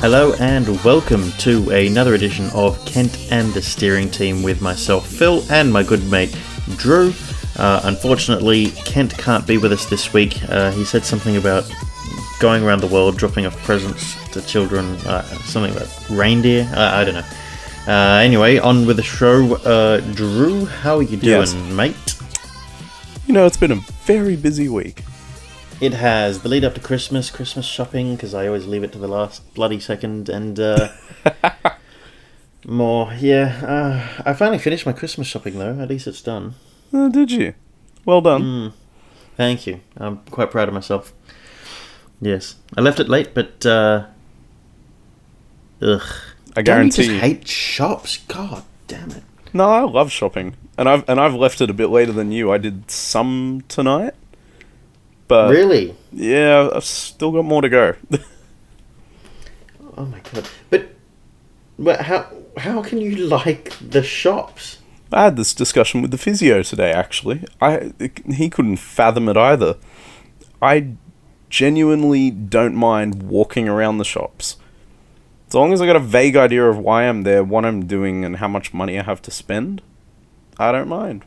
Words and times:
Hello 0.00 0.34
and 0.38 0.84
welcome 0.84 1.32
to 1.38 1.70
another 1.70 2.14
edition 2.14 2.50
of 2.50 2.84
Kent 2.84 3.26
and 3.32 3.52
the 3.54 3.62
Steering 3.62 4.10
Team 4.10 4.42
with 4.42 4.60
myself, 4.60 5.06
Phil, 5.06 5.42
and 5.50 5.72
my 5.72 5.82
good 5.82 6.08
mate, 6.10 6.36
Drew. 6.76 7.12
Uh, 7.56 7.80
unfortunately, 7.84 8.70
Kent 8.84 9.16
can't 9.16 9.46
be 9.46 9.56
with 9.58 9.72
us 9.72 9.86
this 9.86 10.12
week. 10.12 10.38
Uh, 10.48 10.70
he 10.72 10.84
said 10.84 11.04
something 11.04 11.36
about 11.36 11.64
going 12.40 12.62
around 12.64 12.80
the 12.80 12.86
world 12.86 13.16
dropping 13.16 13.46
off 13.46 13.56
presents 13.64 14.14
to 14.32 14.42
children, 14.42 14.84
uh, 15.06 15.22
something 15.44 15.74
about 15.74 15.88
reindeer. 16.10 16.70
I, 16.74 17.00
I 17.00 17.04
don't 17.04 17.14
know. 17.14 17.24
Uh, 17.88 18.18
anyway, 18.18 18.58
on 18.58 18.84
with 18.84 18.96
the 18.96 19.02
show. 19.02 19.54
Uh, 19.56 20.00
Drew, 20.14 20.66
how 20.66 20.96
are 20.96 21.02
you 21.02 21.16
doing, 21.16 21.40
Yes. 21.40 21.54
mate? 21.54 21.96
You 23.26 23.32
know, 23.34 23.46
it's 23.46 23.56
been 23.56 23.72
a 23.72 23.80
very 24.04 24.36
busy 24.36 24.68
week. 24.68 25.02
It 25.80 25.92
has 25.94 26.40
the 26.42 26.48
lead 26.48 26.64
up 26.64 26.74
to 26.74 26.80
Christmas, 26.80 27.30
Christmas 27.30 27.64
shopping, 27.66 28.16
because 28.16 28.34
I 28.34 28.46
always 28.46 28.66
leave 28.66 28.82
it 28.82 28.92
to 28.92 28.98
the 28.98 29.08
last 29.08 29.42
bloody 29.54 29.78
second, 29.80 30.28
and 30.28 30.58
uh, 30.58 30.88
more. 32.66 33.12
Yeah, 33.18 33.60
uh, 33.64 34.22
I 34.24 34.32
finally 34.34 34.58
finished 34.58 34.86
my 34.86 34.92
Christmas 34.92 35.26
shopping 35.26 35.58
though. 35.58 35.78
At 35.80 35.88
least 35.88 36.06
it's 36.06 36.22
done. 36.22 36.54
Oh, 36.92 37.08
did 37.08 37.30
you? 37.30 37.54
Well 38.04 38.20
done. 38.20 38.72
Thank 39.36 39.66
you. 39.66 39.80
I'm 39.96 40.18
quite 40.30 40.50
proud 40.50 40.68
of 40.68 40.74
myself. 40.74 41.12
Yes, 42.20 42.56
I 42.76 42.80
left 42.80 43.00
it 43.00 43.08
late, 43.08 43.34
but 43.34 43.64
uh, 43.66 44.06
ugh. 45.82 46.02
I 46.56 46.62
guarantee. 46.62 47.02
Don't 47.02 47.14
you 47.14 47.20
just 47.20 47.24
hate 47.24 47.48
shops? 47.48 48.16
God 48.16 48.64
damn 48.86 49.10
it! 49.10 49.22
No, 49.52 49.70
I 49.70 49.82
love 49.82 50.10
shopping, 50.10 50.56
and 50.78 50.88
I've 50.88 51.06
and 51.08 51.20
I've 51.20 51.34
left 51.34 51.60
it 51.60 51.68
a 51.68 51.74
bit 51.74 51.90
later 51.90 52.12
than 52.12 52.32
you. 52.32 52.50
I 52.50 52.56
did 52.56 52.90
some 52.90 53.62
tonight, 53.68 54.14
but 55.28 55.50
really? 55.50 55.94
yeah, 56.12 56.70
I've 56.72 56.84
still 56.84 57.32
got 57.32 57.44
more 57.44 57.62
to 57.62 57.68
go. 57.68 57.94
Oh 59.98 60.04
my 60.04 60.20
god! 60.30 60.46
But, 60.68 60.90
but 61.78 62.02
how 62.02 62.30
how 62.58 62.82
can 62.82 63.00
you 63.00 63.16
like 63.16 63.72
the 63.80 64.02
shops? 64.02 64.78
I 65.12 65.24
had 65.24 65.36
this 65.36 65.54
discussion 65.54 66.02
with 66.02 66.10
the 66.10 66.18
physio 66.18 66.62
today. 66.62 66.92
Actually, 66.92 67.44
I 67.60 67.92
he 68.28 68.50
couldn't 68.50 68.76
fathom 68.78 69.28
it 69.28 69.36
either. 69.36 69.76
I 70.60 70.94
genuinely 71.48 72.30
don't 72.30 72.74
mind 72.74 73.22
walking 73.22 73.68
around 73.68 73.98
the 73.98 74.04
shops. 74.04 74.56
As 75.48 75.54
long 75.54 75.72
as 75.72 75.80
I 75.80 75.86
got 75.86 75.96
a 75.96 76.00
vague 76.00 76.34
idea 76.34 76.64
of 76.68 76.78
why 76.78 77.04
I'm 77.04 77.22
there, 77.22 77.44
what 77.44 77.64
I'm 77.64 77.86
doing, 77.86 78.24
and 78.24 78.36
how 78.36 78.48
much 78.48 78.74
money 78.74 78.98
I 78.98 79.04
have 79.04 79.22
to 79.22 79.30
spend, 79.30 79.80
I 80.58 80.72
don't 80.72 80.88
mind. 80.88 81.24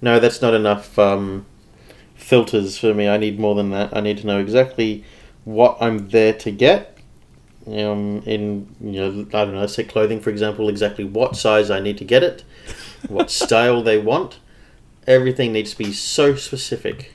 No, 0.00 0.18
that's 0.18 0.40
not 0.40 0.54
enough 0.54 0.98
um, 0.98 1.44
filters 2.14 2.78
for 2.78 2.94
me. 2.94 3.08
I 3.08 3.18
need 3.18 3.38
more 3.38 3.54
than 3.54 3.70
that. 3.70 3.94
I 3.94 4.00
need 4.00 4.18
to 4.18 4.26
know 4.26 4.38
exactly 4.38 5.04
what 5.44 5.76
I'm 5.80 6.08
there 6.08 6.32
to 6.32 6.50
get. 6.50 6.97
Um, 7.68 8.22
in 8.24 8.74
you 8.80 9.00
know, 9.00 9.26
I 9.34 9.44
don't 9.44 9.54
know, 9.54 9.66
say 9.66 9.84
clothing 9.84 10.20
for 10.20 10.30
example, 10.30 10.68
exactly 10.68 11.04
what 11.04 11.36
size 11.36 11.70
I 11.70 11.80
need 11.80 11.98
to 11.98 12.04
get 12.04 12.22
it, 12.22 12.44
what 13.08 13.30
style 13.42 13.82
they 13.82 13.98
want. 13.98 14.38
Everything 15.06 15.52
needs 15.52 15.72
to 15.72 15.78
be 15.78 15.92
so 15.92 16.34
specific. 16.34 17.14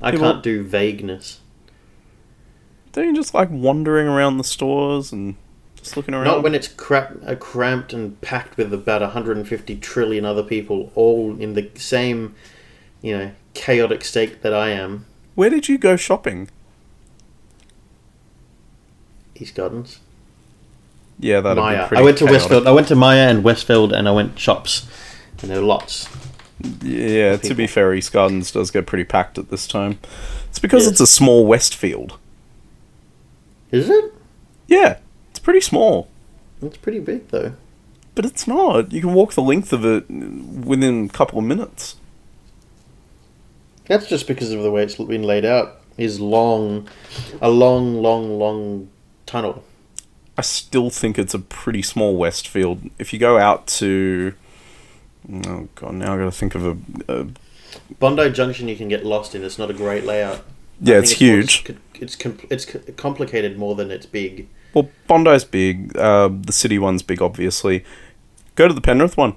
I 0.00 0.12
Yeah, 0.12 0.18
can't 0.18 0.42
do 0.42 0.62
vagueness. 0.62 1.40
Don't 2.92 3.08
you 3.08 3.14
just 3.14 3.34
like 3.34 3.48
wandering 3.50 4.06
around 4.06 4.38
the 4.38 4.44
stores 4.44 5.12
and 5.12 5.36
just 5.76 5.96
looking 5.96 6.14
around? 6.14 6.24
Not 6.24 6.42
when 6.42 6.54
it's 6.54 6.68
crap, 6.68 7.16
uh, 7.26 7.34
cramped 7.34 7.92
and 7.92 8.20
packed 8.20 8.56
with 8.56 8.72
about 8.72 9.00
150 9.00 9.76
trillion 9.76 10.24
other 10.24 10.42
people, 10.42 10.92
all 10.94 11.38
in 11.40 11.54
the 11.54 11.70
same, 11.74 12.34
you 13.02 13.16
know, 13.16 13.30
chaotic 13.54 14.04
state 14.04 14.42
that 14.42 14.54
I 14.54 14.70
am. 14.70 15.06
Where 15.34 15.50
did 15.50 15.68
you 15.68 15.76
go 15.78 15.96
shopping? 15.96 16.48
Eastgardens. 19.36 19.98
Yeah, 21.18 21.40
that 21.40 21.56
Myer. 21.56 21.88
I 21.94 22.02
went 22.02 22.18
to 22.18 22.24
Westfield. 22.26 22.66
I 22.66 22.72
went 22.72 22.88
to 22.88 22.96
Myer 22.96 23.28
and 23.28 23.44
Westfield, 23.44 23.92
and 23.92 24.08
I 24.08 24.12
went 24.12 24.38
shops, 24.38 24.86
and 25.40 25.50
there 25.50 25.60
were 25.60 25.66
lots. 25.66 26.08
Yeah, 26.82 27.36
to 27.36 27.54
be 27.54 27.66
fair, 27.66 27.90
Eastgardens 27.92 28.52
does 28.52 28.70
get 28.70 28.86
pretty 28.86 29.04
packed 29.04 29.38
at 29.38 29.50
this 29.50 29.66
time. 29.66 29.98
It's 30.48 30.58
because 30.58 30.84
Yes. 30.84 30.92
it's 30.92 31.00
a 31.00 31.06
small 31.06 31.46
Westfield. 31.46 32.18
Is 33.70 33.88
it? 33.90 34.12
Yeah, 34.68 34.98
it's 35.30 35.40
pretty 35.40 35.60
small, 35.60 36.08
It's 36.62 36.76
pretty 36.76 37.00
big 37.00 37.28
though. 37.28 37.52
but 38.14 38.24
it's 38.24 38.46
not. 38.48 38.92
You 38.92 39.00
can 39.00 39.14
walk 39.14 39.34
the 39.34 39.42
length 39.42 39.72
of 39.72 39.84
it 39.84 40.08
within 40.08 41.06
a 41.06 41.08
couple 41.08 41.38
of 41.38 41.44
minutes. 41.44 41.96
That's 43.86 44.06
just 44.08 44.26
because 44.26 44.50
of 44.52 44.62
the 44.62 44.70
way 44.70 44.82
it's 44.82 44.94
been 44.96 45.22
laid 45.24 45.44
out. 45.44 45.80
Is 45.98 46.18
long, 46.20 46.88
a 47.40 47.50
long, 47.50 48.00
long, 48.02 48.38
long 48.38 48.88
tunnel. 49.26 49.64
I 50.36 50.42
still 50.42 50.90
think 50.90 51.18
it's 51.18 51.34
a 51.34 51.38
pretty 51.38 51.82
small 51.82 52.16
Westfield. 52.16 52.90
If 52.98 53.12
you 53.12 53.18
go 53.18 53.38
out 53.38 53.66
to, 53.78 54.34
oh 55.46 55.68
god, 55.76 55.94
now 55.94 56.14
I 56.14 56.18
got 56.18 56.24
to 56.24 56.32
think 56.32 56.54
of 56.54 56.66
a, 56.66 56.76
a 57.08 57.26
Bondi 58.00 58.30
Junction, 58.30 58.66
you 58.68 58.76
can 58.76 58.88
get 58.88 59.04
lost 59.04 59.34
in. 59.34 59.44
It's 59.44 59.58
not 59.58 59.70
a 59.70 59.74
great 59.74 60.04
layout. 60.04 60.42
Yeah, 60.80 60.98
it's 60.98 61.12
more- 61.20 61.30
huge. 61.30 61.64
It's 62.00 62.16
com- 62.16 62.38
it's 62.50 62.66
complicated 62.96 63.56
more 63.58 63.74
than 63.76 63.90
it's 63.92 64.06
big. 64.06 64.48
Well, 64.74 64.88
Bondi's 65.06 65.44
big. 65.44 65.96
Uh, 65.96 66.28
the 66.32 66.52
city 66.52 66.78
one's 66.80 67.02
big, 67.02 67.22
obviously. 67.22 67.84
Go 68.56 68.66
to 68.66 68.74
the 68.74 68.80
Penrith 68.80 69.16
one. 69.16 69.36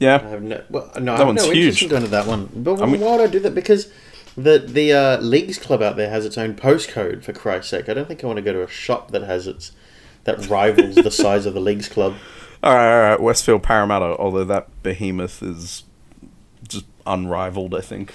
Yeah. 0.00 0.16
I 0.24 0.28
have 0.30 0.42
no, 0.42 0.60
well, 0.70 0.90
no, 1.00 1.12
I 1.14 1.16
That 1.16 1.18
have 1.18 1.26
one's 1.28 1.46
no 1.46 1.52
huge. 1.52 1.88
going 1.88 2.02
to 2.02 2.08
that 2.08 2.26
one. 2.26 2.50
But 2.54 2.82
I 2.82 2.86
mean- 2.86 3.00
why 3.00 3.12
would 3.16 3.20
I 3.20 3.26
do 3.28 3.38
that? 3.40 3.54
Because 3.54 3.92
the 4.36 4.58
the 4.58 4.92
uh, 4.92 5.20
leagues 5.20 5.58
club 5.58 5.82
out 5.82 5.96
there 5.96 6.10
has 6.10 6.24
its 6.24 6.36
own 6.38 6.54
postcode. 6.54 7.22
For 7.22 7.32
Christ's 7.32 7.70
sake, 7.70 7.88
I 7.88 7.94
don't 7.94 8.06
think 8.08 8.22
I 8.22 8.26
want 8.26 8.38
to 8.38 8.42
go 8.42 8.52
to 8.52 8.62
a 8.62 8.68
shop 8.68 9.10
that 9.12 9.22
has 9.22 9.46
its 9.46 9.72
that 10.24 10.48
rivals 10.48 10.96
the 10.96 11.10
size 11.10 11.46
of 11.46 11.54
the 11.54 11.60
leagues 11.60 11.88
club. 11.88 12.14
All 12.62 12.72
right, 12.72 12.94
all 12.94 13.10
right, 13.10 13.20
Westfield 13.20 13.62
Parramatta. 13.62 14.16
Although 14.16 14.44
that 14.44 14.82
behemoth 14.82 15.42
is 15.42 15.84
just 16.66 16.86
unrivaled, 17.06 17.74
I 17.74 17.82
think. 17.82 18.10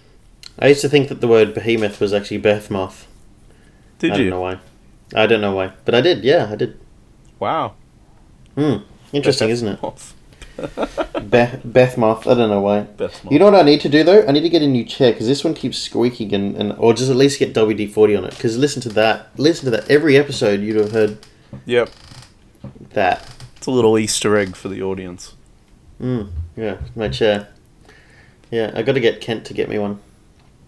I 0.58 0.68
used 0.68 0.82
to 0.82 0.88
think 0.90 1.08
that 1.08 1.22
the 1.22 1.28
word 1.28 1.54
behemoth 1.54 1.98
was 1.98 2.12
actually 2.12 2.42
Bethmoth. 2.42 3.06
Did 3.98 4.12
I 4.12 4.16
you? 4.16 4.24
don't 4.24 4.30
know 4.30 4.40
why. 4.42 4.58
I 5.14 5.26
don't 5.26 5.40
know 5.40 5.54
why, 5.54 5.72
but 5.86 5.94
I 5.94 6.02
did. 6.02 6.24
Yeah, 6.24 6.48
I 6.50 6.56
did. 6.56 6.78
Wow. 7.38 7.72
Hmm. 8.54 8.78
Interesting, 9.14 9.48
isn't 9.48 9.66
it? 9.68 9.80
Off. 10.78 10.96
Be- 11.14 11.58
Bethmoth. 11.68 12.30
I 12.30 12.34
don't 12.34 12.50
know 12.50 12.60
why. 12.60 12.82
Bethmoth. 12.96 13.30
You 13.30 13.38
know 13.38 13.46
what 13.46 13.54
I 13.54 13.62
need 13.62 13.80
to 13.82 13.88
do 13.88 14.04
though? 14.04 14.24
I 14.26 14.32
need 14.32 14.42
to 14.42 14.48
get 14.48 14.62
a 14.62 14.66
new 14.66 14.84
chair 14.84 15.12
because 15.12 15.26
this 15.26 15.42
one 15.44 15.54
keeps 15.54 15.78
squeaking 15.78 16.32
and, 16.32 16.56
and 16.56 16.72
or 16.78 16.94
just 16.94 17.10
at 17.10 17.16
least 17.16 17.38
get 17.38 17.52
WD 17.54 17.90
forty 17.92 18.14
on 18.16 18.24
it. 18.24 18.30
Because 18.30 18.56
listen 18.56 18.80
to 18.82 18.88
that. 18.90 19.28
Listen 19.38 19.64
to 19.66 19.70
that. 19.72 19.90
Every 19.90 20.16
episode 20.16 20.60
you'd 20.60 20.76
have 20.76 20.92
heard 20.92 21.18
Yep. 21.64 21.90
that. 22.90 23.28
It's 23.56 23.66
a 23.66 23.70
little 23.70 23.98
Easter 23.98 24.36
egg 24.36 24.54
for 24.56 24.68
the 24.68 24.82
audience. 24.82 25.34
Mm, 26.00 26.28
yeah, 26.56 26.76
my 26.94 27.08
chair. 27.08 27.48
Yeah, 28.50 28.70
I 28.74 28.82
got 28.82 28.92
to 28.92 29.00
get 29.00 29.20
Kent 29.20 29.44
to 29.46 29.54
get 29.54 29.68
me 29.68 29.78
one. 29.78 29.98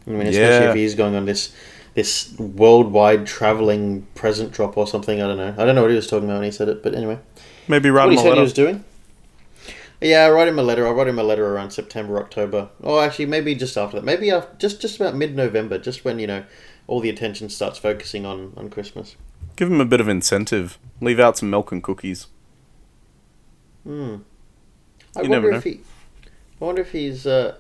I 0.06 0.10
mean, 0.10 0.21
especially 0.22 0.65
Yeah. 0.65 0.71
if 0.71 0.75
he's 0.75 0.94
going 0.94 1.15
on 1.15 1.27
this 1.27 1.53
this 1.94 2.34
worldwide 2.38 3.27
traveling 3.27 4.06
present 4.15 4.53
drop 4.53 4.77
or 4.77 4.87
something. 4.87 5.21
I 5.21 5.27
don't 5.27 5.37
know. 5.37 5.54
I 5.59 5.65
don't 5.65 5.75
know 5.75 5.82
what 5.82 5.91
he 5.91 5.97
was 5.97 6.06
talking 6.06 6.28
about 6.28 6.37
when 6.37 6.44
he 6.44 6.50
said 6.50 6.69
it, 6.69 6.82
but 6.82 6.94
anyway. 6.94 7.19
Maybe 7.66 7.91
what 7.91 7.97
write 7.98 8.10
he 8.10 8.15
him 8.15 8.21
a 8.21 8.22
said 8.22 8.34
he 8.34 8.41
was 8.41 8.53
doing. 8.53 8.84
Yeah, 10.00 10.27
I 10.27 10.30
wrote 10.30 10.48
him 10.48 10.59
a 10.59 10.62
letter. 10.62 10.86
I 10.86 10.91
wrote 10.91 11.09
him 11.09 11.18
a 11.18 11.24
letter 11.24 11.47
around 11.47 11.71
September, 11.72 12.18
October. 12.18 12.71
Or 12.80 13.03
actually, 13.03 13.27
maybe 13.27 13.54
just 13.54 13.77
after 13.77 13.97
that. 13.97 14.04
Maybe 14.04 14.30
after, 14.30 14.54
just 14.59 14.80
just 14.80 15.00
about 15.00 15.16
mid-November, 15.16 15.78
just 15.78 16.04
when 16.04 16.18
you 16.18 16.27
know 16.27 16.45
all 16.86 17.00
the 17.00 17.10
attention 17.10 17.48
starts 17.48 17.78
focusing 17.78 18.24
on 18.24 18.53
on 18.56 18.71
Christmas. 18.71 19.16
Give 19.56 19.71
him 19.71 19.80
a 19.80 19.84
bit 19.84 20.00
of 20.00 20.09
incentive. 20.09 20.78
Leave 21.00 21.18
out 21.18 21.36
some 21.39 21.50
milk 21.50 21.72
and 21.72 21.83
cookies. 21.83 22.28
Hmm. 23.84 24.16
I 25.16 25.22
You 25.22 25.30
wonder 25.30 25.50
if 25.53 25.65
he. 25.65 25.80
I 26.60 26.65
wonder 26.65 26.83
if 26.83 26.92
he's. 26.92 27.27
Uh, 27.27 27.56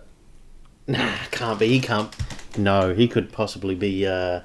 nah, 0.86 1.16
can't 1.30 1.58
be. 1.58 1.68
He 1.68 1.80
can't. 1.80 2.14
No, 2.56 2.94
he 2.94 3.08
could 3.08 3.32
possibly 3.32 3.74
be. 3.74 4.06
Uh, 4.06 4.42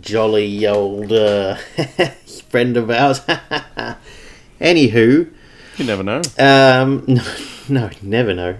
jolly 0.00 0.66
old 0.66 1.12
uh, 1.12 1.56
friend 2.48 2.76
of 2.76 2.90
ours. 2.90 3.20
Anywho, 4.60 5.32
You 5.82 5.88
never 5.88 6.04
know. 6.04 6.22
um, 6.38 7.04
no, 7.08 7.24
no, 7.68 7.90
never 8.02 8.32
know. 8.32 8.56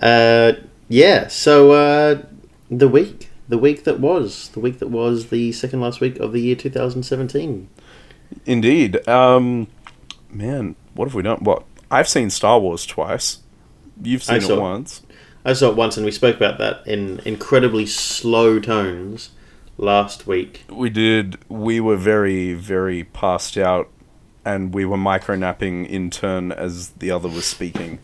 Uh, 0.00 0.54
yeah, 0.88 1.28
so 1.28 1.72
uh, 1.72 2.22
the 2.70 2.88
week, 2.88 3.28
the 3.46 3.58
week 3.58 3.84
that 3.84 4.00
was, 4.00 4.48
the 4.48 4.60
week 4.60 4.78
that 4.78 4.88
was 4.88 5.28
the 5.28 5.52
second 5.52 5.82
last 5.82 6.00
week 6.00 6.18
of 6.18 6.32
the 6.32 6.40
year 6.40 6.56
2017. 6.56 7.68
Indeed. 8.46 9.06
Um, 9.06 9.66
man, 10.30 10.74
what 10.94 11.04
have 11.08 11.14
we 11.14 11.22
done? 11.22 11.44
What 11.44 11.64
I've 11.90 12.08
seen 12.08 12.30
Star 12.30 12.58
Wars 12.58 12.86
twice. 12.86 13.40
You've 14.02 14.22
seen 14.22 14.40
saw 14.40 14.54
it 14.54 14.56
it. 14.56 14.62
once. 14.62 15.02
I 15.44 15.52
saw 15.52 15.68
it 15.68 15.76
once, 15.76 15.98
and 15.98 16.06
we 16.06 16.10
spoke 16.10 16.36
about 16.36 16.56
that 16.56 16.86
in 16.86 17.20
incredibly 17.26 17.84
slow 17.84 18.58
tones 18.58 19.28
last 19.76 20.26
week. 20.26 20.64
We 20.70 20.88
did. 20.88 21.38
We 21.50 21.80
were 21.80 21.96
very, 21.96 22.54
very 22.54 23.04
passed 23.04 23.58
out, 23.58 23.90
and 24.44 24.74
we 24.74 24.84
were 24.84 24.96
micro 24.96 25.36
napping 25.36 25.86
in 25.86 26.10
turn 26.10 26.52
as 26.52 26.90
the 26.90 27.10
other 27.10 27.28
was 27.28 27.44
speaking. 27.44 27.98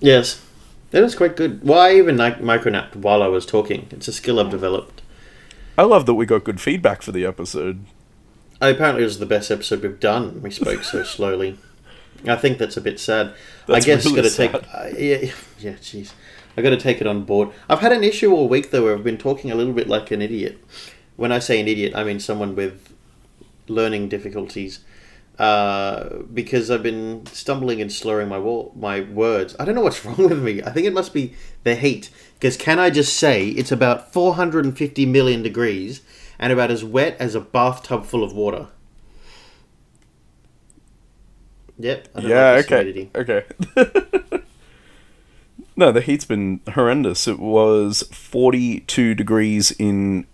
Yes, 0.00 0.44
it 0.92 1.00
was 1.00 1.14
quite 1.14 1.36
good. 1.36 1.62
Well, 1.62 1.78
I 1.78 1.92
even 1.94 2.16
like 2.16 2.40
micronapped 2.40 2.96
while 2.96 3.22
I 3.22 3.28
was 3.28 3.46
talking. 3.46 3.86
It's 3.90 4.08
a 4.08 4.12
skill 4.12 4.40
I've 4.40 4.50
developed. 4.50 5.02
I 5.76 5.82
love 5.82 6.06
that 6.06 6.14
we 6.14 6.26
got 6.26 6.44
good 6.44 6.60
feedback 6.60 7.02
for 7.02 7.12
the 7.12 7.24
episode. 7.24 7.84
Apparently, 8.60 9.02
it 9.02 9.06
was 9.06 9.18
the 9.18 9.26
best 9.26 9.50
episode 9.50 9.82
we've 9.82 10.00
done. 10.00 10.42
We 10.42 10.50
spoke 10.50 10.84
so 10.84 11.02
slowly. 11.04 11.58
I 12.26 12.36
think 12.36 12.58
that's 12.58 12.76
a 12.76 12.82
bit 12.82 13.00
sad. 13.00 13.32
That's 13.66 13.84
I 13.84 13.86
guess 13.86 14.04
really 14.04 14.22
got 14.22 14.28
to 14.28 14.36
take. 14.36 14.54
Uh, 14.54 14.88
yeah, 14.98 15.32
yeah, 15.58 15.72
jeez. 15.74 16.12
I 16.56 16.62
got 16.62 16.70
to 16.70 16.76
take 16.76 17.00
it 17.00 17.06
on 17.06 17.24
board. 17.24 17.50
I've 17.68 17.80
had 17.80 17.92
an 17.92 18.04
issue 18.04 18.32
all 18.32 18.48
week 18.48 18.70
though, 18.70 18.84
where 18.84 18.94
I've 18.94 19.04
been 19.04 19.16
talking 19.16 19.50
a 19.50 19.54
little 19.54 19.72
bit 19.72 19.88
like 19.88 20.10
an 20.10 20.20
idiot. 20.20 20.62
When 21.16 21.32
I 21.32 21.38
say 21.38 21.60
an 21.60 21.68
idiot, 21.68 21.94
I 21.94 22.04
mean 22.04 22.20
someone 22.20 22.54
with 22.54 22.94
learning 23.68 24.08
difficulties. 24.08 24.80
Uh, 25.40 26.18
because 26.34 26.70
I've 26.70 26.82
been 26.82 27.24
stumbling 27.24 27.80
and 27.80 27.90
slurring 27.90 28.28
my 28.28 28.36
wo- 28.36 28.72
my 28.76 29.00
words. 29.00 29.56
I 29.58 29.64
don't 29.64 29.74
know 29.74 29.80
what's 29.80 30.04
wrong 30.04 30.28
with 30.28 30.42
me. 30.42 30.62
I 30.62 30.70
think 30.70 30.86
it 30.86 30.92
must 30.92 31.14
be 31.14 31.32
the 31.64 31.76
heat. 31.76 32.10
Because 32.34 32.58
can 32.58 32.78
I 32.78 32.90
just 32.90 33.16
say 33.16 33.48
it's 33.48 33.72
about 33.72 34.12
450 34.12 35.06
million 35.06 35.42
degrees 35.42 36.02
and 36.38 36.52
about 36.52 36.70
as 36.70 36.84
wet 36.84 37.16
as 37.18 37.34
a 37.34 37.40
bathtub 37.40 38.04
full 38.04 38.22
of 38.22 38.34
water. 38.34 38.66
Yep. 41.78 42.08
I 42.14 42.20
don't 42.20 42.30
Yeah, 42.30 42.52
like 42.52 42.70
okay. 42.70 43.10
Okay. 43.14 44.42
no, 45.76 45.90
the 45.90 46.02
heat's 46.02 46.26
been 46.26 46.60
horrendous. 46.74 47.26
It 47.26 47.38
was 47.38 48.02
42 48.12 49.14
degrees 49.14 49.70
in 49.72 50.26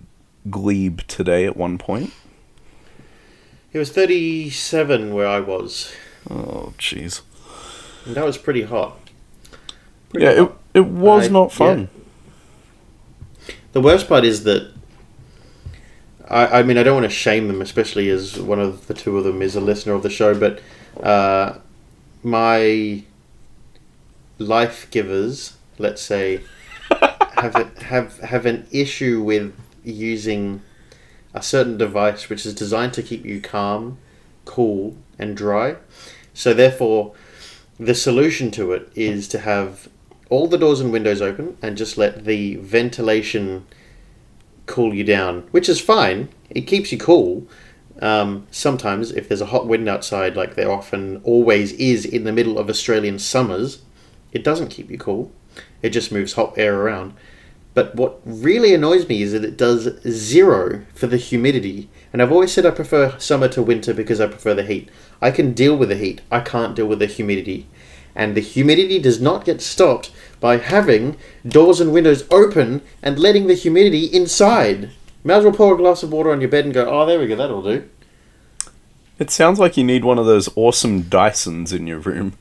Glebe 0.51 1.03
today 1.07 1.45
at 1.45 1.57
one 1.57 1.79
point. 1.79 2.13
It 3.77 3.81
was 3.81 3.91
37 3.91 5.13
where 5.13 5.27
I 5.27 5.39
was. 5.39 5.93
Oh, 6.31 6.73
jeez. 6.79 7.21
That 8.07 8.25
was 8.25 8.39
pretty 8.39 8.63
hot. 8.63 8.97
Pretty 10.09 10.25
Yeah, 10.25 10.31
it, 10.33 10.39
hot. 10.39 10.59
it 10.73 10.87
was 10.87 11.27
I- 11.27 11.29
not 11.29 11.53
fun. 11.53 11.91
The 13.75 13.83
worst 13.83 14.09
part 14.09 14.25
is 14.25 14.45
that 14.45 14.73
I, 16.27 16.61
I 16.61 16.63
mean 16.63 16.79
I 16.79 16.85
don't 16.85 16.95
want 16.95 17.05
to 17.05 17.15
shame 17.15 17.49
them, 17.49 17.61
especially 17.61 18.09
as 18.09 18.41
one 18.41 18.61
of 18.61 18.87
the 18.87 18.95
two 18.95 19.19
of 19.19 19.25
them 19.25 19.43
is 19.43 19.55
a 19.57 19.61
listener 19.61 19.93
of 19.93 20.03
the 20.03 20.09
show, 20.09 20.33
but 20.35 20.63
uh, 21.05 21.59
my 22.23 23.03
life 24.39 24.91
givers, 24.91 25.55
let's 25.77 26.01
say, 26.01 26.41
have 27.37 27.55
a, 27.55 27.71
have 27.85 28.19
have 28.21 28.47
an 28.47 28.67
issue 28.73 29.21
with 29.23 29.55
using 29.85 30.63
a 31.37 31.43
certain 31.43 31.77
device 31.77 32.29
which 32.29 32.47
is 32.47 32.55
designed 32.55 32.95
to 32.95 33.03
keep 33.03 33.25
you 33.25 33.41
calm, 33.41 33.99
cool, 34.47 34.97
and 35.19 35.37
dry. 35.37 35.77
So 36.33 36.55
therefore, 36.55 37.15
the 37.79 37.95
solution 37.95 38.51
to 38.53 38.73
it 38.73 38.91
is 38.95 39.29
to 39.29 39.41
have 39.41 39.89
all 40.31 40.49
the 40.49 40.59
doors 40.59 40.81
and 40.81 40.91
windows 40.91 41.21
open 41.21 41.59
and 41.61 41.77
just 41.77 41.99
let 41.99 42.25
the 42.25 42.57
ventilation 42.57 43.67
cool 44.65 44.95
you 44.95 45.05
down, 45.05 45.43
which 45.51 45.69
is 45.69 45.81
fine. 45.81 46.31
It 46.49 46.63
keeps 46.63 46.91
you 46.91 46.99
cool. 46.99 47.47
Um, 48.01 48.47
sometimes, 48.51 49.13
if 49.13 49.29
there's 49.29 49.43
a 49.43 49.47
hot 49.47 49.67
wind 49.67 49.89
outside, 49.89 50.37
like 50.37 50.55
there 50.55 50.71
often 50.71 51.21
always 51.23 51.73
is 51.73 52.05
in 52.05 52.25
the 52.25 52.33
middle 52.33 52.59
of 52.59 52.69
Australian 52.71 53.19
summers, 53.19 53.83
it 54.33 54.43
doesn't 54.43 54.69
keep 54.69 54.91
you 54.91 54.99
cool. 54.99 55.31
It 55.83 55.91
just 55.91 56.13
moves 56.13 56.33
hot 56.33 56.55
air 56.57 56.81
around. 56.81 57.15
But 57.77 57.95
what 57.95 58.21
really 58.25 58.73
annoys 58.73 59.07
me 59.07 59.21
is 59.21 59.33
that 59.33 59.45
it 59.45 59.59
does 59.59 60.01
zero 60.09 60.87
for 60.95 61.07
the 61.07 61.19
humidity. 61.19 61.91
And 62.11 62.23
I've 62.23 62.33
always 62.33 62.51
said 62.51 62.65
I 62.65 62.71
prefer 62.71 63.15
summer 63.19 63.49
to 63.49 63.63
winter 63.63 63.93
because 63.93 64.19
I 64.19 64.29
prefer 64.29 64.55
the 64.55 64.65
heat. 64.65 64.89
I 65.21 65.31
can 65.31 65.53
deal 65.53 65.77
with 65.77 65.91
the 65.91 65.97
heat, 65.97 66.23
I 66.33 66.41
can't 66.41 66.75
deal 66.75 66.87
with 66.87 67.01
the 67.01 67.07
humidity. 67.07 67.67
And 68.15 68.35
the 68.35 68.41
humidity 68.41 68.99
does 68.99 69.21
not 69.21 69.45
get 69.45 69.61
stopped 69.61 70.11
by 70.41 70.57
having 70.57 71.19
doors 71.47 71.79
and 71.79 71.93
windows 71.93 72.25
open 72.31 72.81
and 73.03 73.19
letting 73.19 73.47
the 73.47 73.53
humidity 73.53 74.07
inside. 74.07 74.89
Might 75.23 75.35
as 75.35 75.45
well 75.45 75.53
pour 75.53 75.75
a 75.75 75.77
glass 75.77 76.03
of 76.03 76.11
water 76.11 76.31
on 76.31 76.41
your 76.41 76.49
bed 76.49 76.65
and 76.65 76.73
go, 76.73 76.89
oh, 76.89 77.05
there 77.05 77.19
we 77.19 77.27
go, 77.27 77.37
that'll 77.37 77.61
do. 77.61 77.87
It 79.19 79.31
sounds 79.31 79.59
like 79.59 79.77
you 79.77 79.85
need 79.85 80.03
one 80.03 80.19
of 80.19 80.25
those 80.25 80.49
awesome 80.57 81.03
Dysons 81.03 81.75
in 81.75 81.87
your 81.87 81.99
room. 81.99 82.39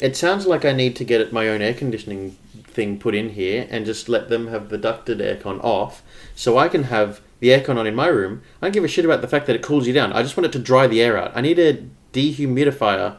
It 0.00 0.18
sounds 0.18 0.46
like 0.46 0.66
I 0.66 0.72
need 0.72 0.96
to 0.96 1.04
get 1.04 1.32
my 1.32 1.48
own 1.48 1.62
air 1.62 1.72
conditioning 1.72 2.36
thing 2.72 2.98
put 2.98 3.14
in 3.14 3.30
here 3.30 3.66
and 3.70 3.86
just 3.86 4.08
let 4.08 4.28
them 4.28 4.48
have 4.48 4.68
the 4.68 4.78
ducted 4.78 5.18
aircon 5.18 5.62
off 5.62 6.02
so 6.34 6.58
I 6.58 6.68
can 6.68 6.84
have 6.84 7.20
the 7.40 7.48
aircon 7.48 7.76
on 7.76 7.86
in 7.86 7.94
my 7.94 8.06
room. 8.06 8.42
I 8.60 8.66
don't 8.66 8.72
give 8.72 8.84
a 8.84 8.88
shit 8.88 9.04
about 9.04 9.20
the 9.20 9.28
fact 9.28 9.46
that 9.46 9.56
it 9.56 9.62
cools 9.62 9.86
you 9.86 9.92
down. 9.92 10.12
I 10.12 10.22
just 10.22 10.36
want 10.36 10.46
it 10.46 10.52
to 10.52 10.58
dry 10.58 10.86
the 10.86 11.02
air 11.02 11.16
out. 11.16 11.32
I 11.34 11.40
need 11.40 11.58
a 11.58 11.84
dehumidifier. 12.12 13.18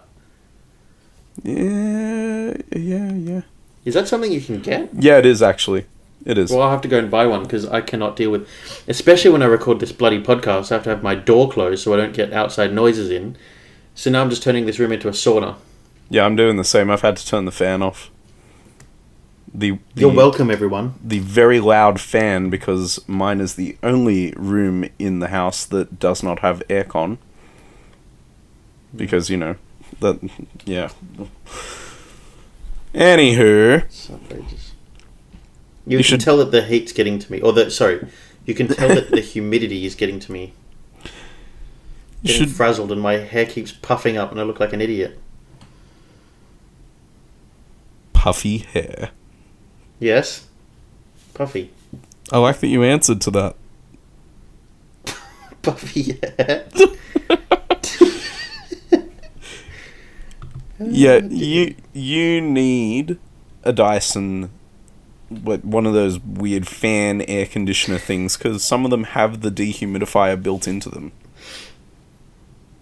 Yeah, 1.44 2.58
yeah, 2.72 3.12
yeah. 3.14 3.42
Is 3.84 3.94
that 3.96 4.08
something 4.08 4.32
you 4.32 4.42
can 4.42 4.62
get? 4.62 4.90
Yeah, 4.94 5.18
it 5.18 5.26
is 5.26 5.42
actually. 5.42 5.86
It 6.24 6.38
is. 6.38 6.52
Well, 6.52 6.62
I'll 6.62 6.70
have 6.70 6.82
to 6.82 6.88
go 6.88 7.00
and 7.00 7.10
buy 7.10 7.26
one 7.26 7.44
because 7.44 7.66
I 7.66 7.82
cannot 7.82 8.16
deal 8.16 8.30
with, 8.30 8.48
especially 8.88 9.32
when 9.32 9.42
I 9.42 9.48
record 9.48 9.80
this 9.80 9.92
bloody 9.92 10.22
podcast. 10.22 10.72
I 10.72 10.76
have 10.76 10.84
to 10.84 10.90
have 10.92 11.02
my 11.02 11.16
door 11.16 11.50
closed 11.50 11.84
so 11.84 11.94
I 11.94 11.98
don't 11.98 12.14
get 12.14 12.32
outside 12.32 12.74
noises 12.74 13.10
in. 13.10 13.36
So 13.96 14.12
now 14.12 14.22
I'm 14.22 14.30
just 14.30 14.44
turning 14.44 14.68
this 14.68 14.78
room 14.78 14.92
into 14.92 15.08
a 15.08 15.12
sauna. 15.12 15.56
Yeah, 16.10 16.26
I'm 16.26 16.36
doing 16.36 16.58
the 16.58 16.64
same. 16.64 16.92
I've 16.92 17.02
had 17.02 17.18
to 17.18 17.26
turn 17.26 17.46
the 17.46 17.52
fan 17.52 17.82
off. 17.82 18.12
The, 19.54 19.72
the 19.96 20.02
You're 20.02 20.14
welcome, 20.14 20.50
everyone. 20.50 20.94
the 21.04 21.20
very 21.20 21.60
loud 21.60 22.00
fan 22.00 22.50
because 22.50 23.06
mine 23.08 23.42
is 23.42 23.56
the 23.56 23.78
only 23.84 24.32
room 24.38 24.86
in 24.98 25.20
the 25.20 25.28
house 25.28 25.66
that 25.66 26.00
does 26.00 26.24
not 26.24 26.40
have 26.40 26.64
aircon. 26.70 27.18
Because 28.96 29.30
you 29.30 29.38
know 29.38 29.56
that 30.00 30.20
yeah. 30.66 30.90
Anywho, 32.94 33.84
It's 33.84 34.10
outrageous. 34.10 34.72
You, 35.86 35.98
You 35.98 35.98
can 35.98 36.04
should- 36.04 36.22
tell 36.22 36.38
that 36.38 36.52
the 36.52 36.62
heat's 36.62 36.92
getting 36.94 37.20
to 37.20 37.32
me, 37.32 37.42
or 37.42 37.52
that 37.54 37.72
sorry, 37.72 38.08
you 38.46 38.54
can 38.54 38.68
tell 38.68 38.90
that 38.90 39.10
the 39.12 39.20
humidity 39.34 39.86
is 39.86 39.96
getting 39.96 40.20
to 40.20 40.32
me. 40.32 40.54
Getting 42.24 42.42
should 42.48 42.52
frazzled, 42.56 42.92
and 42.92 43.02
my 43.02 43.14
hair 43.14 43.46
keeps 43.46 43.72
puffing 43.72 44.16
up, 44.18 44.32
and 44.32 44.40
I 44.40 44.44
look 44.44 44.60
like 44.60 44.72
an 44.74 44.82
idiot. 44.82 45.18
puffy 48.14 48.60
hair. 48.60 49.10
Yes, 50.02 50.48
puffy, 51.34 51.72
oh, 51.94 52.00
I 52.32 52.38
like 52.40 52.60
that 52.60 52.68
you 52.68 52.84
answered 52.84 53.22
to 53.22 53.32
that. 53.32 53.56
puffy 55.62 56.18
hair. 56.22 56.66
Yeah, 60.80 61.18
you 61.30 61.76
you 61.94 62.42
need 62.42 63.20
a 63.64 63.72
Dyson, 63.72 64.50
what 65.30 65.64
one 65.64 65.86
of 65.86 65.94
those 65.94 66.20
weird 66.20 66.68
fan 66.68 67.22
air 67.24 67.46
conditioner 67.46 68.00
things 68.00 68.36
because 68.38 68.64
some 68.64 68.86
of 68.86 68.92
them 68.92 69.04
have 69.06 69.42
the 69.42 69.52
dehumidifier 69.52 70.42
built 70.42 70.68
into 70.68 70.90
them. 70.90 71.12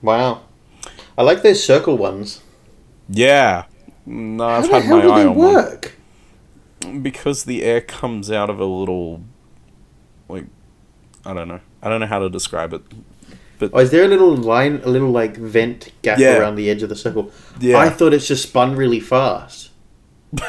wow, 0.02 0.42
I 1.18 1.24
like 1.24 1.42
those 1.42 1.64
circle 1.64 1.98
ones. 1.98 2.42
Yeah, 3.10 3.66
mm, 4.08 4.38
no, 4.38 4.46
I've 4.46 4.66
How 4.66 4.70
the 4.70 4.82
had 4.82 4.84
hell 4.84 5.02
my 5.02 5.02
do 5.02 5.12
eye 5.12 5.24
they 5.24 5.26
on 5.26 5.42
one. 5.42 5.66
work? 5.72 5.96
Because 7.02 7.44
the 7.44 7.64
air 7.64 7.82
comes 7.82 8.32
out 8.32 8.50
of 8.50 8.60
a 8.60 8.66
little 8.66 9.22
like 10.28 10.46
I 11.26 11.34
don't 11.34 11.48
know. 11.48 11.60
I 11.82 11.90
don't 11.90 12.00
know 12.00 12.08
how 12.08 12.20
to 12.20 12.30
describe 12.30 12.74
it. 12.74 12.82
But 13.58 13.72
Oh, 13.74 13.80
is 13.80 13.92
there 13.92 14.06
a 14.06 14.08
little 14.08 14.36
line, 14.36 14.82
a 14.86 14.90
little 14.90 15.12
like 15.12 15.36
vent 15.38 15.92
gap 16.02 16.18
Yeah. 16.20 16.38
around 16.38 16.56
the 16.56 16.70
edge 16.70 16.82
of 16.82 16.90
the 16.90 16.96
circle? 16.96 17.32
Yeah. 17.60 17.78
I 17.78 17.90
thought 17.90 18.14
it's 18.14 18.28
just 18.28 18.44
spun 18.44 18.76
really 18.76 19.00
fast. 19.02 19.72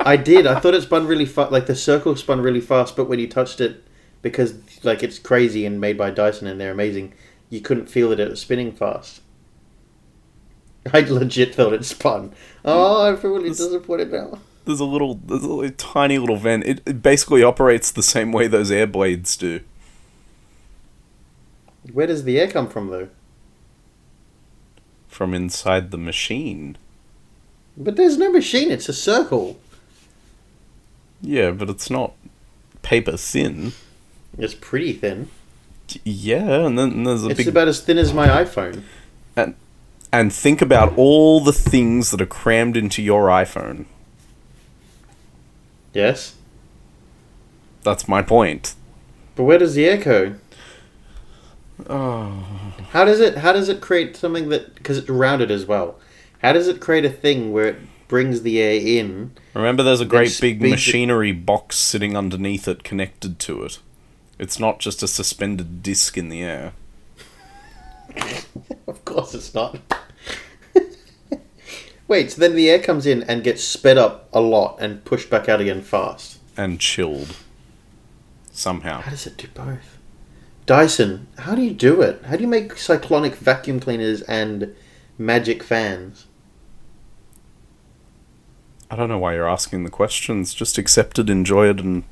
I 0.00 0.16
did. 0.16 0.46
I 0.46 0.58
thought 0.58 0.74
it 0.74 0.82
spun 0.82 1.06
really 1.06 1.26
fast. 1.26 1.52
Like 1.52 1.66
the 1.66 1.76
circle 1.76 2.16
spun 2.16 2.40
really 2.40 2.60
fast, 2.60 2.96
but 2.96 3.08
when 3.08 3.18
you 3.18 3.28
touched 3.28 3.60
it, 3.60 3.84
because 4.22 4.54
like 4.82 5.02
it's 5.02 5.18
crazy 5.18 5.64
and 5.66 5.80
made 5.80 5.96
by 5.98 6.10
Dyson 6.10 6.46
and 6.48 6.60
they're 6.60 6.72
amazing, 6.72 7.12
you 7.50 7.60
couldn't 7.60 7.86
feel 7.86 8.08
that 8.08 8.18
it 8.20 8.30
was 8.30 8.40
spinning 8.40 8.72
fast. 8.72 9.20
I 10.92 11.00
legit 11.08 11.54
thought 11.54 11.72
it 11.74 11.84
spun. 11.84 12.32
Oh, 12.64 13.12
I 13.12 13.16
feel 13.16 13.30
really 13.32 13.50
disappointed 13.50 14.10
now. 14.12 14.38
There's 14.64 14.80
a 14.80 14.84
little 14.84 15.14
there's 15.14 15.42
a 15.42 15.48
little, 15.48 15.70
tiny 15.76 16.18
little 16.18 16.36
vent. 16.36 16.64
It, 16.64 16.82
it 16.86 17.02
basically 17.02 17.42
operates 17.42 17.90
the 17.90 18.02
same 18.02 18.32
way 18.32 18.46
those 18.46 18.70
air 18.70 18.86
blades 18.86 19.36
do. 19.36 19.60
Where 21.92 22.06
does 22.06 22.24
the 22.24 22.38
air 22.38 22.48
come 22.48 22.68
from, 22.68 22.90
though? 22.90 23.08
From 25.08 25.34
inside 25.34 25.90
the 25.90 25.98
machine. 25.98 26.78
But 27.76 27.96
there's 27.96 28.18
no 28.18 28.30
machine. 28.30 28.70
It's 28.70 28.88
a 28.88 28.92
circle. 28.92 29.58
Yeah, 31.20 31.50
but 31.50 31.68
it's 31.68 31.90
not 31.90 32.12
paper 32.82 33.16
thin. 33.16 33.72
It's 34.38 34.54
pretty 34.54 34.92
thin. 34.92 35.28
Yeah, 36.04 36.66
and 36.66 36.78
then 36.78 37.04
there's 37.04 37.24
a 37.24 37.30
It's 37.30 37.38
big 37.38 37.48
about 37.48 37.68
as 37.68 37.80
thin 37.80 37.98
as 37.98 38.12
my 38.12 38.28
iPhone. 38.28 38.82
And, 39.36 39.54
and 40.12 40.32
think 40.32 40.62
about 40.62 40.96
all 40.96 41.40
the 41.40 41.52
things 41.52 42.10
that 42.10 42.20
are 42.20 42.26
crammed 42.26 42.76
into 42.76 43.02
your 43.02 43.26
iPhone. 43.26 43.86
Yes. 45.92 46.36
That's 47.82 48.08
my 48.08 48.22
point. 48.22 48.74
But 49.34 49.44
where 49.44 49.58
does 49.58 49.74
the 49.74 49.86
air 49.86 49.96
go? 49.96 50.34
Oh. 51.88 52.72
How 52.90 53.04
does 53.04 53.20
it? 53.20 53.38
How 53.38 53.52
does 53.52 53.68
it 53.68 53.80
create 53.80 54.16
something 54.16 54.48
that? 54.50 54.74
Because 54.74 54.98
it's 54.98 55.08
rounded 55.08 55.50
as 55.50 55.66
well. 55.66 55.98
How 56.42 56.52
does 56.52 56.68
it 56.68 56.80
create 56.80 57.04
a 57.04 57.10
thing 57.10 57.52
where 57.52 57.66
it 57.68 57.76
brings 58.08 58.42
the 58.42 58.60
air 58.60 58.80
in? 58.80 59.32
Remember, 59.54 59.82
there's 59.82 60.00
a 60.00 60.04
great 60.04 60.26
big 60.40 60.58
speeds 60.58 60.64
it- 60.64 60.70
machinery 60.70 61.32
box 61.32 61.76
sitting 61.78 62.16
underneath 62.16 62.68
it 62.68 62.84
connected 62.84 63.38
to 63.40 63.64
it. 63.64 63.78
It's 64.38 64.58
not 64.58 64.78
just 64.80 65.02
a 65.02 65.08
suspended 65.08 65.82
disc 65.82 66.16
in 66.18 66.28
the 66.28 66.42
air. 66.42 66.72
Of 68.86 69.04
course, 69.06 69.34
it's 69.34 69.54
not. 69.54 69.78
Wait, 72.12 72.32
so 72.32 72.42
then 72.42 72.56
the 72.56 72.68
air 72.68 72.78
comes 72.78 73.06
in 73.06 73.22
and 73.22 73.42
gets 73.42 73.64
sped 73.64 73.96
up 73.96 74.28
a 74.34 74.40
lot 74.42 74.76
and 74.78 75.02
pushed 75.02 75.30
back 75.30 75.48
out 75.48 75.62
again 75.62 75.80
fast. 75.80 76.38
And 76.58 76.78
chilled. 76.78 77.36
Somehow. 78.52 79.00
How 79.00 79.12
does 79.12 79.26
it 79.26 79.38
do 79.38 79.48
both? 79.54 79.96
Dyson, 80.66 81.28
how 81.38 81.54
do 81.54 81.62
you 81.62 81.72
do 81.72 82.02
it? 82.02 82.22
How 82.26 82.36
do 82.36 82.42
you 82.42 82.48
make 82.48 82.76
cyclonic 82.76 83.36
vacuum 83.36 83.80
cleaners 83.80 84.20
and 84.20 84.76
magic 85.16 85.62
fans? 85.62 86.26
I 88.90 88.96
don't 88.96 89.08
know 89.08 89.18
why 89.18 89.32
you're 89.32 89.48
asking 89.48 89.84
the 89.84 89.90
questions. 89.90 90.52
Just 90.52 90.76
accept 90.76 91.18
it, 91.18 91.30
enjoy 91.30 91.70
it, 91.70 91.80
and 91.80 92.04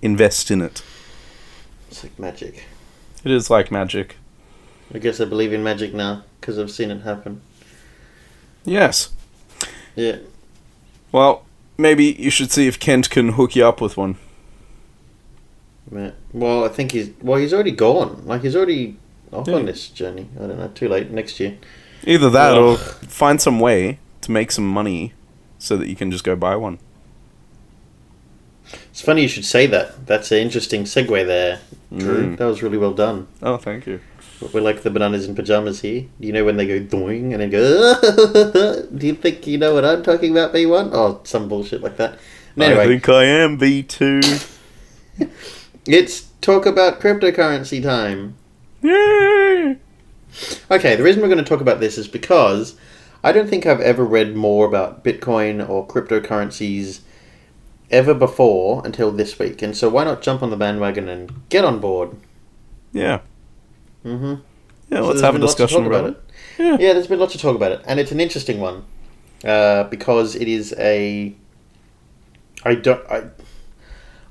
invest 0.00 0.48
in 0.48 0.62
it. 0.62 0.80
It's 1.90 2.04
like 2.04 2.16
magic. 2.20 2.66
It 3.24 3.32
is 3.32 3.50
like 3.50 3.72
magic. 3.72 4.14
I 4.94 4.98
guess 4.98 5.20
I 5.20 5.24
believe 5.24 5.52
in 5.52 5.64
magic 5.64 5.92
now 5.92 6.22
because 6.40 6.56
I've 6.56 6.70
seen 6.70 6.92
it 6.92 7.00
happen. 7.00 7.40
Yes. 8.68 9.10
Yeah. 9.96 10.16
Well, 11.10 11.44
maybe 11.76 12.04
you 12.18 12.30
should 12.30 12.50
see 12.52 12.66
if 12.68 12.78
Kent 12.78 13.10
can 13.10 13.30
hook 13.30 13.56
you 13.56 13.66
up 13.66 13.80
with 13.80 13.96
one. 13.96 14.16
Well, 16.32 16.64
I 16.64 16.68
think 16.68 16.92
he's 16.92 17.10
well. 17.22 17.38
He's 17.40 17.54
already 17.54 17.70
gone. 17.72 18.22
Like 18.26 18.42
he's 18.42 18.54
already 18.54 18.96
off 19.32 19.48
Yeah. 19.48 19.54
on 19.54 19.64
this 19.66 19.88
journey. 19.88 20.28
I 20.36 20.46
don't 20.46 20.58
know. 20.58 20.68
Too 20.74 20.88
late. 20.88 21.10
Next 21.10 21.40
year. 21.40 21.56
Either 22.04 22.28
that 22.30 22.56
or 22.56 22.76
find 22.76 23.40
some 23.40 23.58
way 23.58 23.98
to 24.20 24.30
make 24.30 24.52
some 24.52 24.68
money 24.68 25.14
so 25.58 25.76
that 25.78 25.88
you 25.88 25.96
can 25.96 26.10
just 26.10 26.24
go 26.24 26.36
buy 26.36 26.56
one. 26.56 26.78
It's 28.90 29.00
funny 29.00 29.22
you 29.22 29.28
should 29.28 29.46
say 29.46 29.66
that. 29.66 30.06
That's 30.06 30.30
an 30.30 30.38
interesting 30.38 30.84
segue 30.84 31.26
there, 31.26 31.60
Drew. 31.96 32.34
Mm. 32.34 32.36
That 32.36 32.44
was 32.44 32.62
really 32.62 32.76
well 32.78 32.92
done. 32.92 33.26
Oh, 33.42 33.56
thank 33.56 33.86
you. 33.86 34.00
We're 34.40 34.60
like 34.60 34.82
the 34.82 34.90
bananas 34.90 35.26
in 35.26 35.34
pajamas 35.34 35.80
here. 35.80 36.06
You 36.20 36.32
know 36.32 36.44
when 36.44 36.56
they 36.56 36.66
go 36.66 36.78
doing 36.78 37.32
and 37.32 37.42
then 37.42 37.50
go. 37.50 37.94
Do 38.94 39.06
you 39.06 39.14
think 39.14 39.46
you 39.46 39.58
know 39.58 39.74
what 39.74 39.84
I'm 39.84 40.02
talking 40.02 40.30
about, 40.30 40.54
B1? 40.54 40.90
Oh, 40.92 41.20
some 41.24 41.48
bullshit 41.48 41.82
like 41.82 41.96
that. 41.96 42.18
And 42.56 42.78
I 42.78 42.86
think 42.86 43.08
I 43.08 43.24
am 43.24 43.58
B2. 43.58 44.58
it's 45.86 46.28
talk 46.40 46.66
about 46.66 47.00
cryptocurrency 47.00 47.82
time. 47.82 48.36
Yay! 48.82 49.76
Okay, 50.70 50.96
the 50.96 51.02
reason 51.02 51.20
we're 51.20 51.28
going 51.28 51.42
to 51.42 51.48
talk 51.48 51.60
about 51.60 51.80
this 51.80 51.98
is 51.98 52.06
because 52.06 52.76
I 53.24 53.32
don't 53.32 53.48
think 53.48 53.66
I've 53.66 53.80
ever 53.80 54.04
read 54.04 54.36
more 54.36 54.66
about 54.66 55.02
Bitcoin 55.02 55.68
or 55.68 55.86
cryptocurrencies 55.86 57.00
ever 57.90 58.14
before 58.14 58.82
until 58.84 59.10
this 59.10 59.38
week. 59.38 59.62
And 59.62 59.76
so 59.76 59.88
why 59.88 60.04
not 60.04 60.22
jump 60.22 60.42
on 60.42 60.50
the 60.50 60.56
bandwagon 60.56 61.08
and 61.08 61.48
get 61.48 61.64
on 61.64 61.80
board? 61.80 62.16
Yeah. 62.92 63.20
Mm-hmm. 64.08 64.34
Yeah, 64.90 65.00
let's 65.00 65.20
have 65.20 65.30
a 65.30 65.32
been 65.34 65.42
lots 65.42 65.54
to 65.54 65.62
discussion 65.62 65.84
talk 65.84 66.00
about 66.00 66.10
it. 66.10 66.22
Yeah. 66.58 66.76
Yeah. 66.80 66.92
there's 66.94 67.06
been 67.06 67.20
lots 67.20 67.32
to 67.32 67.38
talk 67.38 67.54
about 67.54 67.72
it, 67.72 67.82
and 67.86 68.00
it's 68.00 68.10
an 68.10 68.20
interesting 68.20 68.58
one 68.58 68.84
uh, 69.44 69.84
because 69.84 70.34
it 70.34 70.48
is 70.48 70.74
a. 70.78 71.34
I 72.64 72.74
don't. 72.74 73.04
I. 73.10 73.28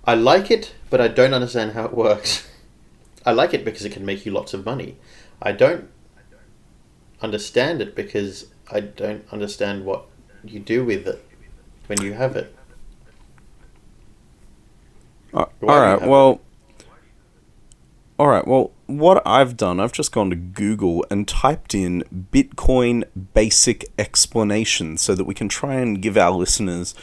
I 0.03 0.15
like 0.15 0.49
it, 0.49 0.73
but 0.89 1.01
I 1.01 1.09
don't 1.09 1.33
understand 1.33 1.73
how 1.73 1.85
it 1.85 1.93
works. 1.93 2.47
I 3.25 3.31
like 3.33 3.53
it 3.53 3.65
because 3.65 3.85
it 3.85 3.91
can 3.91 4.05
make 4.05 4.25
you 4.25 4.31
lots 4.31 4.53
of 4.53 4.65
money. 4.65 4.95
I 5.41 5.51
don't 5.51 5.89
understand 7.21 7.81
it 7.81 7.93
because 7.93 8.47
I 8.71 8.79
don't 8.79 9.25
understand 9.31 9.85
what 9.85 10.05
you 10.43 10.59
do 10.59 10.85
with 10.85 11.07
it 11.07 11.23
when 11.87 12.01
you 12.01 12.13
have 12.13 12.35
it. 12.35 12.55
Uh, 15.33 15.45
all 15.61 15.79
right. 15.79 16.01
Well. 16.01 16.41
All 18.17 18.27
right. 18.27 18.47
Well, 18.47 18.71
what 18.87 19.21
I've 19.25 19.55
done, 19.57 19.79
I've 19.79 19.91
just 19.91 20.11
gone 20.11 20.29
to 20.29 20.35
Google 20.35 21.05
and 21.11 21.27
typed 21.27 21.75
in 21.75 22.03
Bitcoin 22.31 23.03
basic 23.33 23.85
explanation 23.99 24.97
so 24.97 25.13
that 25.15 25.25
we 25.25 25.33
can 25.33 25.47
try 25.49 25.75
and 25.75 26.01
give 26.01 26.17
our 26.17 26.31
listeners 26.31 26.95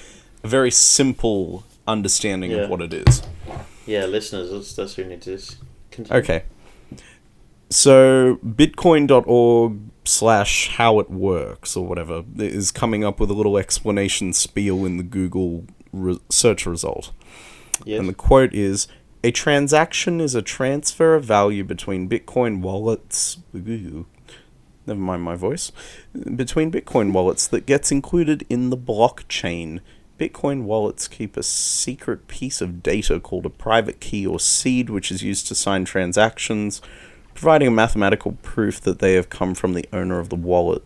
a 0.43 0.49
very 0.49 0.71
simple 0.71 1.65
understanding 1.87 2.51
Yeah. 2.51 2.59
of 2.59 2.71
what 2.71 2.81
it 2.83 2.93
is. 2.93 3.23
Yeah, 3.87 4.07
listeners, 4.07 4.51
that's, 4.51 4.75
that's 4.75 4.95
who 4.95 5.05
needs 5.05 5.27
this. 5.27 5.57
Continue. 5.91 6.21
Okay. 6.23 6.43
So 7.71 8.39
bitcoin.org 8.45 9.79
slash 10.05 10.69
how 10.77 10.99
it 11.01 11.11
works 11.11 11.77
or 11.77 11.87
whatever 11.87 12.23
is 12.39 12.71
coming 12.71 13.05
up 13.05 13.19
with 13.21 13.31
a 13.31 13.35
little 13.35 13.57
explanation 13.59 14.33
spiel 14.33 14.85
in 14.85 14.97
the 14.97 15.03
Google 15.03 15.65
re- 15.93 16.21
search 16.31 16.67
result. 16.67 17.11
Yes. 17.85 17.99
And 18.01 18.09
the 18.09 18.15
quote 18.15 18.55
is 18.55 18.87
A 19.25 19.31
transaction 19.31 20.21
is 20.21 20.35
a 20.35 20.43
transfer 20.43 21.15
of 21.15 21.25
value 21.25 21.65
between 21.65 22.11
Bitcoin 22.11 22.61
wallets. 22.61 23.39
Never 23.55 25.01
mind 25.01 25.23
my 25.23 25.35
voice. 25.35 25.73
Between 26.37 26.71
Bitcoin 26.71 27.11
wallets 27.11 27.47
that 27.47 27.65
gets 27.65 27.91
included 27.91 28.45
in 28.51 28.69
the 28.69 28.77
blockchain. 28.77 29.81
Bitcoin 30.21 30.65
wallets 30.65 31.09
keep 31.09 31.39
a 31.39 31.43
secret 31.43 32.29
piece 32.29 32.61
of 32.61 32.83
data 32.83 33.19
called 33.19 33.47
a 33.47 33.51
private 33.51 33.99
key 33.99 34.27
or 34.27 34.39
seed, 34.39 34.91
which 34.91 35.11
is 35.11 35.23
used 35.23 35.47
to 35.47 35.55
sign 35.55 35.87
transactions, 35.87 36.83
providing 37.33 37.69
a 37.69 37.71
mathematical 37.71 38.33
proof 38.43 38.79
that 38.83 38.99
they 38.99 39.15
have 39.15 39.31
come 39.31 39.55
from 39.55 39.73
the 39.73 39.89
owner 39.91 40.19
of 40.19 40.29
the 40.29 40.37
wallet. 40.37 40.83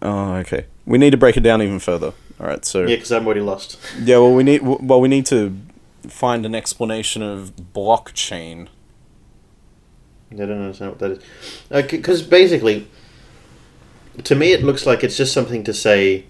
Oh, 0.00 0.34
okay. 0.34 0.66
We 0.86 0.98
need 0.98 1.10
to 1.10 1.16
break 1.16 1.36
it 1.36 1.42
down 1.42 1.62
even 1.62 1.80
further. 1.80 2.12
All 2.38 2.46
right, 2.46 2.64
so 2.64 2.82
Yeah, 2.82 2.94
because 2.94 3.10
I'm 3.10 3.26
already 3.26 3.40
lost. 3.40 3.76
yeah, 4.00 4.18
well, 4.18 4.32
we 4.32 4.44
need 4.44 4.62
well, 4.62 5.00
we 5.00 5.08
need 5.08 5.26
to 5.26 5.58
find 6.10 6.44
an 6.46 6.54
explanation 6.54 7.22
of 7.22 7.54
blockchain. 7.74 8.68
I 10.30 10.36
don't 10.36 10.50
understand 10.50 10.90
what 10.92 10.98
that 11.00 11.10
is. 11.12 11.24
Uh, 11.70 11.82
because 11.82 12.22
basically, 12.22 12.88
to 14.22 14.34
me, 14.34 14.52
it 14.52 14.62
looks 14.62 14.86
like 14.86 15.04
it's 15.04 15.16
just 15.16 15.32
something 15.32 15.64
to 15.64 15.74
say, 15.74 16.26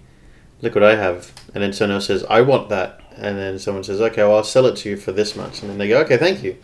look 0.61 0.75
what 0.75 0.83
I 0.83 0.95
have. 0.95 1.31
And 1.53 1.63
then 1.63 1.73
someone 1.73 1.95
else 1.95 2.07
says, 2.07 2.23
I 2.29 2.41
want 2.41 2.69
that. 2.69 3.01
And 3.17 3.37
then 3.37 3.59
someone 3.59 3.83
says, 3.83 4.01
okay, 4.01 4.23
well, 4.23 4.37
I'll 4.37 4.43
sell 4.43 4.65
it 4.65 4.75
to 4.77 4.89
you 4.89 4.97
for 4.97 5.11
this 5.11 5.35
much. 5.35 5.61
And 5.61 5.69
then 5.69 5.77
they 5.77 5.87
go, 5.87 6.01
okay, 6.01 6.17
thank 6.17 6.43
you. 6.43 6.57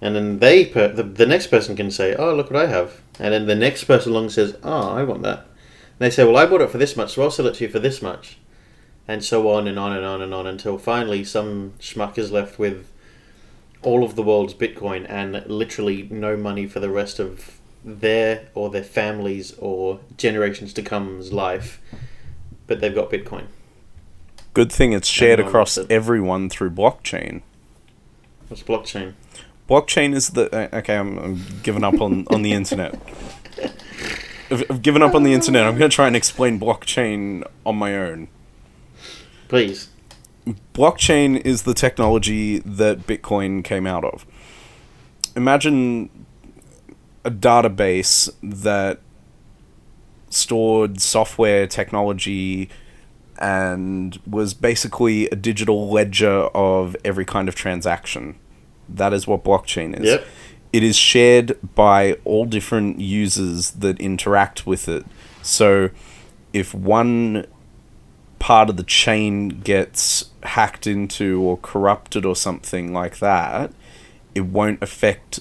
And 0.00 0.14
then 0.14 0.38
they, 0.38 0.66
per- 0.66 0.92
the, 0.92 1.02
the 1.02 1.26
next 1.26 1.48
person 1.48 1.74
can 1.74 1.90
say, 1.90 2.14
oh, 2.14 2.34
look 2.34 2.50
what 2.50 2.62
I 2.62 2.66
have. 2.66 3.00
And 3.18 3.32
then 3.32 3.46
the 3.46 3.54
next 3.54 3.84
person 3.84 4.12
along 4.12 4.30
says, 4.30 4.56
oh, 4.62 4.90
I 4.90 5.02
want 5.02 5.22
that. 5.22 5.38
And 5.38 5.46
they 5.98 6.10
say, 6.10 6.24
well, 6.24 6.36
I 6.36 6.46
bought 6.46 6.60
it 6.60 6.70
for 6.70 6.78
this 6.78 6.96
much, 6.96 7.14
so 7.14 7.22
I'll 7.22 7.30
sell 7.30 7.46
it 7.46 7.54
to 7.54 7.64
you 7.64 7.70
for 7.70 7.78
this 7.78 8.02
much. 8.02 8.38
And 9.08 9.24
so 9.24 9.48
on 9.50 9.68
and 9.68 9.78
on 9.78 9.92
and 9.92 10.04
on 10.04 10.20
and 10.20 10.34
on 10.34 10.46
until 10.46 10.78
finally 10.78 11.22
some 11.22 11.74
schmuck 11.78 12.18
is 12.18 12.32
left 12.32 12.58
with 12.58 12.90
all 13.82 14.02
of 14.02 14.16
the 14.16 14.22
world's 14.22 14.54
Bitcoin 14.54 15.06
and 15.08 15.44
literally 15.46 16.08
no 16.10 16.36
money 16.36 16.66
for 16.66 16.80
the 16.80 16.90
rest 16.90 17.20
of 17.20 17.60
their 17.84 18.48
or 18.54 18.68
their 18.68 18.82
families 18.82 19.54
or 19.58 20.00
generations 20.16 20.72
to 20.72 20.82
come's 20.82 21.32
life, 21.32 21.80
but 22.66 22.80
they've 22.80 22.94
got 22.94 23.10
Bitcoin. 23.10 23.46
Good 24.54 24.72
thing 24.72 24.92
it's 24.92 25.06
shared 25.06 25.38
across 25.38 25.78
it. 25.78 25.90
everyone 25.90 26.50
through 26.50 26.70
blockchain. 26.70 27.42
What's 28.48 28.62
blockchain? 28.62 29.14
Blockchain 29.68 30.14
is 30.14 30.30
the 30.30 30.52
uh, 30.54 30.78
okay. 30.78 30.96
I'm, 30.96 31.18
I'm 31.18 31.42
giving 31.62 31.84
up 31.84 32.00
on 32.00 32.26
on 32.28 32.42
the 32.42 32.52
internet. 32.52 32.94
I've, 34.50 34.64
I've 34.70 34.82
given 34.82 35.02
up 35.02 35.14
on 35.14 35.24
the 35.24 35.32
internet. 35.32 35.64
I'm 35.64 35.76
going 35.76 35.90
to 35.90 35.94
try 35.94 36.06
and 36.06 36.16
explain 36.16 36.58
blockchain 36.58 37.44
on 37.64 37.76
my 37.76 37.96
own. 37.96 38.28
Please. 39.48 39.88
blockchain 40.74 41.40
is 41.44 41.62
the 41.62 41.74
technology 41.74 42.60
that 42.60 43.06
Bitcoin 43.06 43.64
came 43.64 43.86
out 43.86 44.04
of. 44.04 44.26
Imagine 45.34 46.08
a 47.24 47.30
database 47.30 48.30
that 48.42 49.00
stored 50.30 51.00
software 51.00 51.66
technology 51.66 52.68
and 53.38 54.20
was 54.26 54.54
basically 54.54 55.28
a 55.28 55.36
digital 55.36 55.90
ledger 55.90 56.44
of 56.54 56.96
every 57.04 57.24
kind 57.24 57.48
of 57.48 57.54
transaction. 57.54 58.36
That 58.88 59.12
is 59.12 59.26
what 59.26 59.44
blockchain 59.44 59.98
is. 59.98 60.06
Yep. 60.06 60.26
It 60.72 60.82
is 60.82 60.96
shared 60.96 61.58
by 61.74 62.14
all 62.24 62.44
different 62.44 63.00
users 63.00 63.72
that 63.72 64.00
interact 64.00 64.66
with 64.66 64.88
it. 64.88 65.04
So 65.42 65.90
if 66.52 66.74
one 66.74 67.46
part 68.46 68.70
of 68.70 68.76
the 68.76 68.84
chain 68.84 69.48
gets 69.48 70.30
hacked 70.44 70.86
into 70.86 71.42
or 71.42 71.56
corrupted 71.56 72.24
or 72.24 72.36
something 72.36 72.92
like 72.92 73.18
that, 73.18 73.72
it 74.36 74.42
won't 74.42 74.80
affect 74.80 75.40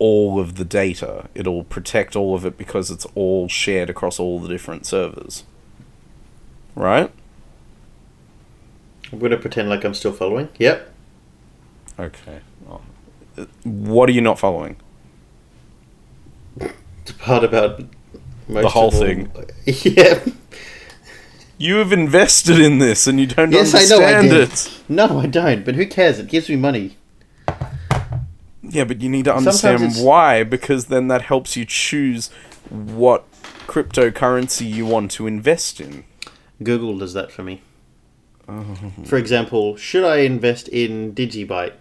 all 0.00 0.40
of 0.40 0.56
the 0.56 0.64
data. 0.64 1.28
It'll 1.36 1.62
protect 1.62 2.16
all 2.16 2.34
of 2.34 2.44
it 2.44 2.58
because 2.58 2.90
it's 2.90 3.06
all 3.14 3.46
shared 3.48 3.88
across 3.88 4.18
all 4.18 4.40
the 4.40 4.48
different 4.48 4.84
servers. 4.84 5.44
Right? 6.74 7.12
I'm 9.12 9.20
gonna 9.20 9.36
pretend 9.36 9.68
like 9.68 9.84
I'm 9.84 9.94
still 9.94 10.12
following. 10.12 10.48
Yep. 10.58 10.92
Okay. 12.00 12.40
Oh. 12.68 12.80
What 13.62 14.08
are 14.08 14.12
you 14.12 14.20
not 14.20 14.40
following? 14.40 14.74
The 16.56 17.12
part 17.16 17.44
about 17.44 17.80
most 18.48 18.62
The 18.62 18.68
whole 18.70 18.88
of 18.88 18.94
all- 18.94 19.00
thing. 19.00 19.30
Yeah. 19.66 20.18
You 21.56 21.76
have 21.76 21.92
invested 21.92 22.58
in 22.58 22.78
this 22.78 23.06
and 23.06 23.18
you 23.20 23.26
don't 23.26 23.52
Yes, 23.52 23.74
I 23.74 23.84
know 23.84 24.02
I 24.04 24.14
understand 24.14 24.30
did. 24.30 24.52
it. 24.52 24.80
No, 24.88 25.20
I 25.20 25.26
don't. 25.26 25.64
But 25.64 25.76
who 25.76 25.86
cares? 25.86 26.18
It 26.18 26.26
gives 26.28 26.48
me 26.48 26.56
money. 26.56 26.96
Yeah, 28.62 28.84
but 28.84 29.00
you 29.00 29.08
need 29.08 29.26
to 29.26 29.30
Sometimes 29.32 29.64
understand 29.64 29.82
it's- 29.92 30.00
why 30.04 30.42
because 30.42 30.86
then 30.86 31.08
that 31.08 31.22
helps 31.22 31.56
you 31.56 31.64
choose 31.64 32.28
what 32.70 33.24
cryptocurrency 33.66 34.68
you 34.68 34.84
want 34.86 35.10
to 35.12 35.26
invest 35.26 35.80
in. 35.80 36.04
Google 36.62 36.98
does 36.98 37.12
that 37.14 37.30
for 37.30 37.42
me. 37.42 37.62
Oh. 38.48 38.76
For 39.04 39.16
example, 39.16 39.76
should 39.76 40.04
I 40.04 40.18
invest 40.18 40.68
in 40.68 41.14
Digibyte? 41.14 41.72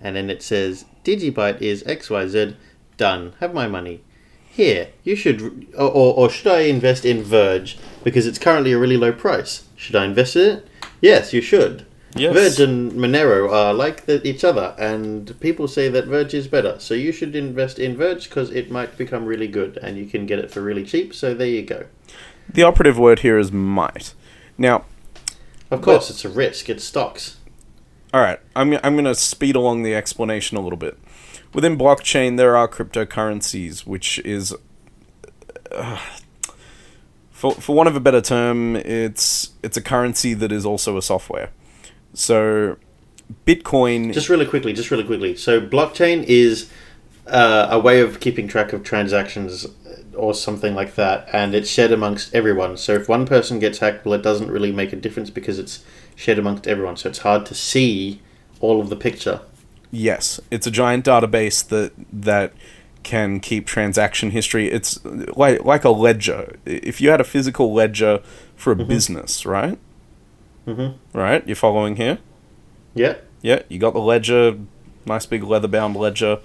And 0.00 0.14
then 0.16 0.30
it 0.30 0.42
says 0.42 0.84
Digibyte 1.04 1.60
is 1.60 1.82
XYZ. 1.84 2.54
Done. 2.96 3.34
Have 3.40 3.52
my 3.52 3.66
money. 3.66 4.02
Here, 4.48 4.88
you 5.04 5.16
should. 5.16 5.66
Or, 5.76 5.88
or, 5.90 6.14
or 6.14 6.30
should 6.30 6.46
I 6.50 6.60
invest 6.60 7.04
in 7.04 7.22
Verge 7.22 7.76
because 8.06 8.24
it's 8.24 8.38
currently 8.38 8.70
a 8.70 8.78
really 8.78 8.96
low 8.96 9.10
price? 9.10 9.64
Should 9.74 9.96
I 9.96 10.04
invest 10.04 10.36
in 10.36 10.58
it? 10.58 10.68
Yes, 11.00 11.32
you 11.32 11.40
should. 11.40 11.84
Yes. 12.14 12.32
Verge 12.32 12.60
and 12.60 12.92
Monero 12.92 13.50
are 13.50 13.74
like 13.74 14.06
the, 14.06 14.24
each 14.24 14.44
other, 14.44 14.76
and 14.78 15.38
people 15.40 15.66
say 15.66 15.88
that 15.88 16.04
Verge 16.04 16.32
is 16.32 16.46
better. 16.46 16.78
So 16.78 16.94
you 16.94 17.10
should 17.10 17.34
invest 17.34 17.80
in 17.80 17.96
Verge 17.96 18.28
because 18.28 18.50
it 18.52 18.70
might 18.70 18.96
become 18.96 19.24
really 19.24 19.48
good, 19.48 19.76
and 19.78 19.98
you 19.98 20.06
can 20.06 20.24
get 20.24 20.38
it 20.38 20.52
for 20.52 20.62
really 20.62 20.84
cheap. 20.84 21.16
So 21.16 21.34
there 21.34 21.48
you 21.48 21.62
go. 21.62 21.86
The 22.48 22.62
operative 22.62 22.96
word 22.96 23.18
here 23.18 23.40
is 23.40 23.50
might. 23.50 24.14
Now, 24.56 24.84
Of 25.68 25.82
course, 25.82 26.08
it's 26.08 26.24
a 26.24 26.28
risk. 26.28 26.70
It's 26.70 26.84
stocks. 26.84 27.38
All 28.14 28.20
right, 28.20 28.38
I'm, 28.54 28.72
I'm 28.84 28.94
going 28.94 29.04
to 29.06 29.16
speed 29.16 29.56
along 29.56 29.82
the 29.82 29.96
explanation 29.96 30.56
a 30.56 30.60
little 30.60 30.78
bit. 30.78 30.96
Within 31.52 31.76
blockchain, 31.76 32.36
there 32.36 32.56
are 32.56 32.68
cryptocurrencies, 32.68 33.84
which 33.84 34.20
is, 34.20 34.54
uh, 35.72 35.98
for, 37.36 37.52
for 37.52 37.76
want 37.76 37.86
of 37.86 37.94
a 37.94 38.00
better 38.00 38.22
term, 38.22 38.76
it's 38.76 39.50
it's 39.62 39.76
a 39.76 39.82
currency 39.82 40.32
that 40.32 40.50
is 40.50 40.64
also 40.64 40.96
a 40.96 41.02
software. 41.02 41.50
So, 42.14 42.78
Bitcoin. 43.46 44.14
Just 44.14 44.30
really 44.30 44.46
quickly, 44.46 44.72
just 44.72 44.90
really 44.90 45.04
quickly. 45.04 45.36
So 45.36 45.60
blockchain 45.60 46.24
is 46.24 46.70
uh, 47.26 47.68
a 47.70 47.78
way 47.78 48.00
of 48.00 48.20
keeping 48.20 48.48
track 48.48 48.72
of 48.72 48.82
transactions 48.84 49.66
or 50.14 50.32
something 50.32 50.74
like 50.74 50.94
that, 50.94 51.28
and 51.30 51.54
it's 51.54 51.68
shared 51.68 51.92
amongst 51.92 52.34
everyone. 52.34 52.78
So 52.78 52.94
if 52.94 53.06
one 53.06 53.26
person 53.26 53.58
gets 53.58 53.80
hacked, 53.80 54.06
well, 54.06 54.14
it 54.14 54.22
doesn't 54.22 54.50
really 54.50 54.72
make 54.72 54.94
a 54.94 54.96
difference 54.96 55.28
because 55.28 55.58
it's 55.58 55.84
shared 56.14 56.38
amongst 56.38 56.66
everyone. 56.66 56.96
So 56.96 57.10
it's 57.10 57.18
hard 57.18 57.44
to 57.46 57.54
see 57.54 58.22
all 58.60 58.80
of 58.80 58.88
the 58.88 58.96
picture. 58.96 59.42
Yes, 59.90 60.40
it's 60.50 60.66
a 60.66 60.70
giant 60.70 61.04
database 61.04 61.68
that 61.68 61.92
that 62.10 62.54
can 63.06 63.40
keep 63.40 63.66
transaction 63.66 64.32
history. 64.32 64.68
It's 64.70 64.98
like 65.36 65.64
like 65.64 65.84
a 65.84 65.90
ledger. 65.90 66.56
If 66.66 67.00
you 67.00 67.08
had 67.10 67.20
a 67.20 67.24
physical 67.24 67.72
ledger 67.72 68.20
for 68.56 68.72
a 68.72 68.76
business, 68.76 69.46
right? 69.46 69.78
Mhm. 70.66 70.94
Right, 71.14 71.46
you're 71.46 71.54
following 71.56 71.94
here. 71.96 72.18
Yeah, 72.94 73.14
Yeah, 73.42 73.62
you 73.68 73.78
got 73.78 73.92
the 73.94 74.00
ledger, 74.00 74.56
nice 75.06 75.24
big 75.26 75.42
leather 75.44 75.68
bound 75.68 75.94
ledger. 75.96 76.38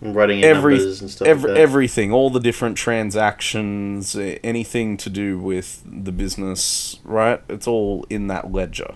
and 0.00 0.14
writing 0.16 0.38
in 0.40 0.44
Every, 0.44 0.76
numbers 0.76 1.00
and 1.00 1.10
stuff 1.10 1.28
every 1.28 1.50
like 1.52 1.60
everything, 1.60 2.12
all 2.12 2.28
the 2.30 2.40
different 2.40 2.76
transactions, 2.76 4.16
anything 4.42 4.96
to 4.98 5.08
do 5.08 5.38
with 5.38 5.82
the 5.86 6.10
business, 6.12 6.98
right? 7.04 7.40
It's 7.48 7.68
all 7.68 8.04
in 8.10 8.26
that 8.26 8.50
ledger, 8.52 8.94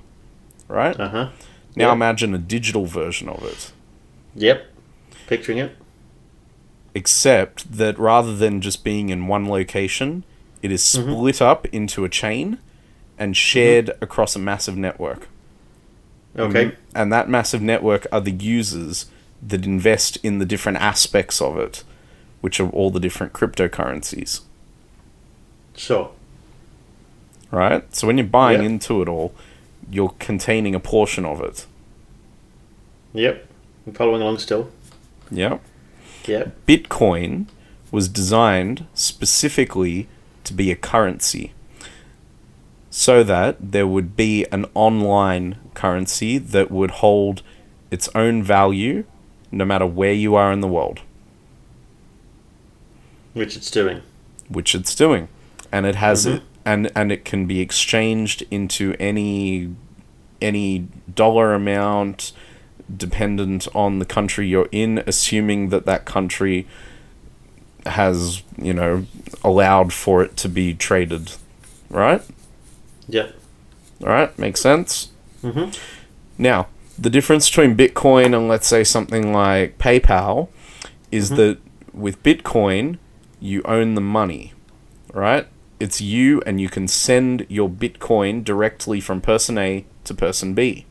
right? 0.66 0.98
uh 0.98 1.08
huh. 1.08 1.28
now 1.76 1.86
yeah. 1.88 1.92
imagine 1.92 2.34
a 2.34 2.38
digital 2.38 2.86
version 2.86 3.28
of 3.28 3.42
it. 3.44 3.72
Yep, 4.34 4.66
picturing 5.28 5.58
it. 5.58 5.76
Except 6.98 7.56
that 7.78 7.96
rather 7.98 8.34
than 8.36 8.60
just 8.60 8.82
being 8.82 9.08
in 9.08 9.28
one 9.28 9.48
location, 9.48 10.24
it 10.62 10.70
is 10.72 10.82
Mm-hmm. 10.82 11.12
split 11.12 11.40
up 11.40 11.66
into 11.66 12.04
a 12.04 12.08
chain 12.08 12.58
and 13.18 13.36
shared 13.36 13.90
across 14.00 14.34
a 14.36 14.38
massive 14.38 14.76
network. 14.76 15.28
Okay. 16.36 16.72
And 16.94 17.12
that 17.12 17.28
massive 17.28 17.62
network 17.62 18.06
are 18.12 18.20
the 18.20 18.32
users 18.58 19.06
that 19.50 19.64
invest 19.64 20.18
in 20.24 20.38
the 20.38 20.46
different 20.46 20.78
aspects 20.78 21.40
of 21.40 21.56
it, 21.56 21.84
which 22.40 22.58
are 22.60 22.68
all 22.70 22.90
the 22.90 23.00
different 23.00 23.32
cryptocurrencies. 23.32 24.40
Sure. 25.76 26.10
Right? 27.52 27.82
So 27.94 28.06
when 28.08 28.18
you're 28.18 28.26
buying 28.42 28.62
Yeah. 28.62 28.68
into 28.68 29.00
it 29.02 29.08
all, 29.08 29.32
you're 29.90 30.14
containing 30.18 30.74
a 30.74 30.80
portion 30.80 31.24
of 31.24 31.40
it. 31.40 31.66
Yep. 33.14 33.46
I'm 33.86 33.92
following 33.94 34.22
along 34.22 34.38
still. 34.38 34.70
Yeah. 35.30 35.58
Yep. 36.28 36.66
Bitcoin 36.66 37.46
was 37.90 38.08
designed 38.08 38.86
specifically 38.94 40.08
to 40.44 40.52
be 40.52 40.70
a 40.70 40.76
currency 40.76 41.52
so 42.90 43.22
that 43.22 43.56
there 43.72 43.86
would 43.86 44.14
be 44.16 44.44
an 44.52 44.66
online 44.74 45.56
currency 45.74 46.38
that 46.38 46.70
would 46.70 46.90
hold 46.90 47.42
its 47.90 48.08
own 48.14 48.42
value 48.42 49.04
no 49.50 49.64
matter 49.64 49.86
where 49.86 50.12
you 50.12 50.34
are 50.34 50.52
in 50.52 50.60
the 50.60 50.68
world, 50.68 51.00
Which 53.34 53.56
it's 53.56 53.70
doing. 53.70 54.02
which 54.48 54.74
it's 54.74 54.94
doing. 54.94 55.28
And 55.72 55.86
it 55.86 55.94
has 55.96 56.26
it 56.26 56.42
and 56.64 56.90
and 56.94 57.12
it 57.12 57.24
can 57.24 57.46
be 57.46 57.60
exchanged 57.60 58.42
into 58.50 58.94
any 58.98 59.74
any 60.40 60.88
dollar 61.14 61.54
amount 61.54 62.32
dependent 62.94 63.68
on 63.74 63.98
the 63.98 64.04
country 64.04 64.46
you're 64.48 64.68
in 64.72 65.02
assuming 65.06 65.68
that 65.68 65.86
that 65.86 66.04
country 66.04 66.66
has, 67.86 68.42
you 68.56 68.72
know, 68.74 69.06
allowed 69.44 69.92
for 69.92 70.22
it 70.22 70.36
to 70.38 70.48
be 70.48 70.74
traded, 70.74 71.32
right? 71.90 72.22
Yep. 73.08 73.34
All 74.02 74.08
right, 74.08 74.38
makes 74.38 74.60
sense. 74.60 75.10
Mhm. 75.42 75.76
Now, 76.36 76.68
the 76.98 77.10
difference 77.10 77.48
between 77.48 77.76
Bitcoin 77.76 78.36
and 78.36 78.48
let's 78.48 78.66
say 78.66 78.84
something 78.84 79.32
like 79.32 79.78
PayPal 79.78 80.48
is 81.10 81.30
that 81.30 81.58
with 81.92 82.22
Bitcoin, 82.22 82.98
you 83.40 83.62
own 83.64 83.94
the 83.94 84.00
money, 84.00 84.52
right? 85.14 85.46
It's 85.80 86.00
you, 86.00 86.42
and 86.44 86.60
you 86.60 86.68
can 86.68 86.88
send 86.88 87.46
your 87.48 87.68
Bitcoin 87.68 88.42
directly 88.42 89.00
from 89.00 89.20
person 89.20 89.56
A 89.58 89.84
to 90.04 90.14
person 90.14 90.54
B. 90.54 90.86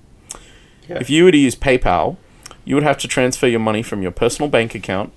Yeah. 0.87 0.97
If 0.99 1.09
you 1.09 1.23
were 1.25 1.31
to 1.31 1.37
use 1.37 1.55
PayPal, 1.55 2.17
you 2.65 2.75
would 2.75 2.83
have 2.83 2.97
to 2.99 3.07
transfer 3.07 3.47
your 3.47 3.59
money 3.59 3.81
from 3.83 4.01
your 4.01 4.11
personal 4.11 4.49
bank 4.49 4.75
account 4.75 5.13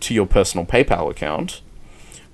to 0.00 0.14
your 0.14 0.26
personal 0.26 0.66
PayPal 0.66 1.10
account, 1.10 1.60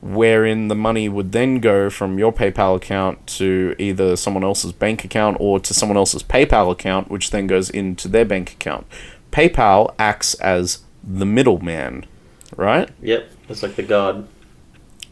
wherein 0.00 0.68
the 0.68 0.74
money 0.74 1.08
would 1.08 1.32
then 1.32 1.60
go 1.60 1.90
from 1.90 2.18
your 2.18 2.32
PayPal 2.32 2.76
account 2.76 3.26
to 3.26 3.74
either 3.78 4.16
someone 4.16 4.44
else's 4.44 4.72
bank 4.72 5.04
account 5.04 5.36
or 5.40 5.60
to 5.60 5.74
someone 5.74 5.96
else's 5.96 6.22
PayPal 6.22 6.70
account, 6.70 7.10
which 7.10 7.30
then 7.30 7.46
goes 7.46 7.68
into 7.68 8.08
their 8.08 8.24
bank 8.24 8.52
account. 8.52 8.86
PayPal 9.32 9.94
acts 9.98 10.34
as 10.34 10.80
the 11.02 11.26
middleman, 11.26 12.06
right? 12.56 12.88
Yep. 13.02 13.30
It's 13.48 13.62
like 13.62 13.76
the 13.76 13.82
guard. 13.82 14.26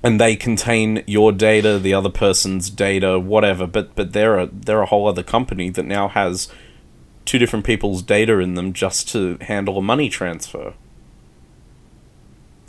and 0.03 0.21
they 0.21 0.37
contain 0.37 1.03
your 1.07 1.33
data, 1.33 1.79
the 1.79 1.93
other 1.93 2.11
person's 2.11 2.71
data, 2.71 3.19
whatever. 3.19 3.67
But 3.67 3.95
but 3.95 4.13
they're 4.13 4.39
a 4.39 4.47
they're 4.47 4.83
a 4.83 4.87
whole 4.87 5.09
other 5.09 5.23
company 5.23 5.69
that 5.71 5.85
now 5.85 6.09
has 6.09 6.49
two 7.27 7.39
different 7.39 7.67
people's 7.67 8.03
data 8.03 8.39
in 8.39 8.55
them 8.55 8.73
just 8.73 9.09
to 9.11 9.37
handle 9.43 9.77
a 9.77 9.83
money 9.83 10.09
transfer. 10.09 10.73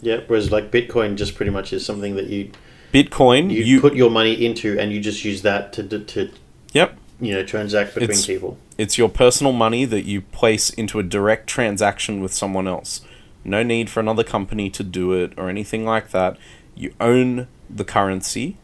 Yeah, 0.01 0.21
Whereas 0.27 0.51
like 0.51 0.71
Bitcoin 0.71 1.15
just 1.15 1.35
pretty 1.35 1.51
much 1.51 1.73
is 1.73 1.85
something 1.85 2.15
that 2.15 2.27
you 2.27 2.51
Bitcoin, 2.93 3.51
you, 3.51 3.63
you, 3.63 3.81
put 3.81 3.95
your 3.95 4.09
money 4.09 4.45
into 4.45 4.79
and 4.79 4.91
you 4.91 4.99
just 4.99 5.25
use 5.25 5.41
that 5.41 5.73
to 5.73 5.83
to, 5.83 6.31
yep, 6.71 6.97
you 7.19 7.33
know 7.33 7.43
transact 7.43 7.93
between 7.93 8.11
It's- 8.11 8.25
people. 8.25 8.57
it's 8.77 8.97
your 8.97 9.09
personal 9.09 9.53
money 9.53 9.85
that 9.85 10.05
you 10.05 10.21
place 10.21 10.69
into 10.69 10.99
a 10.99 11.03
direct 11.03 11.47
transaction 11.47 12.21
with 12.21 12.33
someone 12.33 12.67
else. 12.67 13.01
No 13.43 13.63
need 13.63 13.89
for 13.89 13.99
another 13.99 14.23
company 14.23 14.69
to 14.69 14.83
do 14.83 15.13
it 15.13 15.33
or 15.37 15.49
anything 15.49 15.85
like 15.85 16.09
that. 16.11 16.37
You 16.75 16.93
own 16.99 17.47
the 17.69 17.85
currency. 17.85 18.57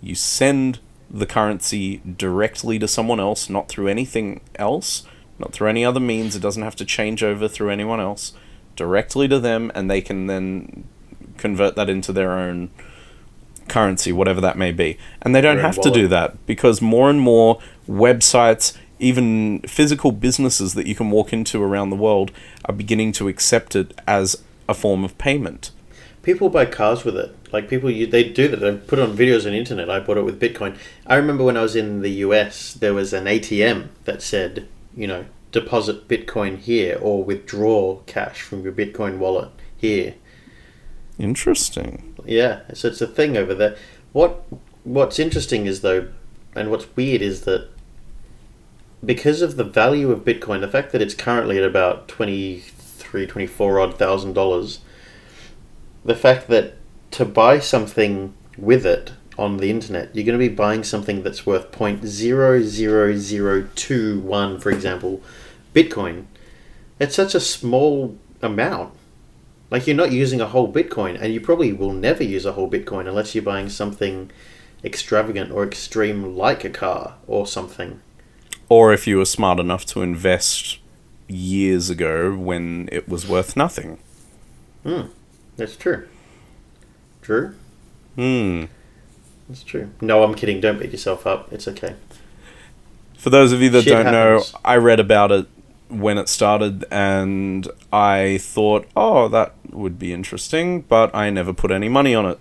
You 0.00 0.14
send 0.14 0.78
the 1.10 1.26
currency 1.26 2.00
directly 2.16 2.78
to 2.78 2.86
someone 2.88 3.18
else, 3.20 3.50
not 3.50 3.68
through 3.68 3.88
anything 3.88 4.40
else, 4.56 5.04
not 5.38 5.52
through 5.52 5.68
any 5.68 5.84
other 5.84 6.00
means. 6.00 6.34
It 6.34 6.40
doesn't 6.40 6.62
have 6.62 6.76
to 6.76 6.84
change 6.84 7.22
over 7.22 7.48
through 7.48 7.70
anyone 7.70 8.00
else. 8.00 8.32
Directly 8.76 9.28
to 9.28 9.38
them, 9.38 9.72
and 9.74 9.90
they 9.90 10.00
can 10.00 10.26
then 10.26 10.84
convert 11.36 11.76
that 11.76 11.88
into 11.88 12.12
their 12.12 12.32
own 12.32 12.70
currency, 13.68 14.12
whatever 14.12 14.40
that 14.40 14.56
may 14.56 14.72
be. 14.72 14.98
And 15.22 15.34
they 15.34 15.40
don't 15.40 15.58
have 15.58 15.80
to 15.80 15.90
do 15.90 16.08
that 16.08 16.44
because 16.46 16.80
more 16.82 17.10
and 17.10 17.20
more 17.20 17.60
websites, 17.88 18.76
even 18.98 19.60
physical 19.60 20.12
businesses 20.12 20.74
that 20.74 20.86
you 20.86 20.94
can 20.94 21.10
walk 21.10 21.32
into 21.32 21.62
around 21.62 21.90
the 21.90 21.96
world, 21.96 22.32
are 22.64 22.74
beginning 22.74 23.12
to 23.12 23.28
accept 23.28 23.76
it 23.76 23.98
as 24.06 24.42
a 24.68 24.74
form 24.74 25.04
of 25.04 25.16
payment. 25.18 25.70
People 26.22 26.50
buy 26.50 26.66
cars 26.66 27.04
with 27.04 27.16
it. 27.16 27.34
Like 27.52 27.68
people, 27.68 27.90
you, 27.90 28.06
they 28.06 28.28
do 28.28 28.48
that. 28.48 28.56
They 28.56 28.76
put 28.76 28.98
it 28.98 29.02
on 29.08 29.16
videos 29.16 29.46
on 29.46 29.52
the 29.52 29.58
internet. 29.58 29.88
I 29.88 30.00
bought 30.00 30.18
it 30.18 30.24
with 30.24 30.40
Bitcoin. 30.40 30.76
I 31.06 31.16
remember 31.16 31.44
when 31.44 31.56
I 31.56 31.62
was 31.62 31.74
in 31.74 32.02
the 32.02 32.10
US, 32.10 32.74
there 32.74 32.92
was 32.92 33.12
an 33.12 33.24
ATM 33.24 33.88
that 34.04 34.20
said, 34.20 34.68
you 34.98 35.06
know, 35.06 35.24
deposit 35.52 36.08
Bitcoin 36.08 36.58
here 36.58 36.98
or 37.00 37.22
withdraw 37.22 38.00
cash 38.06 38.42
from 38.42 38.62
your 38.62 38.72
Bitcoin 38.72 39.18
wallet 39.18 39.50
here. 39.76 40.16
Interesting. 41.18 42.16
Yeah, 42.26 42.62
so 42.74 42.88
it's 42.88 43.00
a 43.00 43.06
thing 43.06 43.36
over 43.36 43.54
there. 43.54 43.76
What 44.12 44.44
What's 44.82 45.18
interesting 45.18 45.66
is 45.66 45.82
though, 45.82 46.08
and 46.54 46.70
what's 46.70 46.96
weird 46.96 47.22
is 47.22 47.42
that 47.42 47.68
because 49.04 49.42
of 49.42 49.56
the 49.56 49.64
value 49.64 50.10
of 50.10 50.24
Bitcoin, 50.24 50.60
the 50.60 50.68
fact 50.68 50.92
that 50.92 51.02
it's 51.02 51.14
currently 51.14 51.58
at 51.58 51.64
about 51.64 52.08
twenty 52.08 52.58
three, 52.58 53.26
twenty 53.26 53.46
four 53.46 53.78
odd 53.78 53.98
thousand 53.98 54.32
dollars, 54.32 54.80
the 56.04 56.16
fact 56.16 56.48
that 56.48 56.74
to 57.12 57.24
buy 57.24 57.58
something 57.58 58.34
with 58.56 58.84
it 58.84 59.12
on 59.38 59.58
the 59.58 59.70
internet, 59.70 60.14
you're 60.14 60.24
going 60.24 60.38
to 60.38 60.48
be 60.48 60.54
buying 60.54 60.82
something 60.82 61.22
that's 61.22 61.46
worth 61.46 61.70
point 61.70 62.04
zero 62.04 62.62
zero 62.62 63.16
zero 63.16 63.68
two 63.74 64.20
one, 64.20 64.58
for 64.58 64.70
example, 64.70 65.22
Bitcoin. 65.74 66.24
It's 66.98 67.14
such 67.14 67.34
a 67.34 67.40
small 67.40 68.18
amount. 68.42 68.94
Like 69.70 69.86
you're 69.86 69.96
not 69.96 70.12
using 70.12 70.40
a 70.40 70.48
whole 70.48 70.72
Bitcoin, 70.72 71.20
and 71.20 71.32
you 71.32 71.40
probably 71.40 71.72
will 71.72 71.92
never 71.92 72.24
use 72.24 72.44
a 72.44 72.52
whole 72.52 72.70
Bitcoin 72.70 73.06
unless 73.06 73.34
you're 73.34 73.44
buying 73.44 73.68
something 73.68 74.30
extravagant 74.82 75.52
or 75.52 75.64
extreme 75.64 76.36
like 76.36 76.64
a 76.64 76.70
car 76.70 77.14
or 77.26 77.46
something. 77.46 78.00
Or 78.68 78.92
if 78.92 79.06
you 79.06 79.18
were 79.18 79.24
smart 79.24 79.60
enough 79.60 79.86
to 79.86 80.02
invest 80.02 80.78
years 81.28 81.90
ago 81.90 82.34
when 82.34 82.88
it 82.90 83.08
was 83.08 83.28
worth 83.28 83.56
nothing. 83.56 83.98
Hmm, 84.82 85.02
that's 85.56 85.76
true. 85.76 86.08
True. 87.22 87.54
Hmm. 88.16 88.64
That's 89.48 89.62
true. 89.62 89.90
No, 90.00 90.22
I'm 90.22 90.34
kidding. 90.34 90.60
Don't 90.60 90.78
beat 90.78 90.92
yourself 90.92 91.26
up. 91.26 91.52
It's 91.52 91.66
okay. 91.68 91.96
For 93.16 93.30
those 93.30 93.52
of 93.52 93.60
you 93.62 93.70
that 93.70 93.82
Shit 93.82 93.92
don't 93.92 94.06
happens. 94.06 94.52
know, 94.52 94.58
I 94.64 94.76
read 94.76 95.00
about 95.00 95.32
it 95.32 95.46
when 95.88 96.18
it 96.18 96.28
started 96.28 96.84
and 96.90 97.66
I 97.92 98.38
thought, 98.38 98.86
oh, 98.94 99.28
that 99.28 99.54
would 99.70 99.98
be 99.98 100.12
interesting, 100.12 100.82
but 100.82 101.14
I 101.14 101.30
never 101.30 101.52
put 101.52 101.70
any 101.70 101.88
money 101.88 102.14
on 102.14 102.26
it. 102.26 102.38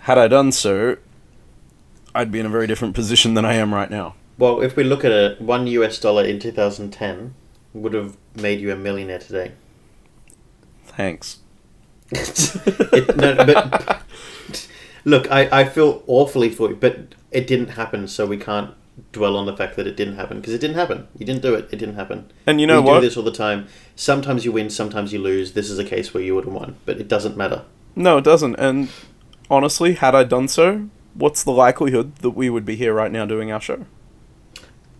Had 0.00 0.18
I 0.18 0.28
done 0.28 0.52
so, 0.52 0.98
I'd 2.14 2.30
be 2.30 2.38
in 2.38 2.46
a 2.46 2.50
very 2.50 2.66
different 2.66 2.94
position 2.94 3.34
than 3.34 3.44
I 3.44 3.54
am 3.54 3.72
right 3.72 3.90
now. 3.90 4.14
Well, 4.36 4.60
if 4.60 4.76
we 4.76 4.84
look 4.84 5.04
at 5.04 5.12
it, 5.12 5.40
one 5.40 5.66
US 5.66 5.98
dollar 5.98 6.24
in 6.24 6.38
2010 6.38 7.34
would 7.72 7.94
have 7.94 8.16
made 8.36 8.60
you 8.60 8.70
a 8.72 8.76
millionaire 8.76 9.18
today. 9.18 9.52
Thanks. 10.84 11.38
it, 12.10 13.16
no, 13.16 13.34
but 13.34 14.02
look, 15.04 15.30
I, 15.30 15.60
I 15.60 15.64
feel 15.64 16.02
awfully 16.06 16.50
for 16.50 16.70
you, 16.70 16.76
but 16.76 17.14
it 17.30 17.46
didn't 17.46 17.70
happen, 17.70 18.08
so 18.08 18.26
we 18.26 18.36
can't 18.36 18.74
dwell 19.12 19.36
on 19.36 19.46
the 19.46 19.56
fact 19.56 19.76
that 19.76 19.86
it 19.86 19.96
didn't 19.96 20.16
happen 20.16 20.40
because 20.40 20.54
it 20.54 20.60
didn't 20.60 20.76
happen. 20.76 21.08
You 21.18 21.26
didn't 21.26 21.42
do 21.42 21.54
it. 21.54 21.68
It 21.72 21.78
didn't 21.78 21.96
happen. 21.96 22.30
And 22.46 22.60
you 22.60 22.66
know 22.66 22.80
we 22.80 22.88
what? 22.88 23.00
do 23.00 23.06
this 23.06 23.16
all 23.16 23.22
the 23.22 23.32
time. 23.32 23.66
Sometimes 23.96 24.44
you 24.44 24.52
win, 24.52 24.70
sometimes 24.70 25.12
you 25.12 25.18
lose. 25.18 25.52
This 25.52 25.70
is 25.70 25.78
a 25.78 25.84
case 25.84 26.14
where 26.14 26.22
you 26.22 26.34
would 26.34 26.44
have 26.44 26.54
won, 26.54 26.76
but 26.86 26.98
it 26.98 27.08
doesn't 27.08 27.36
matter. 27.36 27.64
No, 27.96 28.18
it 28.18 28.24
doesn't. 28.24 28.56
And 28.56 28.88
honestly, 29.50 29.94
had 29.94 30.14
I 30.14 30.24
done 30.24 30.48
so, 30.48 30.88
what's 31.14 31.44
the 31.44 31.52
likelihood 31.52 32.16
that 32.16 32.30
we 32.30 32.50
would 32.50 32.64
be 32.64 32.76
here 32.76 32.94
right 32.94 33.10
now 33.10 33.26
doing 33.26 33.50
our 33.50 33.60
show? 33.60 33.86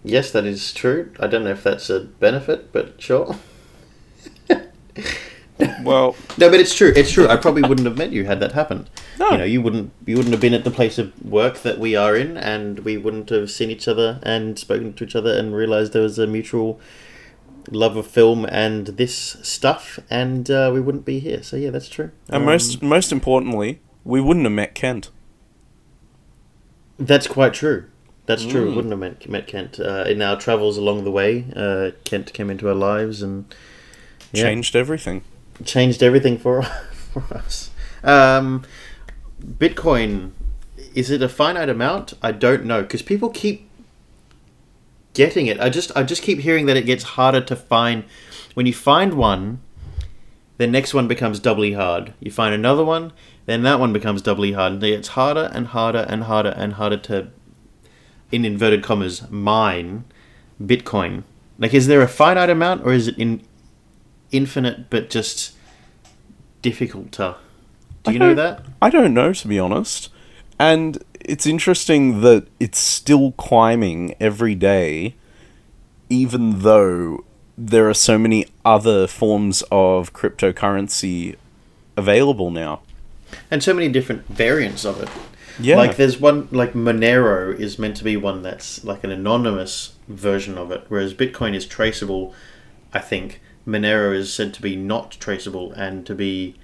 Yes, 0.02 0.30
that 0.32 0.44
is 0.44 0.72
true. 0.72 1.12
I 1.18 1.26
don't 1.26 1.44
know 1.44 1.50
if 1.50 1.62
that's 1.62 1.88
a 1.88 2.00
benefit, 2.00 2.72
but 2.72 3.00
sure. 3.00 3.36
Well, 5.82 6.16
No, 6.38 6.50
but 6.50 6.58
it's 6.60 6.74
true. 6.74 6.92
It's 6.96 7.12
true. 7.12 7.28
I 7.28 7.36
probably 7.36 7.62
wouldn't 7.62 7.86
have 7.86 7.96
met 7.96 8.10
you 8.12 8.24
had 8.24 8.40
that 8.40 8.52
happened. 8.52 8.90
No. 9.18 9.30
You 9.30 9.38
know, 9.38 9.44
you 9.44 9.62
wouldn't 9.62 9.92
you 10.06 10.16
wouldn't 10.16 10.32
have 10.32 10.40
been 10.40 10.54
at 10.54 10.64
the 10.64 10.70
place 10.70 10.98
of 10.98 11.12
work 11.24 11.58
that 11.62 11.78
we 11.78 11.94
are 11.94 12.16
in, 12.16 12.36
and 12.36 12.80
we 12.80 12.96
wouldn't 12.96 13.30
have 13.30 13.50
seen 13.50 13.70
each 13.70 13.86
other 13.86 14.18
and 14.24 14.58
spoken 14.58 14.92
to 14.94 15.04
each 15.04 15.14
other 15.14 15.32
and 15.38 15.54
realized 15.54 15.92
there 15.92 16.02
was 16.02 16.18
a 16.18 16.26
mutual 16.26 16.80
love 17.70 17.96
of 17.96 18.06
film 18.06 18.44
and 18.46 18.88
this 18.88 19.14
stuff, 19.42 19.98
and 20.10 20.50
uh, 20.50 20.70
we 20.74 20.80
wouldn't 20.80 21.04
be 21.04 21.18
here. 21.20 21.42
So 21.42 21.56
yeah, 21.56 21.70
that's 21.70 21.88
true. 21.88 22.10
and 22.28 22.38
Um, 22.42 22.44
most 22.46 22.82
most 22.82 23.12
importantly, 23.12 23.80
we 24.04 24.20
wouldn't 24.20 24.44
have 24.46 24.52
met 24.52 24.74
Kent. 24.74 25.10
that's 26.98 27.26
quite 27.26 27.54
true. 27.54 27.84
That's 28.26 28.44
true. 28.46 28.64
We 28.66 28.70
Mm. 28.72 28.74
wouldn't 28.76 28.90
have 28.92 29.00
met, 29.00 29.28
met 29.28 29.46
Kent 29.46 29.78
uh, 29.80 30.04
in 30.08 30.22
our 30.22 30.36
travels 30.38 30.78
along 30.78 31.04
the 31.04 31.10
way. 31.10 31.44
Uh, 31.54 31.90
Kent 32.04 32.32
came 32.32 32.48
into 32.50 32.68
our 32.68 32.74
lives 32.74 33.22
and 33.22 33.54
yeah. 34.32 34.44
Changed 34.44 34.74
everything. 34.74 35.22
Changed 35.64 36.02
everything 36.02 36.38
for 36.38 36.62
for 37.12 37.22
us. 37.34 37.70
Um, 38.02 38.64
Bitcoin 39.42 40.32
is 40.94 41.10
it 41.10 41.22
a 41.22 41.28
finite 41.28 41.68
amount? 41.68 42.14
I 42.22 42.32
don't 42.32 42.64
know 42.64 42.82
because 42.82 43.02
people 43.02 43.28
keep 43.28 43.68
getting 45.12 45.46
it. 45.46 45.60
I 45.60 45.68
just 45.68 45.94
I 45.96 46.04
just 46.04 46.22
keep 46.22 46.40
hearing 46.40 46.66
that 46.66 46.76
it 46.76 46.86
gets 46.86 47.04
harder 47.04 47.40
to 47.42 47.56
find. 47.56 48.04
When 48.54 48.66
you 48.66 48.72
find 48.72 49.14
one, 49.14 49.60
the 50.58 50.66
next 50.66 50.94
one 50.94 51.08
becomes 51.08 51.40
doubly 51.40 51.72
hard. 51.72 52.14
You 52.20 52.30
find 52.30 52.54
another 52.54 52.84
one, 52.84 53.12
then 53.46 53.62
that 53.62 53.80
one 53.80 53.92
becomes 53.92 54.22
doubly 54.22 54.52
hard. 54.52 54.74
And 54.74 54.84
it's 54.84 55.08
harder 55.08 55.50
and 55.52 55.68
harder 55.68 56.06
and 56.08 56.24
harder 56.24 56.50
and 56.50 56.74
harder 56.74 56.96
to, 56.98 57.28
in 58.30 58.44
inverted 58.44 58.82
commas, 58.84 59.28
mine 59.30 60.04
Bitcoin. 60.62 61.24
Like, 61.58 61.74
is 61.74 61.88
there 61.88 62.02
a 62.02 62.08
finite 62.08 62.50
amount 62.50 62.84
or 62.84 62.92
is 62.92 63.08
it 63.08 63.18
in 63.18 63.42
infinite 64.32 64.90
but 64.90 65.10
just 65.10 65.52
difficult 66.62 67.12
to? 67.12 67.36
Do 68.04 68.12
you 68.12 68.18
know 68.18 68.34
that? 68.34 68.64
I 68.82 68.90
don't 68.90 69.14
know, 69.14 69.32
to 69.32 69.48
be 69.48 69.58
honest. 69.58 70.10
And 70.58 71.02
it's 71.20 71.46
interesting 71.46 72.20
that 72.20 72.46
it's 72.60 72.78
still 72.78 73.32
climbing 73.32 74.14
every 74.20 74.54
day, 74.54 75.14
even 76.08 76.60
though 76.60 77.24
there 77.56 77.88
are 77.88 77.94
so 77.94 78.18
many 78.18 78.46
other 78.64 79.06
forms 79.06 79.62
of 79.70 80.12
cryptocurrency 80.12 81.36
available 81.96 82.50
now. 82.50 82.82
and 83.50 83.62
so 83.62 83.74
many 83.74 83.88
different 83.88 84.26
variants 84.28 84.84
of 84.84 85.02
it. 85.02 85.08
Yeah. 85.58 85.76
Like 85.76 85.96
there's 85.96 86.18
one 86.18 86.48
like 86.50 86.72
Monero 86.72 87.56
is 87.58 87.78
meant 87.78 87.96
to 87.98 88.04
be 88.04 88.16
one 88.16 88.42
that's 88.42 88.84
like 88.84 89.04
an 89.04 89.10
anonymous 89.10 89.94
version 90.08 90.58
of 90.58 90.70
it, 90.70 90.84
whereas 90.88 91.14
Bitcoin 91.14 91.54
is 91.54 91.66
traceable. 91.66 92.34
I 92.92 92.98
think 92.98 93.40
Monero 93.66 94.14
is 94.14 94.32
said 94.32 94.52
to 94.54 94.62
be 94.62 94.76
not 94.76 95.12
traceable 95.12 95.72
and 95.72 96.06
to 96.06 96.14
be 96.14 96.54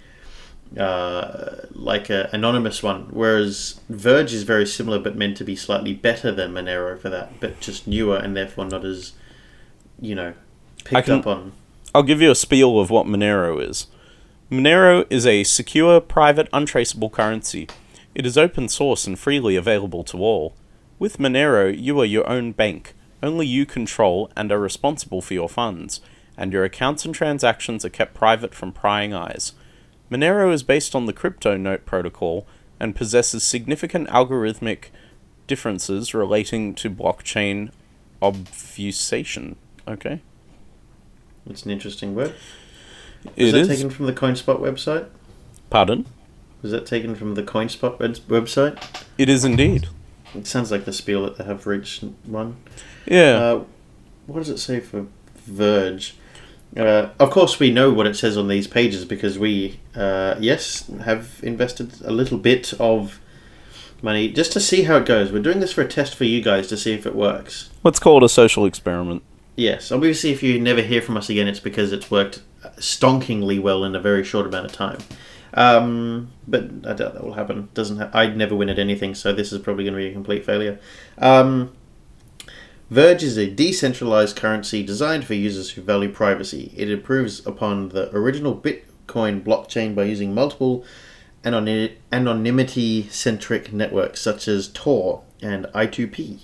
uh, 0.78 1.56
like 1.72 2.10
a 2.10 2.28
anonymous 2.32 2.82
one, 2.82 3.08
whereas 3.10 3.80
Verge 3.88 4.32
is 4.32 4.44
very 4.44 4.66
similar 4.66 4.98
but 4.98 5.16
meant 5.16 5.36
to 5.38 5.44
be 5.44 5.56
slightly 5.56 5.94
better 5.94 6.30
than 6.30 6.52
Monero 6.52 6.98
for 6.98 7.08
that, 7.10 7.40
but 7.40 7.60
just 7.60 7.86
newer 7.86 8.16
and 8.16 8.36
therefore 8.36 8.66
not 8.66 8.84
as 8.84 9.12
you 10.00 10.14
know 10.14 10.34
picked 10.84 11.06
can- 11.06 11.20
up 11.20 11.26
on. 11.26 11.52
I'll 11.92 12.04
give 12.04 12.22
you 12.22 12.30
a 12.30 12.36
spiel 12.36 12.78
of 12.78 12.88
what 12.88 13.06
Monero 13.06 13.60
is. 13.60 13.88
Monero 14.48 15.06
is 15.10 15.26
a 15.26 15.42
secure, 15.42 16.00
private, 16.00 16.48
untraceable 16.52 17.10
currency. 17.10 17.66
It 18.14 18.24
is 18.24 18.38
open 18.38 18.68
source 18.68 19.06
and 19.08 19.18
freely 19.18 19.56
available 19.56 20.04
to 20.04 20.18
all. 20.18 20.54
With 21.00 21.18
Monero, 21.18 21.76
you 21.76 22.00
are 22.00 22.04
your 22.04 22.28
own 22.28 22.52
bank. 22.52 22.94
Only 23.22 23.46
you 23.46 23.66
control 23.66 24.30
and 24.36 24.52
are 24.52 24.58
responsible 24.58 25.20
for 25.20 25.34
your 25.34 25.48
funds, 25.48 26.00
and 26.40 26.54
your 26.54 26.64
accounts 26.64 27.04
and 27.04 27.14
transactions 27.14 27.84
are 27.84 27.90
kept 27.90 28.14
private 28.14 28.54
from 28.54 28.72
prying 28.72 29.12
eyes. 29.12 29.52
Monero 30.10 30.50
is 30.50 30.62
based 30.62 30.94
on 30.94 31.04
the 31.04 31.12
CryptoNote 31.12 31.84
protocol 31.84 32.46
and 32.80 32.96
possesses 32.96 33.44
significant 33.44 34.08
algorithmic 34.08 34.84
differences 35.46 36.14
relating 36.14 36.74
to 36.74 36.88
blockchain 36.88 37.70
obfuscation. 38.22 39.56
Okay? 39.86 40.22
It's 41.44 41.64
an 41.64 41.72
interesting 41.72 42.14
word. 42.14 42.34
It 43.36 43.48
Is 43.48 43.52
that 43.52 43.58
is. 43.60 43.68
taken 43.68 43.90
from 43.90 44.06
the 44.06 44.14
CoinSpot 44.14 44.58
website? 44.60 45.08
Pardon? 45.68 46.06
Was 46.62 46.72
that 46.72 46.86
taken 46.86 47.14
from 47.14 47.34
the 47.34 47.42
CoinSpot 47.42 47.98
web- 47.98 48.14
website? 48.28 48.82
It 49.18 49.28
is 49.28 49.44
indeed. 49.44 49.88
It 50.34 50.46
sounds 50.46 50.70
like 50.70 50.86
the 50.86 50.92
spiel 50.94 51.22
that 51.24 51.36
they 51.36 51.44
have 51.44 51.60
for 51.60 51.74
each 51.74 52.02
one. 52.24 52.56
Yeah. 53.04 53.32
Uh, 53.36 53.64
what 54.26 54.38
does 54.38 54.48
it 54.48 54.58
say 54.58 54.80
for 54.80 55.06
Verge? 55.44 56.14
Uh, 56.76 57.08
of 57.18 57.30
course, 57.30 57.58
we 57.58 57.70
know 57.70 57.92
what 57.92 58.06
it 58.06 58.14
says 58.16 58.36
on 58.36 58.48
these 58.48 58.66
pages 58.66 59.04
because 59.04 59.38
we, 59.38 59.80
uh, 59.94 60.36
yes, 60.38 60.88
have 61.04 61.40
invested 61.42 62.00
a 62.02 62.12
little 62.12 62.38
bit 62.38 62.72
of 62.78 63.20
money 64.02 64.28
just 64.28 64.52
to 64.52 64.60
see 64.60 64.84
how 64.84 64.96
it 64.96 65.06
goes. 65.06 65.32
We're 65.32 65.42
doing 65.42 65.60
this 65.60 65.72
for 65.72 65.82
a 65.82 65.88
test 65.88 66.14
for 66.14 66.24
you 66.24 66.42
guys 66.42 66.68
to 66.68 66.76
see 66.76 66.92
if 66.92 67.06
it 67.06 67.14
works. 67.14 67.70
Let's 67.82 67.98
call 67.98 68.18
it 68.18 68.22
a 68.22 68.28
social 68.28 68.64
experiment. 68.66 69.22
Yes, 69.56 69.90
obviously, 69.90 70.30
if 70.30 70.42
you 70.42 70.60
never 70.60 70.80
hear 70.80 71.02
from 71.02 71.16
us 71.16 71.28
again, 71.28 71.48
it's 71.48 71.60
because 71.60 71.92
it's 71.92 72.10
worked 72.10 72.42
stonkingly 72.76 73.60
well 73.60 73.84
in 73.84 73.94
a 73.94 74.00
very 74.00 74.24
short 74.24 74.46
amount 74.46 74.66
of 74.66 74.72
time. 74.72 74.98
Um, 75.54 76.30
but 76.46 76.64
I 76.84 76.94
doubt 76.94 77.14
that 77.14 77.24
will 77.24 77.34
happen. 77.34 77.68
Doesn't 77.74 77.98
ha- 77.98 78.10
I'd 78.14 78.36
never 78.36 78.54
win 78.54 78.68
at 78.68 78.78
anything, 78.78 79.14
so 79.14 79.32
this 79.32 79.52
is 79.52 79.58
probably 79.60 79.84
going 79.84 79.94
to 79.94 79.98
be 79.98 80.06
a 80.06 80.12
complete 80.12 80.44
failure. 80.46 80.78
Um, 81.18 81.72
Verge 82.90 83.22
is 83.22 83.38
a 83.38 83.48
decentralized 83.48 84.34
currency 84.34 84.82
designed 84.82 85.24
for 85.24 85.34
users 85.34 85.70
who 85.70 85.82
value 85.82 86.10
privacy. 86.12 86.72
It 86.76 86.90
improves 86.90 87.46
upon 87.46 87.90
the 87.90 88.12
original 88.12 88.56
Bitcoin 88.56 89.44
blockchain 89.44 89.94
by 89.94 90.04
using 90.04 90.34
multiple 90.34 90.84
anony- 91.44 91.98
anonymity 92.10 93.06
centric 93.08 93.72
networks 93.72 94.20
such 94.20 94.48
as 94.48 94.66
Tor 94.66 95.22
and 95.40 95.66
I2P. 95.72 96.40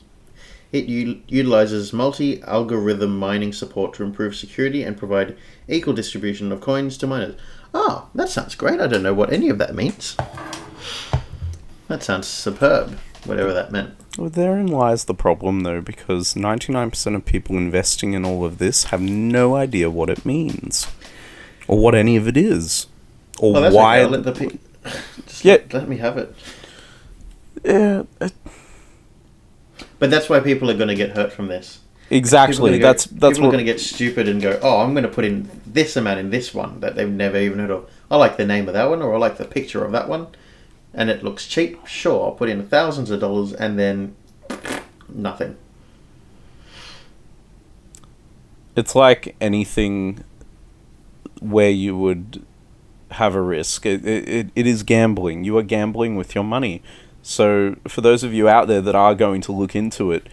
It 0.71 0.85
u- 0.85 1.21
utilizes 1.27 1.93
multi 1.93 2.41
algorithm 2.45 3.19
mining 3.19 3.53
support 3.53 3.95
to 3.95 4.05
improve 4.05 4.37
security 4.37 4.85
and 4.85 4.97
provide 4.97 5.37
equal 5.67 5.95
distribution 5.95 6.53
of 6.53 6.61
coins 6.61 6.97
to 6.99 7.09
miners. 7.09 7.35
Oh, 7.75 8.09
that 8.15 8.29
sounds 8.29 8.55
great. 8.55 8.79
I 8.81 8.87
don't 8.87 9.03
know 9.03 9.15
what 9.15 9.33
any 9.33 9.49
of 9.49 9.59
that 9.59 9.75
means. 9.75 10.17
That 11.89 12.05
sounds 12.05 12.29
superb, 12.29 12.99
whatever 13.27 13.53
that 13.53 13.71
meant. 13.73 13.95
Well, 14.19 14.31
therein 14.31 14.67
lies 14.67 15.05
the 15.05 15.15
problem, 15.15 15.61
though, 15.61 15.81
because 15.81 16.35
99% 16.35 17.15
of 17.17 17.25
people 17.27 17.57
investing 17.57 18.15
in 18.15 18.25
all 18.25 18.45
of 18.45 18.59
this 18.59 18.85
have 18.85 19.01
no 19.01 19.57
idea 19.57 19.91
what 19.91 20.09
it 20.11 20.25
means, 20.25 20.87
or 21.69 21.79
what 21.79 21.95
any 21.95 22.17
of 22.17 22.27
it 22.27 22.37
is, 22.37 22.87
or 23.39 23.53
Well, 23.53 23.63
that's 23.63 23.75
why. 23.75 24.01
okay. 24.01 24.11
Let 24.11 24.25
the 24.25 24.33
pe- 24.33 24.59
Just 25.27 25.45
Yeah. 25.45 25.53
let, 25.55 25.75
let 25.75 25.89
me 25.89 25.97
have 25.99 26.17
it. 26.17 26.35
yeah, 27.65 28.03
uh, 28.21 28.29
But 29.99 30.11
that's 30.11 30.29
why 30.29 30.41
people 30.41 30.71
are 30.71 30.77
going 30.77 30.89
to 30.89 30.95
get 30.95 31.11
hurt 31.17 31.33
from 31.33 31.49
this. 31.49 31.81
Exactly. 32.09 32.79
go- 32.79 32.87
That's 32.87 33.07
that's 33.07 33.33
people 33.37 33.47
are 33.47 33.49
what. 33.49 33.53
going 33.55 33.67
to 33.67 33.73
get 33.73 33.81
stupid 33.81 34.29
and 34.29 34.41
go, 34.41 34.61
"Oh, 34.63 34.79
I'm 34.81 34.93
going 34.95 35.03
to 35.03 35.11
put 35.11 35.25
in 35.25 35.51
this 35.67 35.97
amount 35.97 36.21
in 36.21 36.31
this 36.31 36.55
one 36.55 36.79
that 36.81 36.95
they've 36.95 37.11
never 37.11 37.37
even 37.37 37.59
heard 37.59 37.71
of. 37.73 37.91
I 38.11 38.17
like 38.17 38.37
the 38.37 38.47
name 38.47 38.69
of 38.69 38.75
that 38.75 38.89
one, 38.89 39.03
or 39.03 39.15
I 39.15 39.19
like 39.19 39.39
the 39.39 39.45
picture 39.45 39.85
of 39.85 39.91
that 39.91 40.09
one, 40.09 40.29
and 40.97 41.11
it 41.11 41.23
looks 41.23 41.47
cheap. 41.47 41.87
Sure, 41.87 42.25
I'll 42.25 42.33
put 42.33 42.49
in 42.49 42.67
thousands 42.67 43.11
of 43.11 43.21
dollars, 43.21 43.53
and 43.53 43.79
then 43.79 44.17
nothing. 45.09 45.57
It's 48.75 48.95
like 48.95 49.37
anything 49.41 50.25
where 51.41 51.71
you 51.71 51.97
would 51.97 52.45
have 53.13 53.35
a 53.35 53.41
risk. 53.41 53.87
It, 53.87 54.05
it, 54.07 54.49
it 54.57 54.67
is 54.67 54.83
gambling. 54.83 55.45
You 55.45 55.57
are 55.59 55.63
gambling 55.63 56.17
with 56.17 56.35
your 56.35 56.45
money. 56.45 56.83
So, 57.23 57.77
for 57.87 58.01
those 58.01 58.25
of 58.25 58.33
you 58.33 58.49
out 58.49 58.67
there 58.67 58.81
that 58.81 58.95
are 58.95 59.15
going 59.15 59.41
to 59.43 59.53
look 59.53 59.77
into 59.77 60.13
it, 60.13 60.29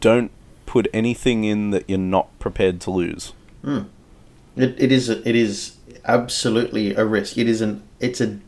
don't 0.00 0.30
put 0.66 0.88
anything 0.92 1.44
in 1.44 1.70
that 1.70 1.88
you're 1.88 1.98
not 1.98 2.36
prepared 2.38 2.80
to 2.82 2.90
lose. 2.90 3.32
Hmm. 3.62 3.82
It, 4.56 4.74
it 4.78 4.92
is 4.92 5.08
it 5.08 5.34
is 5.34 5.76
absolutely 6.04 6.94
a 6.94 7.04
risk. 7.04 7.38
It 7.38 7.48
is 7.48 7.60
an 7.60 7.82
it's 8.00 8.20
a 8.20 8.38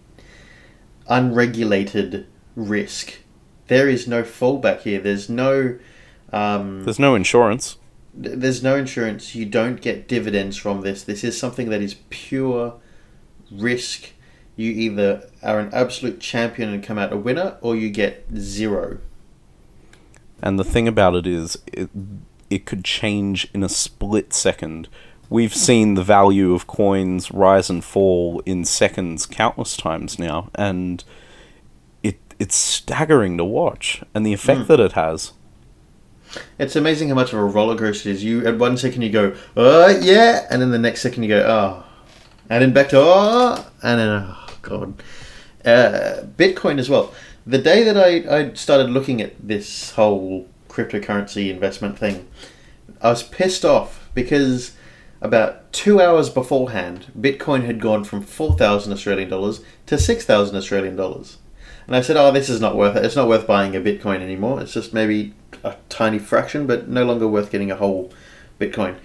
unregulated 1.08 2.26
risk. 2.54 3.14
There 3.68 3.88
is 3.88 4.06
no 4.06 4.22
fallback 4.22 4.80
here. 4.82 5.00
There's 5.00 5.28
no 5.28 5.78
um, 6.32 6.84
There's 6.84 6.98
no 6.98 7.14
insurance. 7.14 7.78
th- 8.20 8.38
there's 8.38 8.62
no 8.62 8.76
insurance. 8.76 9.34
You 9.34 9.46
don't 9.46 9.80
get 9.80 10.08
dividends 10.08 10.56
from 10.56 10.80
this. 10.82 11.02
This 11.02 11.22
is 11.24 11.38
something 11.38 11.68
that 11.70 11.82
is 11.82 11.94
pure 12.10 12.74
risk. 13.50 14.10
You 14.56 14.72
either 14.72 15.28
are 15.42 15.60
an 15.60 15.70
absolute 15.72 16.20
champion 16.20 16.70
and 16.70 16.82
come 16.82 16.98
out 16.98 17.12
a 17.12 17.16
winner, 17.16 17.58
or 17.60 17.76
you 17.76 17.90
get 17.90 18.26
zero. 18.36 18.98
And 20.42 20.58
the 20.58 20.64
thing 20.64 20.88
about 20.88 21.14
it 21.14 21.26
is, 21.26 21.58
it, 21.72 21.90
it 22.50 22.66
could 22.66 22.84
change 22.84 23.48
in 23.54 23.62
a 23.62 23.68
split 23.68 24.32
second. 24.32 24.88
We've 25.28 25.54
seen 25.54 25.94
the 25.94 26.04
value 26.04 26.54
of 26.54 26.66
coins 26.66 27.32
rise 27.32 27.68
and 27.68 27.84
fall 27.84 28.42
in 28.46 28.64
seconds 28.64 29.26
countless 29.26 29.76
times 29.76 30.18
now, 30.18 30.50
and 30.54 31.02
it 32.02 32.18
it's 32.38 32.54
staggering 32.54 33.36
to 33.38 33.44
watch, 33.44 34.02
and 34.14 34.24
the 34.24 34.32
effect 34.32 34.62
hmm. 34.62 34.66
that 34.68 34.80
it 34.80 34.92
has. 34.92 35.32
It's 36.58 36.76
amazing 36.76 37.08
how 37.08 37.14
much 37.14 37.32
of 37.32 37.40
a 37.40 37.44
roller 37.44 37.76
coaster 37.76 38.08
it 38.08 38.12
is. 38.12 38.24
You 38.24 38.46
at 38.46 38.58
one 38.58 38.76
second 38.76 39.02
you 39.02 39.10
go, 39.10 39.34
oh 39.56 39.88
yeah, 39.88 40.46
and 40.48 40.62
then 40.62 40.70
the 40.70 40.78
next 40.78 41.02
second 41.02 41.24
you 41.24 41.28
go, 41.28 41.40
oh, 41.40 41.84
and 42.48 42.62
then 42.62 42.72
back 42.72 42.90
to 42.90 42.98
oh, 43.00 43.66
and 43.82 44.00
then 44.00 44.08
oh 44.08 44.46
god, 44.62 45.02
uh, 45.64 46.22
Bitcoin 46.36 46.78
as 46.78 46.88
well. 46.88 47.12
The 47.46 47.58
day 47.58 47.82
that 47.82 47.96
I 47.96 48.38
I 48.38 48.54
started 48.54 48.90
looking 48.90 49.20
at 49.20 49.34
this 49.44 49.90
whole 49.90 50.48
cryptocurrency 50.68 51.50
investment 51.50 51.98
thing, 51.98 52.28
I 53.00 53.10
was 53.10 53.24
pissed 53.24 53.64
off 53.64 54.08
because 54.14 54.76
about 55.26 55.72
two 55.72 56.00
hours 56.00 56.30
beforehand, 56.30 57.06
Bitcoin 57.18 57.64
had 57.66 57.80
gone 57.80 58.04
from 58.04 58.22
four 58.22 58.54
thousand 58.54 58.92
Australian 58.92 59.28
dollars 59.28 59.60
to 59.86 59.98
six 59.98 60.24
thousand 60.24 60.56
Australian 60.56 60.96
dollars. 60.96 61.38
And 61.86 61.94
I 61.94 62.00
said, 62.00 62.16
"Oh, 62.16 62.32
this 62.32 62.48
is 62.48 62.60
not 62.60 62.76
worth 62.76 62.96
it. 62.96 63.04
It's 63.04 63.16
not 63.16 63.28
worth 63.28 63.46
buying 63.46 63.76
a 63.76 63.80
Bitcoin 63.80 64.20
anymore. 64.20 64.60
It's 64.60 64.72
just 64.72 64.94
maybe 64.94 65.34
a 65.62 65.76
tiny 65.88 66.18
fraction, 66.18 66.66
but 66.66 66.88
no 66.88 67.04
longer 67.04 67.28
worth 67.28 67.50
getting 67.50 67.70
a 67.70 67.76
whole 67.76 68.12
Bitcoin." 68.58 68.96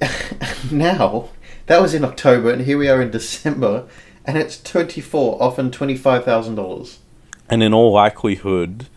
now, 0.70 1.30
that 1.66 1.80
was 1.80 1.94
in 1.94 2.04
October, 2.04 2.52
and 2.52 2.62
here 2.62 2.76
we 2.76 2.88
are 2.88 3.00
in 3.00 3.10
December, 3.10 3.86
and 4.24 4.36
it's 4.36 4.62
twenty-four, 4.62 5.42
often 5.42 5.70
twenty-five 5.70 6.24
thousand 6.24 6.56
dollars. 6.56 6.98
And 7.48 7.62
in 7.62 7.72
all 7.72 7.92
likelihood, 7.92 8.88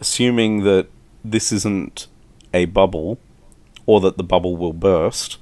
assuming 0.00 0.64
that 0.64 0.88
this 1.24 1.52
isn't 1.52 2.06
a 2.54 2.64
bubble, 2.66 3.18
or 3.84 4.00
that 4.00 4.16
the 4.16 4.24
bubble 4.24 4.56
will 4.56 4.72
burst, 4.72 5.38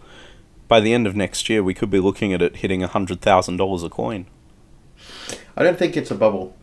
by 0.74 0.80
the 0.80 0.92
end 0.92 1.06
of 1.06 1.14
next 1.14 1.48
year 1.48 1.62
we 1.62 1.72
could 1.72 1.88
be 1.88 2.00
looking 2.00 2.32
at 2.32 2.42
it 2.42 2.56
hitting 2.56 2.80
hundred 2.80 3.20
thousand 3.20 3.58
dollars 3.58 3.84
a 3.84 3.88
coin. 3.88 4.26
I 5.56 5.62
don't 5.62 5.78
think 5.78 5.96
it's 5.96 6.10
a 6.10 6.16
bubble. 6.16 6.56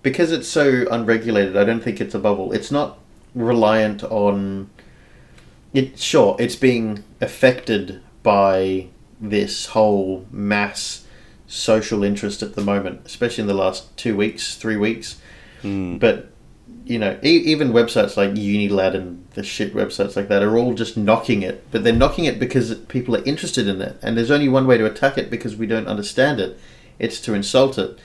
Because 0.00 0.32
it's 0.32 0.48
so 0.48 0.86
unregulated, 0.90 1.58
I 1.58 1.64
don't 1.64 1.82
think 1.82 2.00
it's 2.00 2.14
a 2.14 2.18
bubble. 2.18 2.52
It's 2.52 2.70
not 2.70 2.98
reliant 3.34 4.02
on 4.04 4.70
it 5.74 5.98
sure, 5.98 6.36
it's 6.38 6.56
being 6.56 7.04
affected 7.20 8.00
by 8.22 8.88
this 9.20 9.66
whole 9.66 10.24
mass 10.30 11.06
social 11.46 12.02
interest 12.02 12.42
at 12.42 12.54
the 12.54 12.62
moment, 12.62 13.02
especially 13.04 13.42
in 13.42 13.48
the 13.48 13.52
last 13.52 13.94
2 13.98 14.16
weeks, 14.16 14.56
3 14.56 14.78
weeks. 14.78 15.20
Hmm. 15.60 15.98
But 15.98 16.30
you 16.86 16.98
know, 16.98 17.18
e- 17.22 17.44
even 17.52 17.72
websites 17.72 18.16
like 18.16 18.30
Unilad 18.30 18.94
and 18.94 19.29
the 19.34 19.42
shit 19.42 19.74
websites 19.74 20.16
like 20.16 20.28
that 20.28 20.42
are 20.42 20.58
all 20.58 20.74
just 20.74 20.96
knocking 20.96 21.42
it. 21.42 21.66
But 21.70 21.84
they're 21.84 21.92
knocking 21.92 22.24
it 22.24 22.38
because 22.38 22.74
people 22.74 23.16
are 23.16 23.24
interested 23.24 23.68
in 23.68 23.80
it, 23.80 23.98
and 24.02 24.16
there's 24.16 24.30
only 24.30 24.48
one 24.48 24.66
way 24.66 24.78
to 24.78 24.86
attack 24.86 25.18
it 25.18 25.30
because 25.30 25.56
we 25.56 25.66
don't 25.66 25.86
understand 25.86 26.40
it. 26.40 26.58
It's 26.98 27.20
to 27.22 27.34
insult 27.34 27.78
it 27.78 27.98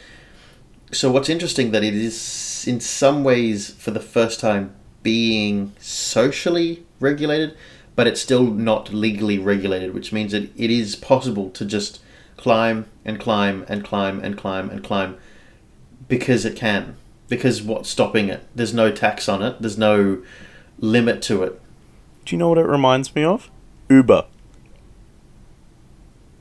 so 0.92 1.12
what's 1.12 1.30
interesting 1.30 1.72
that 1.72 1.84
it 1.84 1.94
is 1.94 2.66
in 2.68 2.80
some 2.80 3.24
ways 3.24 3.72
for 3.72 3.92
the 3.92 4.00
first 4.00 4.40
time 4.40 4.74
being 5.04 5.74
socially 5.80 6.84
regulated 7.00 7.56
but 7.96 8.08
it's 8.08 8.22
still 8.22 8.46
not 8.46 8.94
legally 8.94 9.38
regulated 9.38 9.94
which 9.94 10.14
means 10.14 10.32
that 10.32 10.44
it 10.56 10.72
is 10.72 10.96
possible 10.96 11.50
to 11.50 11.66
just 11.66 12.02
climb 12.38 12.86
and 13.04 13.20
climb 13.20 13.66
and 13.68 13.84
climb 13.84 14.20
and 14.20 14.38
climb 14.38 14.70
and 14.70 14.84
climb 14.84 15.18
because 16.08 16.46
it 16.46 16.56
can 16.56 16.96
because 17.28 17.62
what's 17.62 17.90
stopping 17.90 18.30
it 18.30 18.46
there's 18.56 18.74
no 18.74 18.92
tax 18.92 19.28
on 19.28 19.42
it 19.42 19.60
there's 19.62 19.78
no 19.78 20.22
limit 20.80 21.22
to 21.22 21.44
it 21.44 21.62
Do 22.26 22.36
you 22.36 22.40
know 22.40 22.50
what 22.50 22.58
it 22.58 22.68
reminds 22.68 23.16
me 23.16 23.24
of? 23.24 23.50
Uber. 23.90 24.26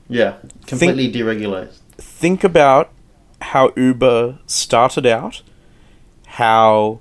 yeah 0.09 0.37
completely 0.67 1.11
deregulated 1.13 1.73
think 1.99 2.45
about 2.45 2.91
how 3.41 3.73
Uber 3.77 4.39
started 4.47 5.07
out, 5.07 5.43
how 6.27 7.01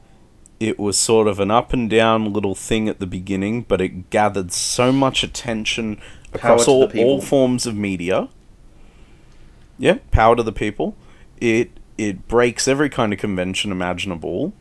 it 0.60 0.78
was 0.78 0.98
sort 0.98 1.28
of 1.28 1.40
an 1.40 1.52
up 1.52 1.74
and 1.74 1.90
down 1.90 2.32
little 2.32 2.56
thing 2.56 2.88
at 2.90 3.00
the 3.00 3.08
beginning, 3.08 3.64
but 3.64 3.82
it 3.82 4.10
gathered 4.10 4.52
so 4.52 4.92
much 4.92 5.24
attention 5.24 6.00
across 6.34 6.68
all, 6.68 6.92
all 6.98 7.22
forms 7.22 7.66
of 7.66 7.76
media. 7.76 8.30
Yeah, 9.78 9.98
power 10.12 10.36
to 10.36 10.44
the 10.44 10.52
people. 10.52 10.96
It 11.40 11.72
it 11.98 12.28
breaks 12.28 12.68
every 12.68 12.90
kind 12.90 13.14
of 13.14 13.20
convention 13.20 13.72
imaginable 13.72 14.54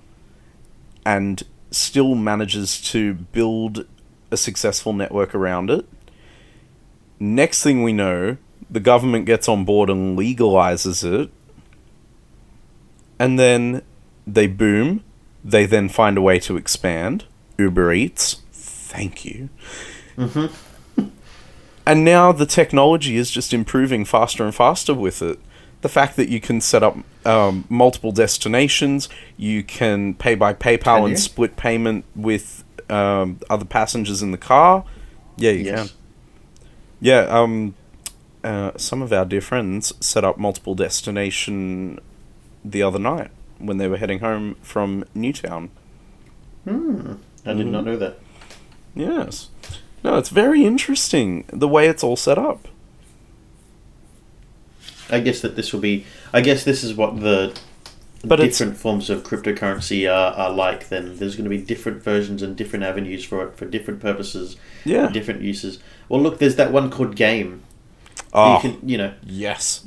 and 1.04 1.42
still 1.74 2.14
manages 2.14 2.80
to 2.92 3.14
build 3.14 3.87
a 4.30 4.37
successful 4.37 4.92
network 4.92 5.35
around 5.35 5.70
it. 5.70 5.87
Next 7.18 7.62
thing 7.62 7.82
we 7.82 7.92
know, 7.92 8.37
the 8.70 8.80
government 8.80 9.26
gets 9.26 9.48
on 9.48 9.64
board 9.64 9.90
and 9.90 10.18
legalizes 10.18 11.04
it. 11.04 11.30
And 13.18 13.38
then 13.38 13.82
they 14.26 14.46
boom. 14.46 15.04
They 15.44 15.66
then 15.66 15.88
find 15.88 16.16
a 16.16 16.22
way 16.22 16.38
to 16.40 16.56
expand. 16.56 17.24
Uber 17.58 17.92
Eats. 17.92 18.42
Thank 18.52 19.24
you. 19.24 19.48
Mm-hmm. 20.16 21.06
and 21.87 22.04
now 22.04 22.32
the 22.32 22.46
technology 22.46 23.16
is 23.16 23.30
just 23.30 23.52
improving 23.52 24.04
faster 24.04 24.44
and 24.44 24.54
faster 24.54 24.94
with 24.94 25.22
it. 25.22 25.38
The 25.83 25.88
fact 25.88 26.16
that 26.16 26.29
you 26.29 26.40
can 26.40 26.61
set 26.61 26.83
up 26.83 26.97
um, 27.27 27.64
multiple 27.68 28.12
destinations, 28.12 29.09
you 29.37 29.62
can 29.62 30.14
pay 30.14 30.35
by 30.35 30.55
PayPal 30.55 30.99
Can 30.99 31.05
and 31.05 31.18
split 31.18 31.57
payment 31.57 32.05
with 32.16 32.64
um, 32.88 33.38
other 33.51 33.64
passengers 33.64 34.23
in 34.23 34.31
the 34.31 34.38
car. 34.38 34.85
Yeah, 35.37 35.51
you 35.51 35.64
can. 35.64 35.77
yes 35.77 35.95
Yeah, 37.01 37.21
um, 37.23 37.75
uh, 38.45 38.73
some 38.77 39.03
of 39.03 39.12
our 39.12 39.25
dear 39.25 39.40
friends 39.40 39.92
set 40.01 40.25
up 40.25 40.38
multiple 40.38 40.75
destination 40.75 41.99
the 42.64 42.83
other 42.83 42.99
night 42.99 43.31
when 43.59 43.79
they 43.79 43.88
were 43.88 43.97
heading 43.97 44.21
home 44.21 44.57
from 44.62 45.05
Newtown. 45.14 45.71
hmm 46.64 47.14
i 47.45 47.53
did 47.53 47.66
not 47.66 47.85
know 47.85 47.97
that 47.97 48.18
Yes. 48.95 49.49
No, 50.05 50.16
it's 50.18 50.29
very 50.29 50.64
interesting 50.64 51.45
the 51.49 51.68
way 51.68 51.88
it's 51.88 52.05
all 52.05 52.16
set 52.16 52.38
up. 52.38 52.68
I 55.12 55.20
guess 55.20 55.40
that 55.42 55.55
this 55.57 55.72
will 55.72 55.81
be. 55.81 56.05
I 56.33 56.40
guess 56.40 56.64
this 56.64 56.83
is 56.83 56.94
what 56.94 57.20
the 57.20 57.57
But 58.25 58.37
different 58.37 58.77
forms 58.77 59.11
of 59.11 59.22
cryptocurrency 59.22 60.11
are, 60.11 60.33
are 60.35 60.51
like. 60.51 60.88
Then 60.88 61.16
there's 61.18 61.37
going 61.37 61.44
to 61.44 61.51
be 61.51 61.59
different 61.59 62.03
versions 62.03 62.42
and 62.42 62.57
different 62.57 62.85
avenues 62.85 63.25
for 63.25 63.46
it 63.46 63.57
for 63.57 63.66
different 63.66 64.01
purposes, 64.01 64.57
Yeah. 64.85 65.09
different 65.11 65.42
uses. 65.42 65.79
Well, 66.09 66.20
look, 66.20 66.38
there's 66.38 66.57
that 66.57 66.72
one 66.72 66.90
called 66.90 67.16
Game. 67.16 67.62
Oh, 68.33 68.55
You 68.55 68.61
can, 68.61 68.88
you 68.88 68.98
know, 68.98 69.12
yes. 69.27 69.85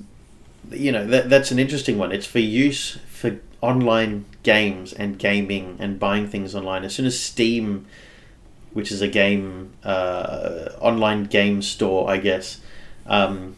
you 0.72 0.92
know 0.92 1.06
that 1.08 1.30
that's 1.30 1.52
an 1.52 1.60
interesting 1.60 1.98
one. 1.98 2.12
It's 2.12 2.26
for 2.28 2.40
use 2.40 2.98
for 3.08 3.40
online 3.62 4.26
games 4.44 4.94
and 4.94 5.18
gaming 5.18 5.78
and 5.80 6.00
buying 6.00 6.28
things 6.28 6.54
online. 6.54 6.84
As 6.84 6.94
soon 6.94 7.06
as 7.08 7.20
Steam, 7.20 7.86
which 8.74 8.92
is 8.92 9.02
a 9.02 9.08
game 9.08 9.74
uh, 9.84 10.70
online 10.80 11.24
game 11.26 11.62
store, 11.62 12.10
I 12.10 12.18
guess, 12.18 12.60
um, 13.08 13.56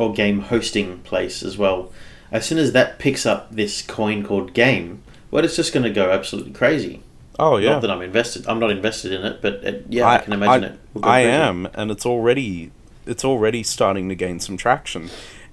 or 0.00 0.12
game 0.12 0.40
hosting 0.40 0.98
place 1.00 1.42
as 1.42 1.58
well. 1.58 1.92
As 2.32 2.46
soon 2.46 2.58
as 2.58 2.72
that 2.72 2.98
picks 2.98 3.26
up 3.26 3.50
this 3.50 3.82
coin 3.82 4.24
called 4.24 4.54
Game, 4.54 5.02
well, 5.30 5.44
it's 5.44 5.56
just 5.56 5.72
going 5.72 5.84
to 5.84 5.90
go 5.90 6.10
absolutely 6.10 6.52
crazy. 6.52 7.02
Oh 7.38 7.56
yeah. 7.56 7.72
Not 7.72 7.82
that 7.82 7.90
I'm 7.90 8.02
invested. 8.02 8.46
I'm 8.46 8.58
not 8.58 8.70
invested 8.70 9.12
in 9.12 9.24
it, 9.24 9.40
but 9.40 9.54
it, 9.64 9.86
yeah, 9.88 10.06
I, 10.06 10.18
can 10.18 10.32
imagine 10.32 10.64
it. 10.64 10.80
will 10.92 11.02
go 11.02 11.08
I 11.08 11.22
crazy. 11.22 11.36
am, 11.36 11.68
and 11.74 11.90
it's 11.90 12.04
already 12.04 12.70
it's 13.06 13.24
already 13.24 13.62
starting 13.62 14.08
to 14.08 14.14
gain 14.14 14.40
some 14.40 14.56
traction. 14.56 15.10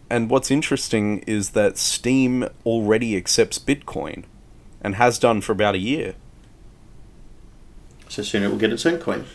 And 0.09 0.29
what's 0.29 0.51
interesting 0.51 1.19
is 1.19 1.51
that 1.51 1.77
Steam 1.77 2.47
already 2.65 3.15
accepts 3.15 3.59
Bitcoin, 3.59 4.23
and 4.81 4.95
has 4.95 5.19
done 5.19 5.41
for 5.41 5.51
about 5.53 5.75
a 5.75 5.79
year. 5.79 6.15
So 8.09 8.21
soon 8.21 8.43
it 8.43 8.49
will 8.49 8.57
get 8.57 8.71
its 8.71 8.85
own 8.85 8.99
coin. 8.99 9.25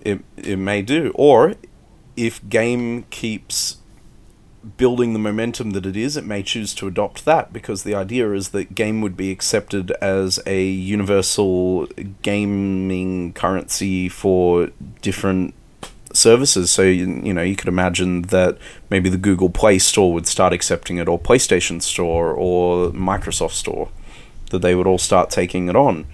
It 0.00 0.20
it 0.36 0.58
may 0.58 0.82
do, 0.82 1.12
or 1.14 1.54
if 2.16 2.46
game 2.48 3.04
keeps 3.10 3.76
building 4.76 5.12
the 5.12 5.18
momentum 5.18 5.70
that 5.70 5.86
it 5.86 5.96
is, 5.96 6.16
it 6.16 6.24
may 6.24 6.42
choose 6.42 6.74
to 6.74 6.86
adopt 6.86 7.24
that 7.24 7.52
because 7.52 7.82
the 7.82 7.94
idea 7.94 8.32
is 8.32 8.50
that 8.50 8.74
game 8.74 9.00
would 9.00 9.16
be 9.16 9.30
accepted 9.30 9.90
as 10.02 10.38
a 10.46 10.64
universal 10.64 11.86
gaming 12.22 13.32
currency 13.32 14.08
for 14.08 14.70
different 15.00 15.54
services. 16.12 16.70
So 16.70 16.82
you, 16.82 17.20
you 17.22 17.32
know 17.32 17.42
you 17.42 17.56
could 17.56 17.68
imagine 17.68 18.22
that 18.22 18.58
maybe 18.90 19.08
the 19.08 19.18
Google 19.18 19.50
Play 19.50 19.78
Store 19.78 20.12
would 20.12 20.26
start 20.26 20.52
accepting 20.52 20.98
it, 20.98 21.08
or 21.08 21.18
PlayStation 21.18 21.80
Store, 21.80 22.32
or 22.32 22.90
Microsoft 22.90 23.52
Store, 23.52 23.88
that 24.50 24.60
they 24.60 24.74
would 24.74 24.86
all 24.86 24.98
start 24.98 25.30
taking 25.30 25.68
it 25.68 25.76
on. 25.76 26.06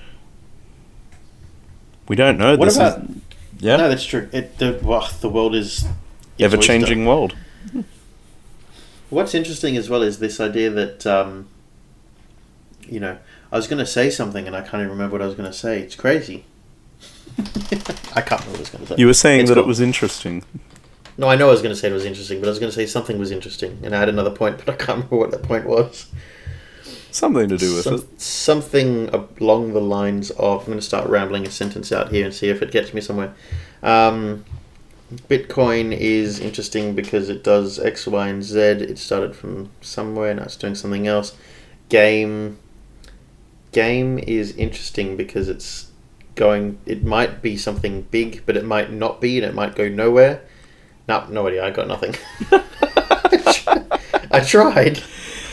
We 2.09 2.14
don't 2.14 2.38
know. 2.38 2.56
What 2.56 2.66
this 2.66 2.76
about? 2.76 3.02
is, 3.02 3.16
yeah, 3.59 3.76
No, 3.76 3.88
that's 3.88 4.04
true. 4.04 4.28
It 4.32 4.59
the 4.59 4.78
well, 4.82 5.09
the 5.20 5.28
world 5.28 5.54
is 5.54 5.85
ever 6.38 6.56
changing 6.56 7.06
world. 7.06 7.35
What's 9.16 9.35
interesting 9.35 9.79
as 9.79 9.88
well 9.88 10.02
is 10.02 10.18
this 10.18 10.40
idea 10.40 10.68
that, 10.68 11.07
um, 11.07 11.48
you 12.87 13.00
know, 13.00 13.16
I 13.50 13.57
was 13.57 13.66
going 13.66 13.79
to 13.79 13.87
say 13.87 14.11
something 14.11 14.46
and 14.46 14.55
I 14.55 14.61
can't 14.61 14.74
even 14.83 14.90
remember 14.90 15.14
what 15.14 15.22
I 15.22 15.24
was 15.26 15.35
going 15.35 15.50
to 15.50 15.57
say. 15.57 15.81
It's 15.81 15.94
crazy. 15.94 16.44
I 18.14 18.20
can't 18.20 18.44
remember 18.44 18.50
what 18.50 18.57
I 18.57 18.61
was 18.61 18.68
going 18.68 18.85
to 18.85 18.87
say. 18.88 18.94
You 18.98 19.07
were 19.07 19.14
saying 19.14 19.40
It's 19.40 19.48
that 19.48 19.55
cool. 19.55 19.64
it 19.64 19.66
was 19.68 19.81
interesting. 19.81 20.44
No, 21.16 21.29
I 21.29 21.35
know 21.35 21.48
I 21.48 21.50
was 21.52 21.62
going 21.62 21.74
to 21.74 21.81
say 21.81 21.88
it 21.88 21.94
was 21.94 22.05
interesting, 22.05 22.40
but 22.40 22.46
I 22.48 22.50
was 22.50 22.59
going 22.59 22.70
to 22.70 22.76
say 22.76 22.85
something 22.85 23.18
was 23.18 23.31
interesting, 23.31 23.79
and 23.83 23.96
I 23.96 24.00
had 24.00 24.11
another 24.11 24.31
point, 24.31 24.59
but 24.62 24.68
I 24.68 24.76
can't 24.76 24.98
remember 24.98 25.16
what 25.16 25.31
that 25.31 25.44
point 25.44 25.64
was. 25.64 26.12
Something 27.11 27.48
to 27.48 27.57
do 27.57 27.74
with 27.74 27.85
Some- 27.85 27.94
it. 27.94 28.20
Something 28.20 29.09
along 29.40 29.72
the 29.72 29.81
lines 29.81 30.31
of. 30.33 30.61
I'm 30.61 30.66
going 30.66 30.79
to 30.79 30.85
start 30.85 31.09
rambling 31.09 31.46
a 31.46 31.50
sentence 31.50 31.90
out 31.90 32.11
here 32.11 32.26
and 32.26 32.35
see 32.35 32.50
if 32.50 32.61
it 32.61 32.70
gets 32.70 32.92
me 32.92 33.00
somewhere. 33.00 33.33
Um, 33.83 34.44
Bitcoin 35.12 35.97
is 35.97 36.40
interesting 36.40 36.95
because 36.95 37.29
it 37.29 37.45
does 37.45 37.79
X, 37.79 38.07
Y, 38.07 38.29
and 38.29 38.42
Z. 38.42 38.59
It 38.59 38.99
started 38.99 39.37
from 39.37 39.71
somewhere, 39.81 40.35
now 40.35 40.45
it's 40.45 40.57
doing 40.57 40.75
something 40.75 41.07
else. 41.07 41.37
Game. 41.88 42.59
Game 43.71 44.19
is 44.19 44.57
interesting 44.57 45.16
because 45.16 45.49
it's 45.49 45.90
going. 46.35 46.79
It 46.87 47.05
might 47.05 47.40
be 47.42 47.57
something 47.57 48.03
big, 48.03 48.42
but 48.47 48.57
it 48.57 48.64
might 48.64 48.92
not 48.92 49.21
be, 49.21 49.38
and 49.38 49.47
it 49.47 49.55
might 49.55 49.77
go 49.77 49.88
nowhere. 49.88 50.42
No, 51.09 51.25
no 51.29 51.47
idea. 51.47 51.64
I 51.64 51.71
got 51.71 51.87
nothing. 51.87 52.16
I 54.31 54.40
tried. 54.45 55.03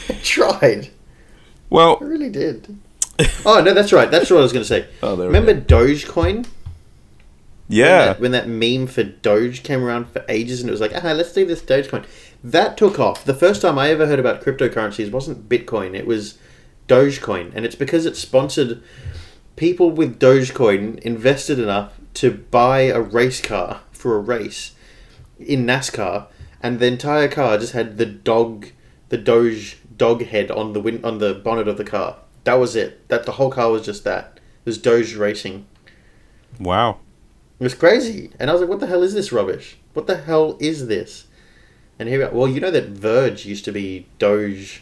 I 0.10 0.13
tried. 0.24 0.89
Well, 1.70 2.00
I 2.02 2.06
really 2.06 2.30
did. 2.30 2.80
Oh 3.46 3.62
no, 3.63 3.74
that's 3.74 3.94
right. 3.94 4.10
That's 4.10 4.32
what 4.32 4.39
I 4.39 4.42
was 4.42 4.54
going 4.54 4.63
to 4.63 4.68
say. 4.68 4.88
Oh, 5.04 5.16
Remember 5.16 5.54
Dogecoin? 5.54 6.48
Yeah. 7.67 8.13
When 8.17 8.32
that, 8.32 8.47
when 8.47 8.60
that 8.60 8.78
meme 8.78 8.88
for 8.88 9.04
Doge 9.04 9.63
came 9.63 9.84
around 9.84 10.10
for 10.10 10.26
ages, 10.28 10.62
and 10.62 10.69
it 10.69 10.71
was 10.71 10.82
like, 10.82 10.93
ah, 10.95 11.12
let's 11.12 11.34
do 11.34 11.45
this 11.45 11.62
Dogecoin. 11.62 12.06
That 12.43 12.78
took 12.78 12.99
off. 12.99 13.23
The 13.23 13.34
first 13.34 13.62
time 13.62 13.80
I 13.80 13.89
ever 13.89 14.06
heard 14.06 14.19
about 14.19 14.41
cryptocurrencies 14.41 15.12
wasn't 15.12 15.47
Bitcoin; 15.49 15.95
it 15.95 16.06
was 16.06 16.38
Dogecoin, 16.88 17.52
and 17.56 17.65
it's 17.65 17.76
because 17.76 18.06
it 18.06 18.17
sponsored 18.17 18.84
people 19.56 19.91
with 19.91 20.19
Dogecoin 20.19 20.99
invested 20.99 21.60
enough 21.60 21.93
to 22.15 22.32
buy 22.32 22.82
a 22.82 23.02
race 23.02 23.41
car 23.41 23.82
for 23.91 24.15
a 24.15 24.19
race 24.19 24.73
in 25.39 25.65
NASCAR, 25.65 26.28
and 26.62 26.80
the 26.80 26.88
entire 26.88 27.28
car 27.28 27.58
just 27.58 27.73
had 27.73 27.97
the 27.97 28.06
dog, 28.06 28.67
the 29.10 29.17
Doge 29.17 29.78
dog 29.95 30.23
head 30.26 30.52
on 30.52 30.73
the 30.73 30.80
win- 30.80 31.04
on 31.04 31.19
the 31.19 31.34
bonnet 31.34 31.67
of 31.67 31.78
the 31.78 31.84
car. 31.84 32.17
That 32.43 32.56
was 32.56 32.76
it. 32.76 33.08
That 33.10 33.26
the 33.26 33.34
whole 33.34 33.52
car 33.52 33.71
was 33.71 33.86
just 33.86 34.04
that. 34.04 34.39
It 34.65 34.65
was 34.65 34.78
Doge 34.78 35.15
racing. 35.15 35.65
Wow. 36.60 36.99
It 37.63 37.67
was 37.71 37.76
crazy, 37.76 38.30
and 38.41 38.49
I 38.49 38.54
was 38.54 38.60
like, 38.62 38.69
"What 38.69 38.82
the 38.82 38.88
hell 38.88 39.04
is 39.04 39.13
this 39.13 39.32
rubbish? 39.32 39.78
What 39.93 40.06
the 40.06 40.17
hell 40.17 40.58
is 40.60 40.88
this?" 40.88 41.28
And 41.97 42.10
here, 42.10 42.17
we 42.17 42.26
are. 42.26 42.32
well, 42.32 42.45
you 42.49 42.60
know 42.60 42.71
that 42.71 42.89
Verge 42.89 43.45
used 43.45 43.63
to 43.63 43.71
be 43.71 44.06
Doge, 44.19 44.82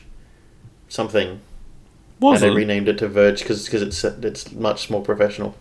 something, 0.90 1.42
Was 2.20 2.42
and 2.42 2.50
it? 2.50 2.54
they 2.56 2.60
renamed 2.60 2.88
it 2.88 2.98
to 2.98 3.08
Verge 3.08 3.42
because 3.42 3.72
it's 3.72 4.04
it's 4.04 4.52
much 4.52 4.90
more 4.90 5.04
professional. 5.04 5.54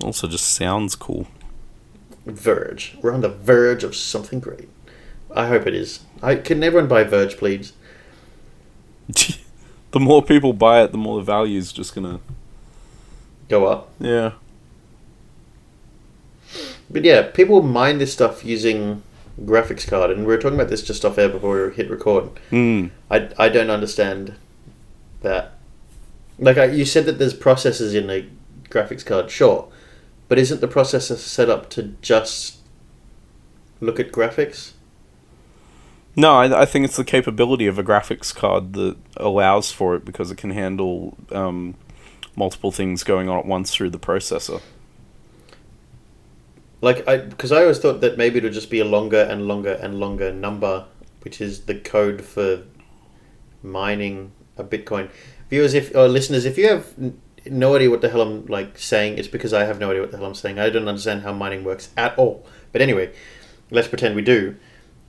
also 0.00 0.28
just 0.28 0.46
sounds 0.46 0.94
cool. 0.94 1.26
Verge. 2.24 2.96
We're 3.02 3.12
on 3.12 3.22
the 3.22 3.28
verge 3.28 3.82
of 3.82 3.96
something 3.96 4.38
great. 4.38 4.68
I 5.34 5.48
hope 5.48 5.66
it 5.66 5.74
is. 5.74 6.04
I 6.22 6.36
can 6.36 6.62
everyone 6.62 6.86
buy 6.86 7.02
Verge, 7.02 7.36
please? 7.36 7.72
the 9.90 9.98
more 9.98 10.22
people 10.22 10.52
buy 10.52 10.84
it, 10.84 10.92
the 10.92 10.98
more 10.98 11.16
the 11.18 11.24
value 11.24 11.58
is 11.58 11.72
just 11.72 11.96
gonna. 11.96 12.20
Go 13.48 13.66
up. 13.66 13.90
Yeah. 13.98 14.34
But 16.94 17.02
yeah, 17.02 17.22
people 17.22 17.60
mine 17.60 17.98
this 17.98 18.12
stuff 18.12 18.44
using 18.44 19.02
graphics 19.42 19.86
card, 19.86 20.12
and 20.12 20.20
we 20.20 20.26
were 20.26 20.38
talking 20.38 20.54
about 20.54 20.70
this 20.70 20.80
just 20.80 21.04
off 21.04 21.18
air 21.18 21.28
before 21.28 21.66
we 21.66 21.74
hit 21.74 21.90
record. 21.90 22.30
Hmm. 22.50 22.86
I, 23.10 23.30
I 23.36 23.48
don't 23.48 23.68
understand 23.68 24.36
that. 25.22 25.54
Like 26.38 26.56
I, 26.56 26.66
you 26.66 26.84
said 26.84 27.04
that 27.06 27.18
there's 27.18 27.34
processors 27.34 27.96
in 27.96 28.08
a 28.10 28.28
graphics 28.70 29.04
card, 29.04 29.28
sure, 29.28 29.68
but 30.28 30.38
isn't 30.38 30.60
the 30.60 30.68
processor 30.68 31.16
set 31.16 31.50
up 31.50 31.68
to 31.70 31.96
just 32.00 32.58
look 33.80 33.98
at 33.98 34.12
graphics? 34.12 34.74
No, 36.14 36.34
I, 36.36 36.62
I 36.62 36.64
think 36.64 36.84
it's 36.84 36.96
the 36.96 37.04
capability 37.04 37.66
of 37.66 37.76
a 37.76 37.82
graphics 37.82 38.32
card 38.32 38.74
that 38.74 38.96
allows 39.16 39.72
for 39.72 39.96
it 39.96 40.04
because 40.04 40.30
it 40.30 40.36
can 40.36 40.50
handle 40.50 41.16
um, 41.32 41.74
multiple 42.36 42.70
things 42.70 43.02
going 43.02 43.28
on 43.28 43.36
at 43.36 43.46
once 43.46 43.74
through 43.74 43.90
the 43.90 43.98
processor. 43.98 44.62
Like 46.84 47.08
I, 47.08 47.16
because 47.16 47.50
I 47.50 47.62
always 47.62 47.78
thought 47.78 48.02
that 48.02 48.18
maybe 48.18 48.38
it 48.38 48.44
would 48.44 48.52
just 48.52 48.68
be 48.68 48.78
a 48.78 48.84
longer 48.84 49.22
and 49.22 49.48
longer 49.48 49.72
and 49.72 49.98
longer 49.98 50.30
number, 50.30 50.84
which 51.22 51.40
is 51.40 51.62
the 51.62 51.76
code 51.76 52.22
for 52.22 52.62
mining 53.62 54.32
a 54.58 54.64
Bitcoin. 54.64 55.08
Viewers, 55.48 55.72
if 55.72 55.96
or 55.96 56.08
listeners, 56.08 56.44
if 56.44 56.58
you 56.58 56.68
have 56.68 56.92
no 57.46 57.74
idea 57.74 57.88
what 57.88 58.02
the 58.02 58.10
hell 58.10 58.20
I'm 58.20 58.44
like 58.46 58.78
saying, 58.78 59.16
it's 59.16 59.28
because 59.28 59.54
I 59.54 59.64
have 59.64 59.80
no 59.80 59.90
idea 59.92 60.02
what 60.02 60.10
the 60.10 60.18
hell 60.18 60.26
I'm 60.26 60.34
saying. 60.34 60.58
I 60.58 60.68
don't 60.68 60.86
understand 60.86 61.22
how 61.22 61.32
mining 61.32 61.64
works 61.64 61.88
at 61.96 62.18
all. 62.18 62.46
But 62.70 62.82
anyway, 62.82 63.14
let's 63.70 63.88
pretend 63.88 64.14
we 64.14 64.20
do, 64.20 64.54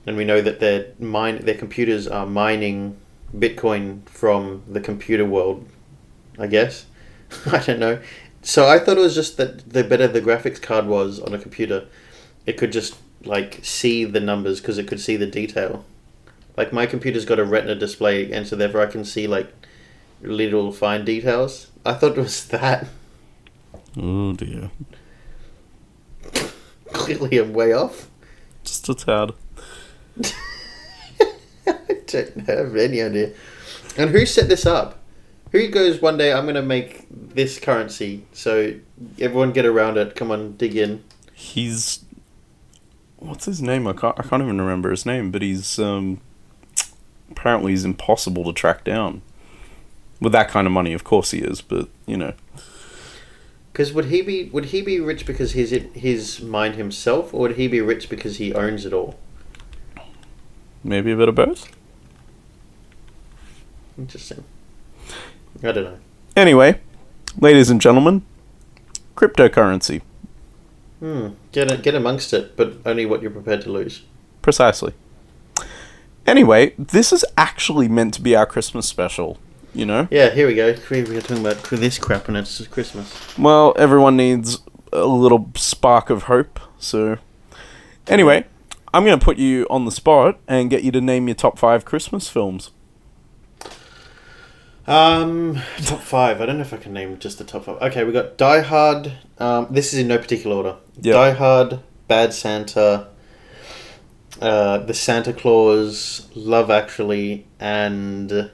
and 0.06 0.16
we 0.16 0.24
know 0.24 0.40
that 0.40 0.60
their 0.60 0.94
mine 0.98 1.44
their 1.44 1.58
computers 1.58 2.08
are 2.08 2.24
mining 2.24 2.96
Bitcoin 3.36 4.08
from 4.08 4.62
the 4.66 4.80
computer 4.80 5.26
world. 5.26 5.68
I 6.38 6.46
guess 6.46 6.86
I 7.52 7.58
don't 7.58 7.80
know. 7.80 8.00
So 8.46 8.68
I 8.68 8.78
thought 8.78 8.96
it 8.96 9.00
was 9.00 9.16
just 9.16 9.38
that 9.38 9.72
the 9.72 9.82
better 9.82 10.06
the 10.06 10.20
graphics 10.20 10.62
card 10.62 10.86
was 10.86 11.18
on 11.18 11.34
a 11.34 11.38
computer, 11.38 11.86
it 12.46 12.56
could 12.56 12.70
just 12.70 12.94
like 13.24 13.58
see 13.64 14.04
the 14.04 14.20
numbers 14.20 14.60
because 14.60 14.78
it 14.78 14.86
could 14.86 15.00
see 15.00 15.16
the 15.16 15.26
detail. 15.26 15.84
Like 16.56 16.72
my 16.72 16.86
computer's 16.86 17.24
got 17.24 17.40
a 17.40 17.44
Retina 17.44 17.74
display, 17.74 18.30
and 18.30 18.46
so 18.46 18.54
therefore 18.54 18.82
I 18.82 18.86
can 18.86 19.04
see 19.04 19.26
like 19.26 19.52
little 20.22 20.70
fine 20.70 21.04
details. 21.04 21.72
I 21.84 21.94
thought 21.94 22.16
it 22.16 22.20
was 22.20 22.46
that. 22.46 22.86
Oh 23.96 24.32
dear. 24.34 24.70
Clearly, 26.92 27.38
I'm 27.38 27.52
way 27.52 27.72
off. 27.72 28.08
Just 28.62 28.88
a 28.88 28.94
tad. 28.94 29.32
I 31.66 31.78
don't 32.06 32.46
have 32.46 32.76
any 32.76 33.02
idea. 33.02 33.32
And 33.96 34.10
who 34.10 34.24
set 34.24 34.48
this 34.48 34.66
up? 34.66 35.02
Who 35.56 35.68
goes 35.68 36.02
one 36.02 36.18
day? 36.18 36.34
I'm 36.34 36.44
going 36.44 36.56
to 36.56 36.60
make 36.60 37.06
this 37.10 37.58
currency, 37.58 38.26
so 38.34 38.74
everyone 39.18 39.52
get 39.52 39.64
around 39.64 39.96
it. 39.96 40.14
Come 40.14 40.30
on, 40.30 40.54
dig 40.58 40.76
in. 40.76 41.02
He's 41.32 42.04
what's 43.16 43.46
his 43.46 43.62
name? 43.62 43.86
I 43.86 43.94
can't. 43.94 44.20
I 44.20 44.22
can't 44.22 44.42
even 44.42 44.60
remember 44.60 44.90
his 44.90 45.06
name. 45.06 45.30
But 45.30 45.40
he's 45.40 45.78
um, 45.78 46.20
apparently 47.30 47.72
he's 47.72 47.86
impossible 47.86 48.44
to 48.44 48.52
track 48.52 48.84
down. 48.84 49.22
With 50.20 50.32
that 50.32 50.48
kind 50.50 50.66
of 50.66 50.74
money, 50.74 50.92
of 50.92 51.04
course 51.04 51.30
he 51.30 51.38
is, 51.38 51.62
but 51.62 51.88
you 52.04 52.18
know, 52.18 52.34
Because 53.72 53.94
would 53.94 54.06
he 54.06 54.20
be 54.20 54.50
would 54.50 54.66
he 54.66 54.82
be 54.82 55.00
rich 55.00 55.24
because 55.24 55.52
he's 55.52 55.72
in 55.72 55.90
his 55.94 56.42
mind 56.42 56.74
himself, 56.74 57.32
or 57.32 57.40
would 57.40 57.56
he 57.56 57.66
be 57.66 57.80
rich 57.80 58.10
because 58.10 58.36
he 58.36 58.52
owns 58.52 58.84
it 58.84 58.92
all? 58.92 59.18
maybe 60.84 61.12
a 61.12 61.16
bit 61.16 61.30
of 61.30 61.34
both. 61.34 61.74
Interesting. 63.96 64.44
I 65.62 65.72
don't 65.72 65.84
know. 65.84 65.98
Anyway, 66.34 66.80
ladies 67.38 67.70
and 67.70 67.80
gentlemen, 67.80 68.22
cryptocurrency. 69.14 70.02
Hmm. 71.00 71.28
Get 71.52 71.82
get 71.82 71.94
amongst 71.94 72.32
it, 72.32 72.56
but 72.56 72.78
only 72.84 73.06
what 73.06 73.22
you're 73.22 73.30
prepared 73.30 73.62
to 73.62 73.70
lose. 73.70 74.02
Precisely. 74.42 74.94
Anyway, 76.26 76.74
this 76.76 77.12
is 77.12 77.24
actually 77.36 77.88
meant 77.88 78.14
to 78.14 78.20
be 78.20 78.34
our 78.34 78.46
Christmas 78.46 78.86
special, 78.86 79.38
you 79.72 79.86
know? 79.86 80.08
Yeah, 80.10 80.30
here 80.30 80.48
we 80.48 80.54
go. 80.54 80.74
We 80.90 81.04
We're 81.04 81.20
talking 81.20 81.46
about 81.46 81.62
this 81.62 81.98
crap, 81.98 82.26
and 82.26 82.36
it's 82.36 82.66
Christmas. 82.66 83.38
Well, 83.38 83.74
everyone 83.78 84.16
needs 84.16 84.58
a 84.92 85.06
little 85.06 85.50
spark 85.54 86.10
of 86.10 86.24
hope, 86.24 86.58
so. 86.78 87.18
Anyway, 88.08 88.44
I'm 88.92 89.04
going 89.04 89.18
to 89.18 89.24
put 89.24 89.36
you 89.36 89.66
on 89.70 89.84
the 89.84 89.92
spot 89.92 90.40
and 90.48 90.68
get 90.68 90.82
you 90.82 90.90
to 90.92 91.00
name 91.00 91.28
your 91.28 91.36
top 91.36 91.58
five 91.58 91.84
Christmas 91.84 92.28
films. 92.28 92.72
Um, 94.86 95.60
top 95.82 96.00
five. 96.00 96.40
I 96.40 96.46
don't 96.46 96.56
know 96.58 96.62
if 96.62 96.72
I 96.72 96.76
can 96.76 96.92
name 96.92 97.18
just 97.18 97.38
the 97.38 97.44
top 97.44 97.64
five. 97.64 97.80
Okay, 97.82 98.04
we 98.04 98.12
got 98.12 98.36
Die 98.38 98.60
Hard. 98.60 99.12
Um, 99.38 99.66
this 99.70 99.92
is 99.92 99.98
in 99.98 100.08
no 100.08 100.18
particular 100.18 100.56
order. 100.56 100.76
Yeah. 101.00 101.14
Die 101.14 101.30
Hard, 101.32 101.80
Bad 102.06 102.32
Santa, 102.32 103.08
uh, 104.40 104.78
The 104.78 104.94
Santa 104.94 105.32
Claus, 105.32 106.28
Love 106.36 106.70
Actually, 106.70 107.46
and 107.58 108.50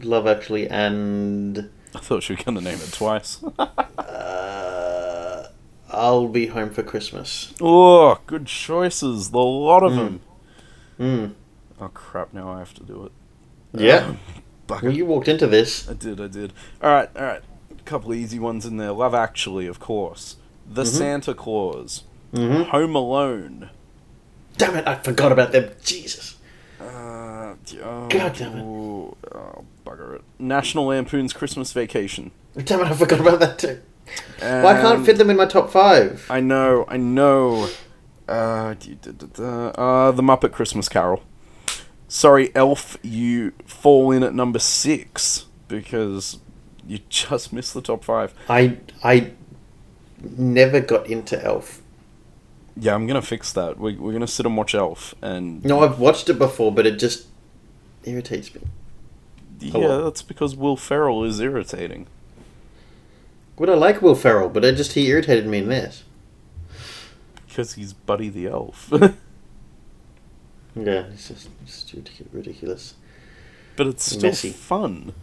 Love 0.00 0.26
Actually, 0.26 0.68
and 0.68 1.70
I 1.94 1.98
thought 2.00 2.28
were 2.28 2.36
going 2.42 2.56
to 2.56 2.62
name 2.64 2.78
it 2.78 2.92
twice. 2.92 3.42
uh, 3.58 5.48
I'll 5.90 6.28
Be 6.28 6.46
Home 6.46 6.70
for 6.70 6.82
Christmas. 6.82 7.52
oh, 7.60 8.18
good 8.26 8.46
choices. 8.46 9.30
A 9.30 9.36
lot 9.38 9.82
of 9.82 9.92
Mm. 9.92 9.96
them. 9.96 10.20
Mm. 10.98 11.34
Oh, 11.80 11.88
crap, 11.88 12.32
now 12.32 12.50
I 12.50 12.58
have 12.58 12.74
to 12.74 12.82
do 12.82 13.04
it. 13.04 13.12
Yeah. 13.80 14.14
Bugger. 14.68 14.82
Well, 14.84 14.92
you 14.92 15.06
walked 15.06 15.28
into 15.28 15.46
this. 15.46 15.88
I 15.88 15.92
did, 15.94 16.20
I 16.20 16.26
did. 16.26 16.52
Alright, 16.82 17.10
alright. 17.16 17.42
A 17.70 17.82
couple 17.84 18.10
of 18.12 18.16
easy 18.18 18.38
ones 18.38 18.66
in 18.66 18.78
there. 18.78 18.92
Love 18.92 19.14
Actually, 19.14 19.66
of 19.66 19.78
course. 19.78 20.36
The 20.68 20.82
Mhm. 20.82 20.86
Santa 20.86 21.34
Claus. 21.34 22.02
hmm 22.34 22.62
Home 22.62 22.96
Alone. 22.96 23.70
Damn 24.56 24.74
it! 24.76 24.88
I 24.88 24.96
forgot 24.96 25.30
about 25.32 25.52
them. 25.52 25.70
Jesus. 25.84 26.36
Uh, 26.80 27.54
oh, 27.84 28.08
God 28.08 28.34
damn 28.36 28.56
it. 28.56 28.62
ooh, 28.64 29.16
Oh, 29.32 29.64
bugger 29.86 30.16
it. 30.16 30.22
National 30.38 30.86
Lampoon's 30.86 31.32
Christmas 31.32 31.72
Vacation. 31.72 32.30
Damn 32.56 32.80
it! 32.80 32.86
I 32.86 32.94
forgot 32.94 33.20
about 33.20 33.38
that 33.40 33.58
too. 33.58 33.80
Well, 34.40 34.66
I 34.66 34.80
can't 34.80 34.96
And- 34.98 35.06
fit 35.06 35.18
them 35.18 35.30
in 35.30 35.36
my 35.36 35.46
top 35.46 35.70
five. 35.70 36.26
I 36.30 36.40
know, 36.40 36.84
I 36.88 36.96
know. 36.96 37.68
Uh, 38.28 38.74
uh, 38.74 40.10
The 40.12 40.22
Muppet 40.22 40.52
Christmas 40.52 40.88
Carol. 40.88 41.22
Sorry, 42.08 42.54
Elf, 42.54 42.96
you 43.02 43.52
fall 43.64 44.10
in 44.12 44.22
at 44.22 44.34
number 44.34 44.58
six 44.58 45.46
because 45.68 46.38
you 46.86 47.00
just 47.08 47.52
missed 47.52 47.74
the 47.74 47.82
top 47.82 48.04
five. 48.04 48.32
I 48.48 48.78
I 49.02 49.32
never 50.22 50.80
got 50.80 51.06
into 51.08 51.42
Elf. 51.44 51.82
Yeah, 52.78 52.94
I'm 52.94 53.06
gonna 53.06 53.22
fix 53.22 53.52
that. 53.54 53.78
We, 53.78 53.94
we're 53.94 54.12
gonna 54.12 54.26
sit 54.26 54.46
and 54.46 54.56
watch 54.56 54.74
Elf, 54.74 55.14
and 55.22 55.64
No, 55.64 55.80
I've 55.80 55.98
watched 55.98 56.28
it 56.28 56.38
before, 56.38 56.72
but 56.72 56.86
it 56.86 56.98
just 56.98 57.26
irritates 58.04 58.54
me. 58.54 58.60
yeah, 59.60 59.96
that's 60.04 60.22
because 60.22 60.54
Will 60.54 60.76
Ferrell 60.76 61.24
is 61.24 61.40
irritating. 61.40 62.06
Would 63.58 63.70
I 63.70 63.74
like 63.74 64.02
Will 64.02 64.14
Ferrell, 64.14 64.50
but 64.50 64.64
it 64.64 64.76
just 64.76 64.92
he 64.92 65.06
irritated 65.08 65.46
me 65.46 65.58
in 65.58 65.68
this. 65.70 66.04
Because 67.48 67.72
he's 67.72 67.94
Buddy 67.94 68.28
the 68.28 68.46
Elf. 68.48 68.92
Yeah, 70.76 71.06
it's 71.12 71.28
just, 71.28 71.48
it's 71.62 71.82
just 71.84 72.20
ridiculous. 72.32 72.94
but 73.76 73.86
it's 73.86 74.04
still 74.04 74.30
Messy. 74.30 74.50
fun. 74.50 75.14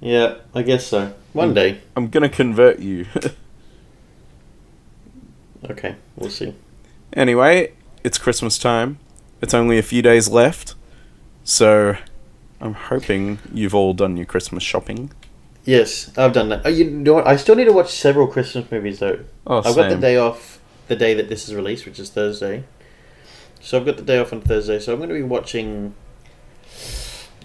Yeah, 0.00 0.36
I 0.54 0.60
guess 0.62 0.86
so. 0.86 1.14
One 1.32 1.54
day. 1.54 1.80
I'm 1.96 2.08
gonna 2.08 2.28
convert 2.28 2.78
you. 2.78 3.06
Okay, 5.68 5.96
we'll 6.16 6.30
see. 6.30 6.54
Anyway, 7.12 7.72
it's 8.04 8.18
Christmas 8.18 8.56
time. 8.58 8.98
It's 9.40 9.54
only 9.54 9.78
a 9.78 9.82
few 9.82 10.00
days 10.00 10.28
left. 10.28 10.74
So 11.42 11.96
I'm 12.60 12.74
hoping 12.74 13.38
you've 13.52 13.74
all 13.74 13.92
done 13.92 14.16
your 14.16 14.26
Christmas 14.26 14.62
shopping. 14.62 15.10
Yes, 15.64 16.16
I've 16.16 16.32
done 16.32 16.50
that. 16.50 16.62
Oh, 16.64 16.68
you 16.68 16.88
know 16.88 17.14
what? 17.14 17.26
I 17.26 17.36
still 17.36 17.56
need 17.56 17.64
to 17.64 17.72
watch 17.72 17.90
several 17.90 18.28
Christmas 18.28 18.70
movies 18.70 19.00
though. 19.00 19.20
Oh, 19.46 19.58
I've 19.64 19.74
got 19.74 19.90
the 19.90 19.96
day 19.96 20.16
off 20.16 20.60
the 20.86 20.94
day 20.94 21.14
that 21.14 21.28
this 21.28 21.48
is 21.48 21.54
released, 21.54 21.84
which 21.84 21.98
is 21.98 22.10
Thursday. 22.10 22.62
So 23.60 23.78
I've 23.78 23.86
got 23.86 23.96
the 23.96 24.02
day 24.02 24.18
off 24.18 24.32
on 24.32 24.40
Thursday, 24.40 24.78
so 24.78 24.92
I'm 24.92 24.98
going 24.98 25.08
to 25.08 25.14
be 25.14 25.22
watching 25.22 25.94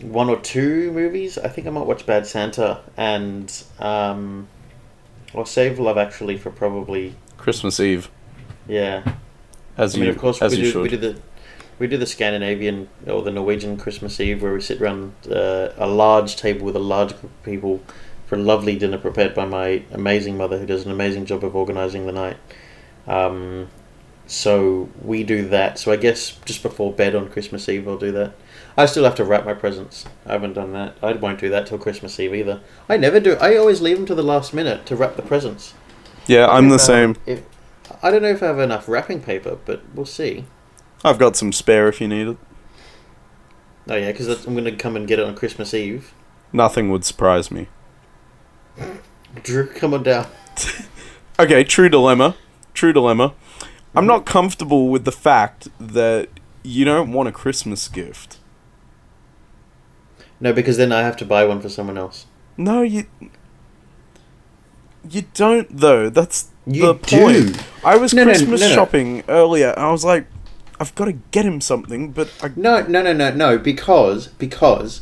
one 0.01 0.29
or 0.29 0.39
two 0.39 0.91
movies. 0.91 1.37
I 1.37 1.47
think 1.47 1.67
I 1.67 1.69
might 1.69 1.85
watch 1.85 2.05
Bad 2.05 2.27
Santa 2.27 2.81
and 2.97 3.63
um, 3.79 4.47
I'll 5.33 5.45
save 5.45 5.79
Love 5.79 5.97
Actually 5.97 6.37
for 6.37 6.51
probably 6.51 7.15
Christmas 7.37 7.79
Eve, 7.79 8.09
yeah. 8.67 9.03
as 9.77 9.95
I 9.95 9.97
mean, 9.97 10.05
you 10.07 10.11
of 10.11 10.17
course 10.17 10.41
as 10.41 10.51
we 10.51 10.59
you 10.59 10.63
do, 10.65 10.71
should. 10.71 10.81
we 10.83 10.89
do 10.89 10.97
the 10.97 11.21
we 11.79 11.87
do 11.87 11.97
the 11.97 12.05
Scandinavian 12.05 12.89
or 13.07 13.23
the 13.23 13.31
Norwegian 13.31 13.77
Christmas 13.77 14.19
Eve 14.19 14.41
where 14.43 14.53
we 14.53 14.61
sit 14.61 14.79
around 14.79 15.13
uh, 15.29 15.69
a 15.77 15.87
large 15.87 16.35
table 16.35 16.65
with 16.65 16.75
a 16.75 16.79
large 16.79 17.09
group 17.09 17.23
of 17.23 17.43
people 17.43 17.81
for 18.27 18.35
a 18.35 18.39
lovely 18.39 18.77
dinner 18.77 18.97
prepared 18.97 19.33
by 19.33 19.45
my 19.45 19.83
amazing 19.91 20.37
mother 20.37 20.59
who 20.59 20.65
does 20.65 20.85
an 20.85 20.91
amazing 20.91 21.25
job 21.25 21.43
of 21.43 21.55
organizing 21.55 22.05
the 22.05 22.11
night. 22.11 22.37
Um, 23.07 23.67
so 24.31 24.89
we 25.01 25.23
do 25.23 25.47
that. 25.49 25.77
So 25.77 25.91
I 25.91 25.97
guess 25.97 26.37
just 26.45 26.63
before 26.63 26.93
bed 26.93 27.15
on 27.15 27.29
Christmas 27.29 27.67
Eve 27.67 27.87
I'll 27.87 27.97
do 27.97 28.11
that. 28.13 28.33
I 28.77 28.85
still 28.85 29.03
have 29.03 29.15
to 29.15 29.25
wrap 29.25 29.45
my 29.45 29.53
presents. 29.53 30.05
I 30.25 30.31
haven't 30.31 30.53
done 30.53 30.71
that. 30.73 30.95
I 31.03 31.11
won't 31.13 31.39
do 31.39 31.49
that 31.49 31.67
till 31.67 31.77
Christmas 31.77 32.19
Eve 32.19 32.33
either. 32.33 32.61
I 32.87 32.97
never 32.97 33.19
do. 33.19 33.33
I 33.35 33.57
always 33.57 33.81
leave 33.81 33.97
them 33.97 34.05
to 34.05 34.15
the 34.15 34.23
last 34.23 34.53
minute 34.53 34.85
to 34.85 34.95
wrap 34.95 35.17
the 35.17 35.21
presents. 35.21 35.73
yeah, 36.27 36.47
I'm 36.47 36.69
the 36.69 36.79
same. 36.79 37.17
If, 37.25 37.43
I 38.01 38.09
don't 38.09 38.21
know 38.21 38.29
if 38.29 38.41
I 38.41 38.47
have 38.47 38.59
enough 38.59 38.87
wrapping 38.87 39.21
paper, 39.21 39.57
but 39.65 39.81
we'll 39.93 40.05
see. 40.05 40.45
I've 41.03 41.19
got 41.19 41.35
some 41.35 41.51
spare 41.51 41.89
if 41.89 41.99
you 41.99 42.07
need 42.07 42.27
it. 42.27 42.37
Oh 43.89 43.95
yeah, 43.95 44.11
because 44.11 44.45
I'm 44.45 44.53
going 44.53 44.65
to 44.65 44.71
come 44.71 44.95
and 44.95 45.07
get 45.07 45.19
it 45.19 45.25
on 45.25 45.35
Christmas 45.35 45.73
Eve. 45.73 46.13
Nothing 46.53 46.89
would 46.91 47.03
surprise 47.03 47.51
me. 47.51 47.67
Drew, 49.43 49.67
come 49.67 49.93
on 49.93 50.03
down. 50.03 50.27
Okay, 51.39 51.63
true 51.63 51.89
dilemma. 51.89 52.35
True 52.75 52.93
dilemma. 52.93 53.33
I'm 53.95 54.05
not 54.07 54.25
comfortable 54.25 54.89
with 54.89 55.03
the 55.05 55.11
fact 55.11 55.67
that 55.79 56.29
you 56.63 56.85
don't 56.85 57.11
want 57.11 57.27
a 57.29 57.31
Christmas 57.31 57.87
gift. 57.87 58.37
No, 60.39 60.53
because 60.53 60.77
then 60.77 60.91
I 60.91 61.01
have 61.01 61.17
to 61.17 61.25
buy 61.25 61.45
one 61.45 61.61
for 61.61 61.69
someone 61.69 61.97
else. 61.97 62.25
No, 62.57 62.81
you. 62.81 63.05
You 65.09 65.23
don't 65.33 65.67
though. 65.75 66.09
That's 66.09 66.49
You 66.65 66.87
the 66.87 66.95
point. 66.95 67.63
I 67.83 67.97
was 67.97 68.13
No, 68.13 68.23
Christmas 68.23 68.61
no, 68.61 68.69
no. 68.69 68.73
shopping 68.75 69.23
earlier, 69.27 69.69
and 69.71 69.79
I 69.85 69.91
was 69.91 70.05
like, 70.05 70.27
I've 70.79 70.95
got 70.95 71.05
to 71.05 71.13
get 71.13 71.45
him 71.45 71.61
something, 71.61 72.11
but 72.11 72.31
I 72.41 72.51
No, 72.55 72.81
no, 72.87 73.01
no, 73.01 73.13
no, 73.13 73.31
no. 73.33 73.57
Because 73.57 74.27
because 74.27 75.01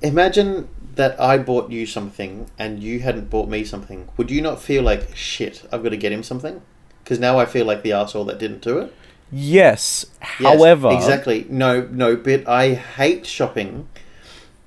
imagine 0.00 0.68
that 0.94 1.20
I 1.20 1.38
bought 1.38 1.70
you 1.70 1.86
something 1.86 2.50
and 2.58 2.82
you 2.82 3.00
hadn't 3.00 3.30
bought 3.30 3.48
me 3.48 3.64
something. 3.64 4.08
Would 4.16 4.30
you 4.30 4.40
not 4.42 4.60
feel 4.60 4.82
like 4.82 5.14
shit? 5.14 5.66
I've 5.72 5.82
got 5.82 5.90
to 5.90 5.96
get 5.96 6.12
him 6.12 6.22
something 6.22 6.62
because 7.08 7.18
now 7.18 7.38
I 7.38 7.46
feel 7.46 7.64
like 7.64 7.82
the 7.82 7.92
asshole 7.92 8.26
that 8.26 8.38
didn't 8.38 8.60
do 8.60 8.76
it. 8.80 8.94
yes. 9.32 10.04
Yes, 10.20 10.58
However, 10.58 10.90
exactly. 10.92 11.46
No, 11.48 11.88
no, 11.90 12.16
but 12.16 12.46
I 12.46 12.74
hate 12.74 13.24
shopping 13.24 13.88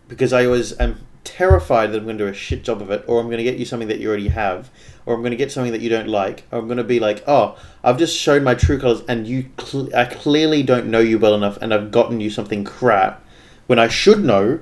because 0.08 0.34
I 0.34 0.46
always 0.46 0.78
am 0.80 1.06
terrified 1.24 1.92
that 1.92 2.00
I'm 2.00 2.06
going 2.06 2.18
to 2.18 2.24
do 2.24 2.30
a 2.32 2.34
shit 2.34 2.64
job 2.64 2.82
of 2.82 2.90
it, 2.90 3.04
or 3.06 3.20
I'm 3.20 3.28
going 3.28 3.38
to 3.38 3.44
get 3.44 3.60
you 3.60 3.66
something 3.66 3.90
that 3.90 4.00
you 4.00 4.10
already 4.10 4.30
have, 4.30 4.72
or 5.06 5.14
I'm 5.14 5.22
going 5.22 5.32
to 5.32 5.38
get 5.38 5.52
something 5.52 5.72
that 5.72 5.82
you 5.82 5.90
don't 5.90 6.08
like, 6.08 6.46
or 6.52 6.58
I'm 6.58 6.66
going 6.66 6.80
to 6.80 6.84
be 6.84 7.00
like, 7.00 7.24
oh, 7.28 7.60
I've 7.84 8.00
just 8.00 8.18
shown 8.18 8.44
my 8.44 8.56
true 8.56 8.80
colors, 8.80 9.04
and 9.08 9.28
you, 9.28 9.52
cl- 9.60 9.96
I 9.96 10.06
clearly 10.06 10.64
don't 10.64 10.88
know 10.88 11.00
you 11.00 11.20
well 11.20 11.36
enough, 11.36 11.58
and 11.62 11.72
I've 11.72 11.92
gotten 11.92 12.20
you 12.20 12.32
something 12.32 12.64
crap 12.64 13.24
when 13.68 13.78
I 13.78 13.88
should 13.88 14.24
know, 14.24 14.60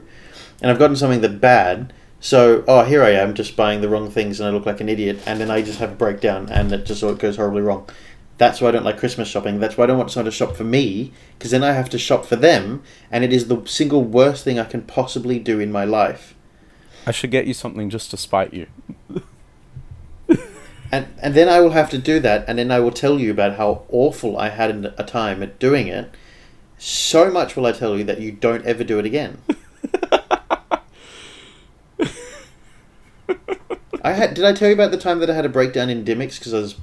and 0.62 0.70
I've 0.70 0.80
gotten 0.80 0.98
something 0.98 1.22
that 1.22 1.40
bad. 1.40 1.94
So, 2.22 2.64
oh, 2.68 2.84
here 2.84 3.04
I 3.04 3.12
am, 3.12 3.34
just 3.34 3.56
buying 3.56 3.82
the 3.82 3.90
wrong 3.90 4.12
things, 4.12 4.40
and 4.40 4.48
I 4.48 4.52
look 4.52 4.66
like 4.66 4.82
an 4.82 4.90
idiot, 4.90 5.20
and 5.26 5.40
then 5.40 5.50
I 5.50 5.62
just 5.62 5.80
have 5.80 5.92
a 5.94 5.96
breakdown, 5.96 6.50
and 6.50 6.72
it 6.72 6.86
just 6.86 7.02
all 7.02 7.16
goes 7.16 7.38
horribly 7.38 7.62
wrong. 7.62 7.90
That's 8.38 8.60
why 8.60 8.70
I 8.70 8.72
don't 8.72 8.86
like 8.86 8.98
Christmas 8.98 9.28
shopping. 9.28 9.60
That's 9.60 9.78
why 9.78 9.86
I 9.86 9.88
don't 9.88 9.98
want 9.98 10.12
someone 10.12 10.26
to 10.26 10.32
shop 10.32 10.56
for 10.56 10.64
me, 10.64 11.14
because 11.38 11.52
then 11.52 11.64
I 11.64 11.72
have 11.74 11.90
to 11.90 11.98
shop 11.98 12.26
for 12.26 12.36
them, 12.36 12.84
and 13.10 13.24
it 13.24 13.32
is 13.32 13.48
the 13.48 13.66
single 13.66 14.04
worst 14.04 14.44
thing 14.44 14.60
I 14.60 14.66
can 14.66 14.82
possibly 14.82 15.40
do 15.40 15.60
in 15.60 15.72
my 15.72 15.86
life. 15.86 16.36
I 17.06 17.12
should 17.12 17.32
get 17.32 17.48
you 17.48 17.54
something 17.54 17.90
just 17.90 18.12
to 18.12 18.18
spite 18.18 18.54
you. 18.54 18.68
And, 20.92 21.08
and 21.22 21.36
then 21.36 21.48
I 21.48 21.60
will 21.60 21.72
have 21.72 21.90
to 21.92 21.98
do 21.98 22.20
that, 22.22 22.46
and 22.48 22.58
then 22.58 22.72
I 22.72 22.80
will 22.80 22.92
tell 22.92 23.20
you 23.20 23.32
about 23.32 23.58
how 23.58 23.84
awful 23.90 24.38
I 24.38 24.50
had 24.50 24.94
a 24.98 25.04
time 25.04 25.44
at 25.44 25.60
doing 25.60 25.88
it. 25.88 26.10
So 26.78 27.30
much 27.30 27.56
will 27.56 27.66
I 27.66 27.74
tell 27.74 27.98
you 27.98 28.04
that 28.06 28.22
you 28.22 28.32
don't 28.32 28.66
ever 28.66 28.84
do 28.84 28.98
it 28.98 29.06
again. 29.06 29.40
I 34.04 34.14
had. 34.14 34.34
Did 34.34 34.46
I 34.46 34.54
tell 34.54 34.68
you 34.70 34.74
about 34.74 34.92
the 34.92 34.98
time 34.98 35.20
that 35.20 35.30
I 35.30 35.34
had 35.34 35.46
a 35.46 35.50
breakdown 35.50 35.90
in 35.90 36.04
Dymocks 36.06 36.38
because 36.40 36.54
I 36.54 36.60
was 36.60 36.76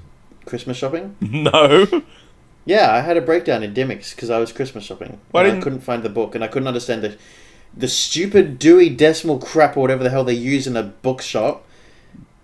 Christmas 0.44 0.76
shopping? 0.76 1.16
No. 1.20 2.02
Yeah, 2.64 2.92
I 2.92 3.00
had 3.00 3.16
a 3.16 3.20
breakdown 3.20 3.62
in 3.62 3.72
Dymocks 3.72 4.14
because 4.14 4.28
I 4.28 4.38
was 4.38 4.52
Christmas 4.52 4.82
shopping. 4.84 5.20
Why 5.30 5.44
didn't- 5.44 5.60
I 5.60 5.62
couldn't 5.62 5.80
find 5.80 6.02
the 6.02 6.08
book, 6.08 6.34
and 6.34 6.42
I 6.42 6.48
couldn't 6.48 6.68
understand 6.68 7.02
the 7.02 7.16
the 7.76 7.88
stupid 7.88 8.58
Dewey 8.58 8.88
Decimal 8.88 9.38
crap 9.38 9.76
or 9.76 9.80
whatever 9.80 10.02
the 10.02 10.10
hell 10.10 10.24
they 10.24 10.32
use 10.34 10.66
in 10.66 10.76
a 10.76 10.82
bookshop. 10.82 11.62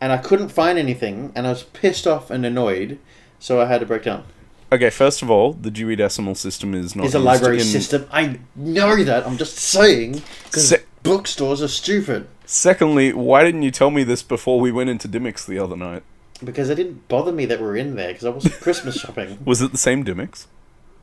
And 0.00 0.12
I 0.12 0.16
couldn't 0.18 0.48
find 0.48 0.78
anything, 0.78 1.32
and 1.34 1.46
I 1.46 1.50
was 1.50 1.62
pissed 1.62 2.06
off 2.08 2.28
and 2.30 2.44
annoyed, 2.44 2.98
so 3.38 3.60
I 3.60 3.66
had 3.66 3.82
a 3.82 3.86
breakdown. 3.86 4.24
Okay, 4.72 4.90
first 4.90 5.22
of 5.22 5.30
all, 5.30 5.52
the 5.52 5.70
Dewey 5.70 5.94
Decimal 5.96 6.34
System 6.34 6.74
is 6.74 6.96
not 6.96 7.06
It's 7.06 7.14
a 7.14 7.18
library 7.20 7.58
in- 7.58 7.64
system. 7.64 8.06
I 8.10 8.38
know 8.56 9.02
that. 9.04 9.26
I'm 9.26 9.36
just 9.38 9.56
saying 9.58 10.22
because 10.44 10.68
Se- 10.70 10.82
bookstores 11.02 11.62
are 11.62 11.68
stupid. 11.68 12.26
Secondly, 12.44 13.12
why 13.12 13.44
didn't 13.44 13.62
you 13.62 13.70
tell 13.70 13.90
me 13.90 14.04
this 14.04 14.22
before 14.22 14.60
we 14.60 14.72
went 14.72 14.90
into 14.90 15.08
Dymocks 15.08 15.46
the 15.46 15.58
other 15.58 15.76
night? 15.76 16.02
Because 16.44 16.70
it 16.70 16.74
didn't 16.74 17.06
bother 17.08 17.32
me 17.32 17.46
that 17.46 17.60
we 17.60 17.66
were 17.66 17.76
in 17.76 17.94
there 17.94 18.08
because 18.08 18.24
I 18.24 18.30
wasn't 18.30 18.54
Christmas 18.60 18.96
shopping. 18.96 19.38
Was 19.44 19.62
it 19.62 19.72
the 19.72 19.78
same 19.78 20.04
Dymocks? 20.04 20.46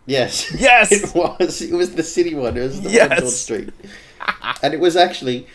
Yes. 0.06 0.52
Yes! 0.60 0.92
It 0.92 1.16
was. 1.16 1.62
It 1.62 1.74
was 1.74 1.96
the 1.96 2.04
city 2.04 2.36
one. 2.36 2.58
It 2.58 2.62
was 2.62 2.82
the 2.82 2.88
one 2.88 2.94
Yes! 2.94 3.12
on 3.12 3.18
George 3.20 3.30
Street. 3.34 3.70
and 4.64 4.74
it 4.74 4.80
was 4.80 4.96
actually, 4.98 5.48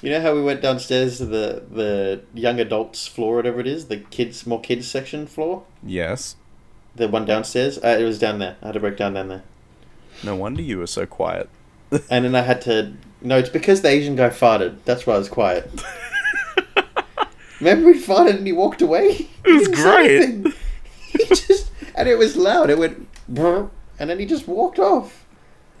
you 0.00 0.10
know 0.10 0.20
how 0.20 0.34
we 0.34 0.42
went 0.42 0.60
downstairs 0.62 1.18
to 1.18 1.26
the 1.26 1.62
the 1.70 2.22
young 2.34 2.60
adults 2.60 3.06
floor, 3.06 3.36
whatever 3.36 3.58
it 3.60 3.66
is, 3.66 3.86
the 3.86 3.96
kids, 3.96 4.46
more 4.46 4.60
kids 4.60 4.86
section 4.86 5.26
floor, 5.26 5.64
Yes. 5.82 6.36
the 6.94 7.08
one 7.08 7.24
downstairs. 7.24 7.78
Uh, 7.78 7.96
it 7.98 8.04
was 8.04 8.18
down 8.18 8.38
there. 8.38 8.56
I 8.62 8.66
had 8.66 8.72
to 8.74 8.80
break 8.80 8.96
down 8.96 9.14
down 9.14 9.28
there, 9.28 9.42
No 10.22 10.36
wonder 10.36 10.62
you 10.62 10.78
were 10.78 10.86
so 10.86 11.04
quiet. 11.06 11.48
and 12.10 12.24
then 12.24 12.34
I 12.34 12.40
had 12.42 12.60
to. 12.62 12.94
No, 13.20 13.38
it's 13.38 13.48
because 13.48 13.82
the 13.82 13.88
Asian 13.88 14.16
guy 14.16 14.30
farted. 14.30 14.78
That's 14.84 15.06
why 15.06 15.14
I 15.14 15.18
was 15.18 15.28
quiet. 15.28 15.70
Remember 17.60 17.92
he 17.92 18.00
farted 18.00 18.38
and 18.38 18.46
he 18.46 18.52
walked 18.52 18.82
away. 18.82 19.28
It 19.44 19.52
was 19.52 19.68
great. 19.68 20.54
He 21.12 21.26
just 21.26 21.70
and 21.94 22.08
it 22.08 22.16
was 22.16 22.36
loud. 22.36 22.70
It 22.70 22.78
went, 22.78 23.06
and 23.36 23.70
then 23.98 24.18
he 24.18 24.24
just 24.24 24.48
walked 24.48 24.78
off. 24.78 25.26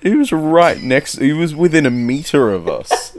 He 0.02 0.14
was 0.14 0.30
right 0.30 0.78
next. 0.78 1.18
He 1.20 1.32
was 1.32 1.54
within 1.54 1.86
a 1.86 1.90
meter 1.90 2.52
of 2.52 2.68
us. 2.68 3.16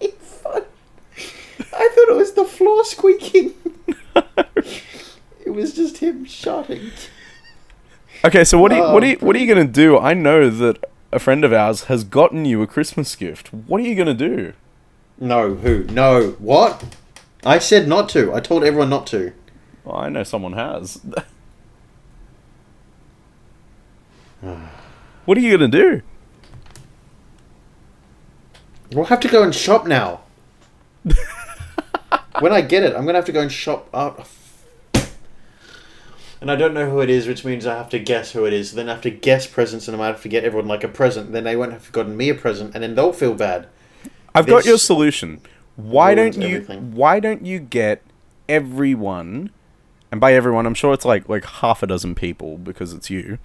He. 0.00 0.14
I 0.46 1.88
thought 1.90 2.08
it 2.08 2.16
was 2.16 2.32
the 2.32 2.46
floor 2.46 2.82
squeaking. 2.86 3.52
it 5.44 5.50
was 5.50 5.74
just 5.74 5.98
him 5.98 6.24
shouting. 6.24 6.90
Okay, 8.24 8.44
so 8.44 8.58
what 8.58 8.72
are 8.72 8.76
you, 8.76 8.82
Oh, 8.84 8.94
what 8.94 9.02
are 9.02 9.08
you, 9.08 9.16
what 9.16 9.36
are 9.36 9.38
you 9.38 9.46
gonna 9.46 9.66
do? 9.66 9.98
I 9.98 10.14
know 10.14 10.48
that 10.48 10.82
a 11.14 11.18
friend 11.20 11.44
of 11.44 11.52
ours 11.52 11.84
has 11.84 12.02
gotten 12.02 12.44
you 12.44 12.60
a 12.60 12.66
Christmas 12.66 13.14
gift. 13.14 13.54
What 13.54 13.80
are 13.80 13.84
you 13.84 13.94
gonna 13.94 14.14
do? 14.14 14.52
No, 15.18 15.54
who? 15.54 15.84
No, 15.84 16.30
what? 16.40 16.96
I 17.44 17.60
said 17.60 17.86
not 17.86 18.08
to. 18.10 18.34
I 18.34 18.40
told 18.40 18.64
everyone 18.64 18.90
not 18.90 19.06
to. 19.08 19.32
Well, 19.84 19.96
I 19.96 20.08
know 20.08 20.24
someone 20.24 20.54
has. 20.54 21.00
what 25.24 25.38
are 25.38 25.40
you 25.40 25.56
gonna 25.56 25.68
do? 25.68 26.02
We'll 28.92 29.04
have 29.04 29.20
to 29.20 29.28
go 29.28 29.44
and 29.44 29.54
shop 29.54 29.86
now. 29.86 30.22
when 32.40 32.52
I 32.52 32.60
get 32.60 32.82
it, 32.82 32.96
I'm 32.96 33.06
gonna 33.06 33.18
have 33.18 33.24
to 33.26 33.32
go 33.32 33.40
and 33.40 33.52
shop 33.52 33.88
out. 33.94 34.28
And 36.44 36.50
I 36.50 36.56
don't 36.56 36.74
know 36.74 36.90
who 36.90 37.00
it 37.00 37.08
is, 37.08 37.26
which 37.26 37.42
means 37.42 37.66
I 37.66 37.74
have 37.74 37.88
to 37.88 37.98
guess 37.98 38.32
who 38.32 38.44
it 38.44 38.52
is. 38.52 38.74
Then 38.74 38.90
I 38.90 38.92
have 38.92 39.00
to 39.04 39.10
guess 39.10 39.46
presents, 39.46 39.88
and 39.88 39.96
I 39.96 39.98
might 39.98 40.08
have 40.08 40.20
to 40.24 40.28
get 40.28 40.44
everyone 40.44 40.68
like 40.68 40.84
a 40.84 40.88
present. 40.88 41.32
Then 41.32 41.44
they 41.44 41.56
won't 41.56 41.72
have 41.72 41.90
gotten 41.90 42.18
me 42.18 42.28
a 42.28 42.34
present, 42.34 42.74
and 42.74 42.82
then 42.82 42.94
they'll 42.94 43.14
feel 43.14 43.32
bad. 43.32 43.66
I've 44.34 44.46
got 44.46 44.66
your 44.66 44.76
solution. 44.76 45.40
Why 45.76 46.14
don't 46.14 46.36
you? 46.36 46.56
everything. 46.56 46.92
Why 46.94 47.18
don't 47.18 47.46
you 47.46 47.60
get 47.60 48.02
everyone? 48.46 49.52
And 50.12 50.20
by 50.20 50.34
everyone, 50.34 50.66
I'm 50.66 50.74
sure 50.74 50.92
it's 50.92 51.06
like 51.06 51.30
like 51.30 51.46
half 51.46 51.82
a 51.82 51.86
dozen 51.86 52.14
people 52.14 52.58
because 52.58 52.92
it's 52.92 53.08
you. 53.08 53.38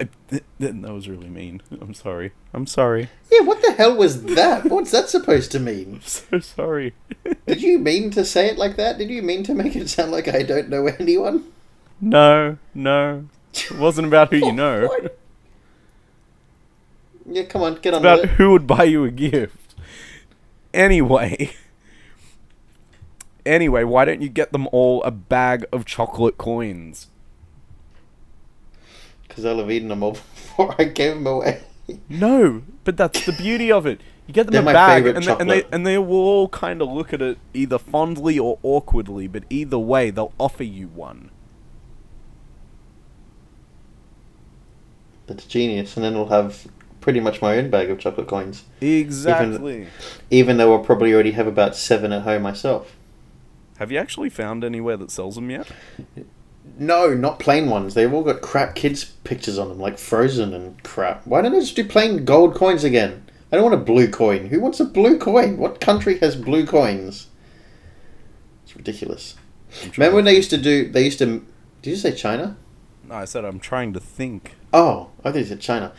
Uh, 0.00 0.06
th- 0.30 0.44
th- 0.58 0.74
That 0.80 0.94
was 0.94 1.10
really 1.10 1.28
mean. 1.28 1.60
I'm 1.82 1.92
sorry. 1.92 2.32
I'm 2.54 2.66
sorry. 2.66 3.10
Yeah, 3.30 3.40
what 3.40 3.60
the 3.60 3.72
hell 3.72 3.94
was 3.98 4.22
that? 4.22 4.64
What's 4.64 4.92
that 4.92 5.10
supposed 5.10 5.52
to 5.52 5.60
mean? 5.60 6.00
so 6.04 6.38
sorry. 6.38 6.94
Did 7.46 7.60
you 7.60 7.78
mean 7.78 8.10
to 8.12 8.24
say 8.24 8.46
it 8.46 8.56
like 8.56 8.76
that? 8.76 8.96
Did 8.96 9.10
you 9.10 9.20
mean 9.20 9.44
to 9.44 9.52
make 9.52 9.76
it 9.76 9.90
sound 9.90 10.10
like 10.10 10.26
I 10.26 10.42
don't 10.42 10.70
know 10.70 10.86
anyone? 10.86 11.52
No, 12.00 12.58
no. 12.74 13.28
It 13.70 13.78
wasn't 13.78 14.08
about 14.08 14.30
who 14.30 14.36
you 14.38 14.52
know. 14.52 14.88
What? 14.88 15.18
Yeah, 17.26 17.44
come 17.44 17.62
on, 17.62 17.76
get 17.76 17.94
on 17.94 18.00
about 18.00 18.22
with 18.22 18.30
it. 18.30 18.30
who 18.36 18.50
would 18.52 18.66
buy 18.66 18.84
you 18.84 19.04
a 19.04 19.10
gift. 19.10 19.74
Anyway. 20.72 21.52
Anyway, 23.46 23.84
why 23.84 24.04
don't 24.06 24.22
you 24.22 24.28
get 24.28 24.52
them 24.52 24.66
all 24.72 25.02
a 25.04 25.10
bag 25.10 25.66
of 25.72 25.84
chocolate 25.84 26.38
coins? 26.38 27.08
Because 29.28 29.44
I'll 29.44 29.58
have 29.58 29.70
eaten 29.70 29.88
them 29.88 30.02
all 30.02 30.12
before 30.34 30.74
I 30.78 30.84
gave 30.84 31.14
them 31.14 31.26
away. 31.26 31.62
No, 32.08 32.62
but 32.84 32.96
that's 32.96 33.26
the 33.26 33.32
beauty 33.32 33.70
of 33.70 33.84
it. 33.86 34.00
You 34.26 34.32
get 34.32 34.46
them 34.46 34.52
They're 34.52 34.62
a 34.62 34.74
bag, 34.74 35.06
and 35.06 35.22
they, 35.24 35.36
and 35.36 35.50
they 35.50 35.64
and 35.70 35.86
they 35.86 35.98
will 35.98 36.16
all 36.16 36.48
kind 36.48 36.80
of 36.80 36.88
look 36.88 37.12
at 37.12 37.20
it 37.20 37.36
either 37.52 37.78
fondly 37.78 38.38
or 38.38 38.58
awkwardly, 38.62 39.26
but 39.28 39.44
either 39.50 39.78
way, 39.78 40.08
they'll 40.10 40.32
offer 40.40 40.64
you 40.64 40.88
one. 40.88 41.30
That's 45.26 45.44
genius, 45.46 45.96
and 45.96 46.04
then 46.04 46.14
we'll 46.14 46.28
have 46.28 46.66
pretty 47.00 47.20
much 47.20 47.42
my 47.42 47.56
own 47.58 47.70
bag 47.70 47.90
of 47.90 47.98
chocolate 47.98 48.28
coins. 48.28 48.64
Exactly. 48.80 49.88
Even 50.30 50.56
though 50.56 50.72
I'll 50.72 50.84
probably 50.84 51.12
already 51.12 51.32
have 51.32 51.46
about 51.46 51.76
seven 51.76 52.12
at 52.12 52.22
home 52.22 52.42
myself. 52.42 52.96
Have 53.78 53.90
you 53.90 53.98
actually 53.98 54.30
found 54.30 54.64
anywhere 54.64 54.96
that 54.96 55.10
sells 55.10 55.34
them 55.34 55.50
yet? 55.50 55.68
No, 56.78 57.12
not 57.12 57.38
plain 57.38 57.68
ones. 57.68 57.94
They've 57.94 58.12
all 58.12 58.22
got 58.22 58.40
crap 58.40 58.74
kids' 58.74 59.04
pictures 59.04 59.58
on 59.58 59.68
them, 59.68 59.78
like 59.78 59.98
Frozen 59.98 60.54
and 60.54 60.82
crap. 60.82 61.26
Why 61.26 61.42
don't 61.42 61.54
I 61.54 61.60
just 61.60 61.76
do 61.76 61.84
plain 61.84 62.24
gold 62.24 62.54
coins 62.54 62.84
again? 62.84 63.24
I 63.52 63.56
don't 63.56 63.70
want 63.70 63.80
a 63.80 63.84
blue 63.84 64.08
coin. 64.08 64.46
Who 64.46 64.60
wants 64.60 64.80
a 64.80 64.84
blue 64.84 65.18
coin? 65.18 65.58
What 65.58 65.80
country 65.80 66.18
has 66.18 66.36
blue 66.36 66.66
coins? 66.66 67.28
It's 68.64 68.74
ridiculous. 68.74 69.36
Remember 69.96 70.16
when 70.16 70.24
they 70.24 70.36
used 70.36 70.50
to 70.50 70.58
do? 70.58 70.90
They 70.90 71.04
used 71.04 71.18
to. 71.18 71.44
Did 71.82 71.90
you 71.90 71.96
say 71.96 72.12
China? 72.12 72.56
No, 73.08 73.14
I 73.16 73.24
said 73.26 73.44
I'm 73.44 73.60
trying 73.60 73.92
to 73.92 74.00
think. 74.00 74.54
Oh, 74.72 75.10
I 75.24 75.30
think 75.32 75.44
you 75.44 75.48
said 75.50 75.60
China. 75.60 75.92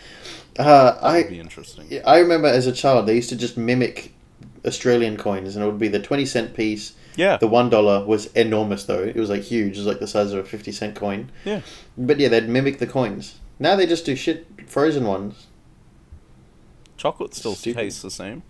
Uh, 0.57 0.99
That 1.01 1.13
would 1.23 1.29
be 1.29 1.39
interesting. 1.39 1.85
yeah, 1.89 2.01
I 2.05 2.19
remember 2.19 2.47
as 2.47 2.67
a 2.67 2.71
child 2.71 3.05
they 3.07 3.15
used 3.15 3.29
to 3.29 3.35
just 3.35 3.57
mimic 3.57 4.13
Australian 4.65 5.17
coins, 5.17 5.55
and 5.55 5.63
it 5.63 5.67
would 5.67 5.79
be 5.79 5.87
the 5.87 5.99
twenty 6.01 6.25
cent 6.25 6.53
piece. 6.55 6.93
Yeah. 7.15 7.37
The 7.37 7.47
one 7.47 7.69
dollar 7.69 8.05
was 8.05 8.25
enormous 8.33 8.85
though. 8.85 9.01
It 9.03 9.15
was 9.15 9.29
like 9.29 9.43
huge. 9.43 9.73
It 9.73 9.79
was 9.79 9.87
like 9.87 9.99
the 9.99 10.07
size 10.07 10.31
of 10.33 10.39
a 10.39 10.43
fifty 10.47 10.71
cent 10.71 10.95
coin. 10.95 11.31
Yeah. 11.45 11.61
But 11.97 12.19
yeah, 12.19 12.27
they'd 12.29 12.49
mimic 12.49 12.79
the 12.79 12.87
coins. 12.87 13.39
Now 13.59 13.75
they 13.75 13.85
just 13.85 14.05
do 14.05 14.15
shit 14.15 14.47
frozen 14.67 15.05
ones. 15.05 15.47
Chocolate 16.97 17.33
still 17.35 17.55
Stupid. 17.55 17.79
tastes 17.79 18.01
the 18.01 18.09
same. 18.11 18.43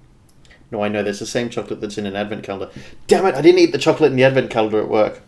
No, 0.72 0.82
I 0.84 0.88
know 0.88 1.04
there's 1.04 1.20
the 1.20 1.26
same 1.28 1.50
chocolate 1.50 1.82
that's 1.82 1.98
in 1.98 2.06
an 2.06 2.16
advent 2.16 2.44
calendar. 2.44 2.72
Damn 3.08 3.26
it! 3.28 3.36
I 3.36 3.42
didn't 3.42 3.60
eat 3.60 3.72
the 3.72 3.78
chocolate 3.78 4.12
in 4.12 4.18
the 4.18 4.24
advent 4.24 4.50
calendar 4.50 4.80
at 4.82 4.90
work. 4.90 5.22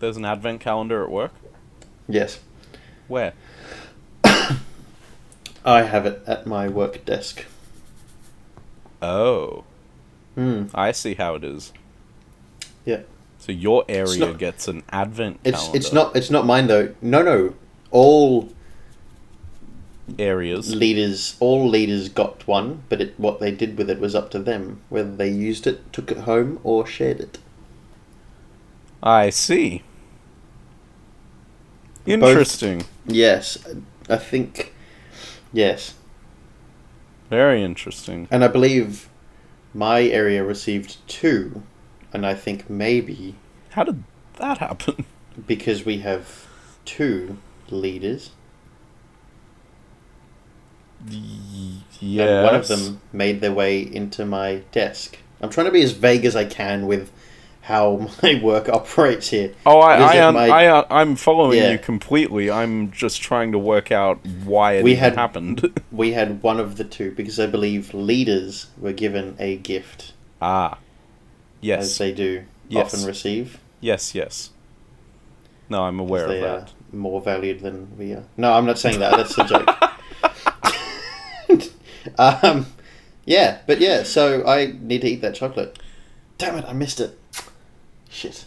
There's 0.00 0.16
an 0.16 0.24
advent 0.24 0.60
calendar 0.60 1.04
at 1.04 1.10
work. 1.10 1.32
Yes, 2.08 2.40
Where? 3.08 3.32
I 5.64 5.82
have 5.82 6.06
it 6.06 6.22
at 6.26 6.46
my 6.46 6.68
work 6.68 7.04
desk. 7.04 7.44
Oh, 9.00 9.64
Hmm. 10.34 10.64
I 10.74 10.92
see 10.92 11.14
how 11.14 11.34
it 11.34 11.44
is. 11.44 11.72
Yeah. 12.86 13.00
So 13.38 13.52
your 13.52 13.84
area 13.88 14.26
not- 14.26 14.38
gets 14.38 14.66
an 14.68 14.82
advent 14.90 15.40
It's 15.44 15.58
calendar. 15.58 15.76
it's 15.78 15.92
not 15.92 16.16
it's 16.16 16.30
not 16.30 16.46
mine 16.46 16.66
though. 16.68 16.94
No, 17.02 17.22
no. 17.22 17.54
All 17.90 18.48
areas. 20.18 20.74
leaders 20.74 21.36
all 21.40 21.68
leaders 21.68 22.08
got 22.08 22.46
one, 22.48 22.82
but 22.88 23.00
it, 23.00 23.14
what 23.18 23.40
they 23.40 23.50
did 23.50 23.76
with 23.76 23.90
it 23.90 24.00
was 24.00 24.14
up 24.14 24.30
to 24.30 24.38
them 24.38 24.80
whether 24.88 25.14
they 25.14 25.28
used 25.28 25.66
it, 25.66 25.92
took 25.92 26.10
it 26.10 26.18
home, 26.18 26.58
or 26.64 26.86
shared 26.86 27.20
it. 27.20 27.38
I 29.02 29.30
see. 29.30 29.82
Interesting. 32.06 32.84
Yes, 33.06 33.58
I 34.08 34.16
think. 34.16 34.72
Yes, 35.52 35.94
Very 37.30 37.62
interesting. 37.62 38.26
and 38.30 38.42
I 38.42 38.48
believe 38.48 39.08
my 39.74 40.02
area 40.04 40.42
received 40.42 40.96
two, 41.06 41.62
and 42.12 42.24
I 42.26 42.34
think 42.34 42.68
maybe 42.70 43.34
How 43.70 43.84
did 43.84 44.02
that 44.38 44.58
happen? 44.58 45.04
because 45.46 45.84
we 45.84 45.98
have 45.98 46.46
two 46.86 47.36
leaders, 47.70 48.30
Yes. 52.00 52.28
and 52.28 52.44
one 52.44 52.54
of 52.54 52.68
them 52.68 53.00
made 53.12 53.40
their 53.40 53.52
way 53.52 53.80
into 53.80 54.24
my 54.24 54.62
desk. 54.72 55.18
I'm 55.40 55.50
trying 55.50 55.66
to 55.66 55.72
be 55.72 55.82
as 55.82 55.92
vague 55.92 56.24
as 56.24 56.36
I 56.36 56.44
can 56.44 56.86
with 56.86 57.10
how 57.62 58.08
my 58.22 58.40
work 58.42 58.68
operates 58.68 59.28
here. 59.28 59.54
Oh, 59.64 59.78
I, 59.78 59.94
I, 60.16 60.26
un- 60.26 60.34
might- 60.34 60.50
I, 60.50 60.78
un- 60.78 60.84
I'm 60.90 61.16
following 61.16 61.58
Yeah. 61.58 61.72
you 61.72 61.78
completely. 61.78 62.50
I'm 62.50 62.90
just 62.90 63.22
trying 63.22 63.52
to 63.52 63.58
work 63.58 63.90
out 63.92 64.18
why 64.44 64.74
it 64.74 64.84
We 64.84 64.96
had- 64.96 65.14
happened. 65.16 65.72
We 65.92 66.12
had 66.12 66.42
one 66.42 66.58
of 66.58 66.76
the 66.76 66.84
two 66.84 67.12
because 67.12 67.38
I 67.38 67.46
believe 67.46 67.94
leaders 67.94 68.66
were 68.78 68.92
given 68.92 69.36
a 69.38 69.56
gift, 69.56 70.12
ah, 70.40 70.72
as 70.72 70.78
yes, 71.60 71.98
they 71.98 72.12
do 72.12 72.44
Yes. 72.68 72.94
often 72.94 73.06
receive. 73.06 73.58
yes, 73.80 74.14
yes. 74.14 74.50
No, 75.68 75.84
I'm 75.84 76.00
aware 76.00 76.24
of 76.24 76.40
that. 76.40 76.44
are 76.44 76.66
more 76.92 77.20
valued 77.22 77.60
than 77.60 77.96
we 77.96 78.12
are. 78.12 78.24
No, 78.36 78.52
I'm 78.52 78.66
not 78.66 78.78
saying 78.78 78.98
that. 79.00 79.16
That's 79.16 79.38
a 79.38 79.44
joke. 79.44 79.68
um, 82.18 82.66
yeah, 83.24 83.58
but 83.66 83.80
yeah. 83.80 84.02
So 84.02 84.46
I 84.46 84.74
need 84.80 85.02
to 85.02 85.08
eat 85.08 85.20
that 85.22 85.34
chocolate. 85.34 85.78
Damn 86.38 86.56
it! 86.58 86.64
I 86.66 86.72
missed 86.72 87.00
it. 87.00 87.18
Shit. 88.12 88.44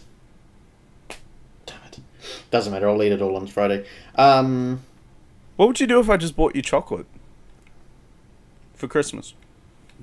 Damn 1.66 1.78
it. 1.88 1.98
Doesn't 2.52 2.72
matter. 2.72 2.88
I'll 2.88 3.02
eat 3.02 3.10
it 3.12 3.20
all 3.20 3.36
on 3.36 3.46
Friday. 3.48 3.84
Um, 4.14 4.82
What 5.56 5.66
would 5.66 5.80
you 5.80 5.86
do 5.88 5.98
if 6.00 6.08
I 6.08 6.16
just 6.16 6.36
bought 6.36 6.54
you 6.54 6.62
chocolate 6.62 7.06
for 8.74 8.86
Christmas? 8.88 9.34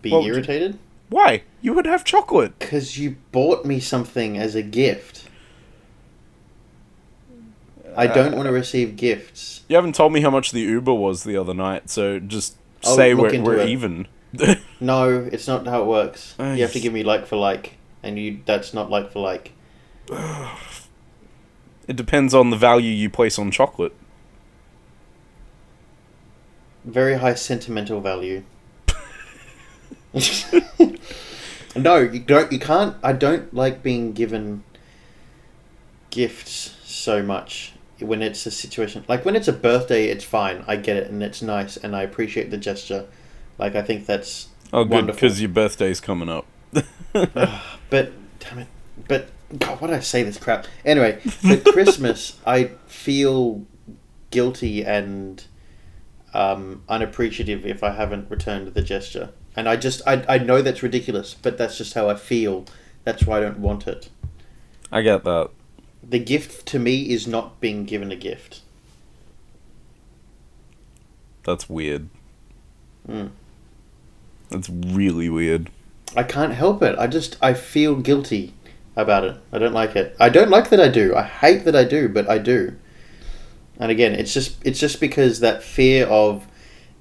be 0.02 0.12
What 0.12 0.20
would 0.24 0.28
you- 0.28 0.34
irritated 0.34 0.78
Why? 1.10 1.44
You 1.62 1.74
would 1.74 1.86
have 1.86 2.04
chocolate. 2.04 2.60
because 2.60 2.98
you 2.98 3.16
bought 3.32 3.66
me 3.66 3.80
something 3.80 4.38
as 4.38 4.54
a 4.56 4.62
gift. 4.64 5.30
I 7.96 8.08
don't 8.08 8.34
Uh, 8.34 8.38
want 8.38 8.48
to 8.48 8.52
receive 8.52 8.96
gifts. 8.96 9.62
You 9.70 9.76
haven't 9.76 9.94
told 9.96 10.12
me 10.14 10.22
how 10.22 10.32
much 10.32 10.52
the 10.52 10.62
Uber 10.62 10.94
was 10.94 11.24
the 11.24 11.38
other 11.38 11.54
night, 11.54 11.90
so 11.90 12.20
just 12.20 12.56
I'll 12.84 12.96
say 12.96 13.14
we're, 13.14 13.40
we're 13.42 13.66
even. 13.66 14.08
No, 14.80 15.30
it's 15.32 15.48
not 15.48 15.68
how 15.68 15.84
it 15.84 15.86
works. 15.86 16.34
You 16.40 16.64
have 16.64 16.74
to 16.74 16.80
give 16.80 16.92
me 16.92 17.04
like 17.04 17.28
for 17.28 17.36
like, 17.38 17.76
and 18.04 18.20
you 18.20 18.40
that's 18.46 18.74
not 18.74 18.90
like 18.90 19.12
for 19.12 19.20
like. 19.20 19.52
it 21.88 21.96
depends 21.96 22.34
on 22.34 22.50
the 22.50 22.58
value 22.58 22.92
you 22.92 23.10
place 23.10 23.40
on 23.40 23.50
chocolate. 23.52 23.96
Very 26.86 27.16
high 27.16 27.34
sentimental 27.36 28.02
value. 28.02 28.44
no, 31.76 31.98
you 31.98 32.20
don't. 32.20 32.52
You 32.52 32.60
can't. 32.60 32.96
I 33.02 33.14
don't 33.14 33.54
like 33.54 33.82
being 33.82 34.14
given 34.14 34.64
gifts 36.10 36.76
so 36.84 37.24
much 37.24 37.74
when 38.00 38.22
it's 38.22 38.46
a 38.46 38.52
situation 38.52 39.04
like 39.08 39.26
when 39.26 39.36
it's 39.36 39.48
a 39.48 39.54
birthday. 39.54 40.08
It's 40.08 40.26
fine. 40.26 40.64
I 40.68 40.76
get 40.76 40.98
it, 40.98 41.10
and 41.10 41.24
it's 41.24 41.42
nice, 41.42 41.78
and 41.78 41.96
I 41.96 42.04
appreciate 42.04 42.52
the 42.52 42.58
gesture. 42.58 43.06
Like 43.58 43.76
I 43.76 43.82
think 43.82 44.06
that's 44.06 44.50
Oh, 44.74 44.84
good, 44.84 45.06
because 45.06 45.40
your 45.40 45.50
birthday's 45.50 46.02
coming 46.02 46.30
up. 46.30 46.48
But 47.90 48.12
damn 48.40 48.60
it. 48.60 48.68
But 49.08 49.30
God, 49.60 49.80
why 49.80 49.88
did 49.88 49.98
I 49.98 50.00
say 50.00 50.24
this 50.24 50.38
crap? 50.38 50.66
Anyway, 50.84 51.20
for 51.20 51.58
Christmas, 51.72 52.40
I 52.46 52.72
feel 52.88 53.66
guilty 54.32 54.84
and 54.84 55.44
um, 56.34 56.82
unappreciative 56.90 57.66
if 57.68 57.84
I 57.84 57.92
haven't 57.92 58.32
returned 58.32 58.74
the 58.74 58.82
gesture, 58.82 59.30
and 59.56 59.70
I 59.70 59.76
just 59.76 60.02
I 60.08 60.26
I 60.28 60.38
know 60.40 60.64
that's 60.64 60.82
ridiculous, 60.82 61.36
but 61.36 61.58
that's 61.58 61.78
just 61.78 61.94
how 61.94 62.10
I 62.10 62.16
feel. 62.16 62.66
That's 63.04 63.26
why 63.26 63.38
I 63.38 63.42
don't 63.42 63.60
want 63.60 63.88
it. 63.88 64.10
I 64.92 65.02
get 65.02 65.24
that. 65.24 65.50
The 66.02 66.20
gift 66.20 66.66
to 66.68 66.80
me 66.80 67.10
is 67.12 67.28
not 67.28 67.60
being 67.60 67.86
given 67.86 68.12
a 68.12 68.16
gift. 68.16 68.62
That's 71.44 71.70
weird. 71.70 72.10
Mm. 73.08 73.32
That's 74.50 74.70
really 74.70 75.30
weird. 75.30 75.70
I 76.16 76.24
can't 76.24 76.54
help 76.54 76.82
it. 76.84 76.98
I 76.98 77.08
just 77.08 77.38
I 77.42 77.54
feel 77.54 77.96
guilty 77.96 78.54
about 78.96 79.24
it. 79.24 79.38
I 79.52 79.58
don't 79.58 79.74
like 79.74 79.96
it. 79.96 80.16
I 80.20 80.30
don't 80.30 80.50
like 80.50 80.70
that 80.70 80.80
I 80.80 80.88
do. 80.88 81.16
I 81.16 81.24
hate 81.24 81.66
that 81.66 81.76
I 81.76 81.84
do, 81.84 82.08
but 82.08 82.30
I 82.30 82.38
do. 82.38 82.76
And 83.80 83.92
again, 83.92 84.14
it's 84.14 84.34
just 84.34 84.58
it's 84.64 84.80
just 84.80 85.00
because 85.00 85.40
that 85.40 85.64
fear 85.64 86.06
of 86.06 86.48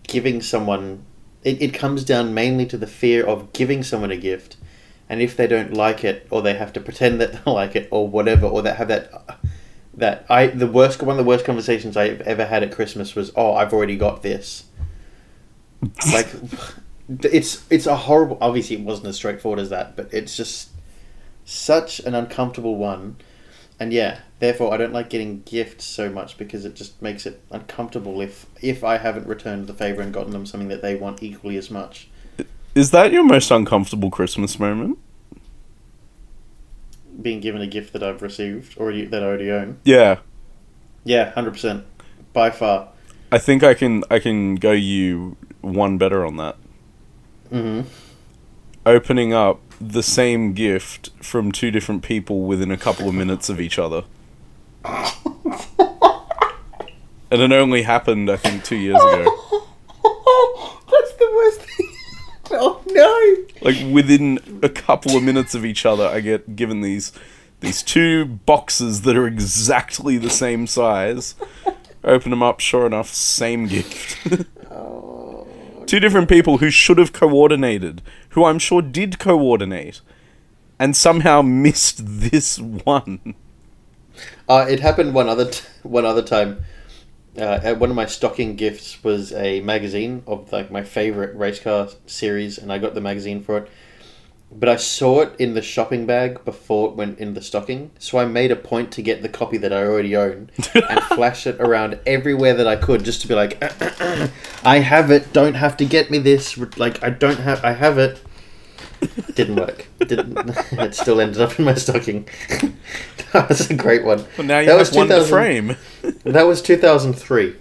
giving 0.07 0.41
someone 0.41 1.05
it, 1.43 1.61
it 1.61 1.75
comes 1.75 2.05
down 2.05 2.35
mainly 2.35 2.67
to 2.67 2.77
the 2.77 2.87
fear 2.87 3.25
of 3.25 3.53
giving 3.53 3.83
someone 3.83 4.11
a 4.11 4.17
gift 4.17 4.57
and 5.09 5.21
if 5.21 5.37
they 5.37 5.47
don't 5.47 5.75
like 5.75 6.05
it 6.05 6.27
or 6.31 6.43
they 6.43 6.55
have 6.55 6.73
to 6.73 6.81
pretend 6.81 7.21
that 7.21 7.33
they 7.45 7.51
like 7.51 7.77
it 7.77 7.89
or 7.91 8.09
whatever 8.09 8.47
or 8.47 8.63
they 8.63 8.73
have 8.73 8.89
that 8.89 9.41
that 9.95 10.25
I 10.29 10.47
the 10.49 10.67
worst 10.67 11.03
one 11.03 11.19
of 11.19 11.25
the 11.25 11.29
worst 11.29 11.45
conversations 11.45 11.97
I've 11.97 12.21
ever 12.23 12.47
had 12.47 12.63
at 12.63 12.73
Christmas 12.73 13.15
was 13.15 13.33
oh 13.37 13.55
I've 13.55 13.73
already 13.73 13.97
got 13.97 14.23
this 14.23 14.65
like 16.13 16.29
it's 17.09 17.65
it's 17.71 17.87
a 17.87 17.97
horrible 17.97 18.39
obviously 18.41 18.77
it 18.77 18.83
wasn't 18.83 19.07
as 19.07 19.17
straightforward 19.17 19.59
as 19.59 19.71
that 19.71 19.97
but 19.97 20.13
it's 20.13 20.37
just 20.37 20.71
such 21.45 21.99
an 22.01 22.15
uncomfortable 22.15 22.77
one 22.77 23.17
and 23.81 23.93
yeah 23.93 24.21
therefore 24.39 24.73
i 24.73 24.77
don't 24.77 24.93
like 24.93 25.11
getting 25.11 25.43
gifts 25.43 25.85
so 25.85 26.09
much 26.09 26.39
because 26.39 26.65
it 26.65 26.75
just 26.75 27.01
makes 27.03 27.27
it 27.27 27.41
uncomfortable 27.51 28.21
if 28.21 28.47
if 28.61 28.85
i 28.85 28.97
haven't 28.99 29.27
returned 29.27 29.67
the 29.67 29.75
favor 29.75 30.01
and 30.01 30.15
gotten 30.15 30.33
them 30.33 30.47
something 30.47 30.69
that 30.69 30.81
they 30.83 30.95
want 30.95 31.23
equally 31.23 31.57
as 31.57 31.71
much 31.71 32.09
Is 32.75 32.91
that 32.93 33.13
your 33.13 33.25
most 33.25 33.51
uncomfortable 33.51 34.11
Christmas 34.11 34.59
moment? 34.59 34.99
being 37.21 37.41
given 37.41 37.61
a 37.61 37.67
gift 37.67 37.93
that 37.93 38.03
i've 38.03 38.23
received 38.23 38.75
or 38.79 38.93
that 38.93 39.23
i 39.23 39.27
already 39.27 39.51
own 39.51 39.79
Yeah. 39.85 40.19
yeah 41.05 41.33
100% 41.33 41.85
by 42.33 42.51
far 42.51 42.89
I 43.31 43.39
think 43.39 43.63
I 43.63 43.73
can 43.73 44.05
I 44.11 44.19
can 44.19 44.57
go 44.57 44.73
you 44.73 45.39
one 45.63 45.97
better 45.97 46.27
on 46.27 46.37
that. 46.37 46.57
Mm-hmm. 47.53 47.89
Opening 48.85 49.33
up 49.33 49.61
the 49.81 50.03
same 50.03 50.55
gift 50.55 51.11
from 51.21 51.53
two 51.53 51.71
different 51.71 52.03
people 52.03 52.43
within 52.43 52.71
a 52.71 52.77
couple 52.77 53.09
of 53.09 53.15
minutes 53.15 53.49
of 53.49 53.61
each 53.61 53.79
other. 53.79 54.05
And 54.85 55.07
it 57.41 57.53
only 57.53 57.83
happened 57.83 58.29
I 58.31 58.37
think 58.37 58.65
2 58.65 58.77
years 58.77 58.97
ago. 58.97 59.25
that's 60.91 61.13
the 61.15 61.31
worst 61.35 61.61
thing 61.61 61.89
oh 62.51 62.83
no 62.89 63.37
Like 63.63 63.77
within 63.93 64.61
a 64.63 64.69
couple 64.69 65.17
of 65.17 65.23
minutes 65.23 65.55
of 65.55 65.65
each 65.65 65.87
other 65.87 66.07
I 66.07 66.21
get 66.21 66.55
given 66.57 66.81
these 66.83 67.13
these 67.61 67.83
two 67.83 68.27
boxes 68.27 69.03
that 69.03 69.17
are 69.17 69.27
exactly 69.27 70.19
the 70.19 70.31
same 70.31 70.67
size. 70.67 71.37
Open 72.05 72.31
them 72.31 72.43
up, 72.43 72.59
sure 72.59 72.87
enough, 72.87 73.09
same 73.09 73.69
gift. 73.69 74.19
Two 75.93 76.01
different 76.01 76.31
people 76.31 76.57
who 76.57 76.71
should 76.71 76.97
have 76.97 77.13
coordinated, 77.13 78.01
who 78.31 78.47
I'm 78.47 78.59
sure 78.59 78.81
did 78.81 79.19
coordinate, 79.19 80.01
and 80.79 80.97
somehow 80.97 81.43
missed 81.43 82.01
this 82.03 82.59
one. 82.59 83.35
Uh, 84.49 84.65
it 84.67 84.81
happened 84.81 85.13
one 85.13 85.29
other 85.29 85.51
t- 85.51 85.63
one 85.83 86.07
other 86.07 86.23
time. 86.23 86.65
Uh, 87.37 87.75
one 87.75 87.91
of 87.91 87.97
my 87.97 88.07
stocking 88.07 88.57
gifts 88.57 89.05
was 89.05 89.35
a 89.35 89.61
magazine 89.61 90.23
of 90.27 90.51
like 90.51 90.71
my 90.71 90.83
favorite 90.83 91.37
race 91.37 91.61
car 91.61 91.89
series, 92.07 92.57
and 92.57 92.73
I 92.73 92.79
got 92.79 92.95
the 92.95 93.03
magazine 93.03 93.43
for 93.43 93.59
it. 93.59 93.69
But 94.55 94.69
I 94.69 94.77
saw 94.77 95.23
it 95.23 95.35
in 95.39 95.55
the 95.55 95.63
shopping 95.63 96.05
bag 96.07 96.45
before 96.45 96.91
it 96.91 96.95
went 96.97 97.19
in 97.19 97.35
the 97.35 97.41
stocking, 97.41 97.91
so 97.99 98.19
I 98.19 98.27
made 98.27 98.51
a 98.51 98.57
point 98.57 98.93
to 98.93 99.03
get 99.03 99.23
the 99.23 99.29
copy 99.29 99.57
that 99.57 99.73
I 99.73 99.83
already 99.85 100.15
own 100.15 100.51
and 100.75 101.03
flash 101.15 101.47
it 101.47 101.59
around 101.59 101.99
everywhere 102.07 102.55
that 102.55 102.67
I 102.67 102.77
could, 102.77 103.03
just 103.05 103.23
to 103.23 103.29
be 103.29 103.35
like, 103.35 103.61
"I 104.65 104.79
have 104.81 105.11
it. 105.11 105.33
Don't 105.33 105.55
have 105.55 105.77
to 105.79 105.85
get 105.87 106.11
me 106.11 106.19
this. 106.19 106.59
Like 106.77 107.03
I 107.03 107.11
don't 107.11 107.41
have. 107.41 107.65
I 107.65 107.73
have 107.73 107.99
it." 107.99 108.23
Didn't 109.35 109.57
work. 109.57 109.87
Didn't. 109.99 110.39
it 110.73 110.95
still 110.95 111.21
ended 111.21 111.41
up 111.41 111.59
in 111.59 111.65
my 111.65 111.75
stocking. 111.75 112.29
that 113.33 113.49
was 113.49 113.71
a 113.71 113.75
great 113.75 114.05
one. 114.05 114.25
Well, 114.39 114.47
now 114.47 114.61
you 114.61 114.67
That 114.67 114.73
have 114.73 114.81
was 114.81 114.93
one 114.93 115.09
to 115.09 115.15
2000 115.15 115.31
frame. 115.31 115.77
That 116.25 116.43
was 116.43 116.63
2003. 116.63 117.57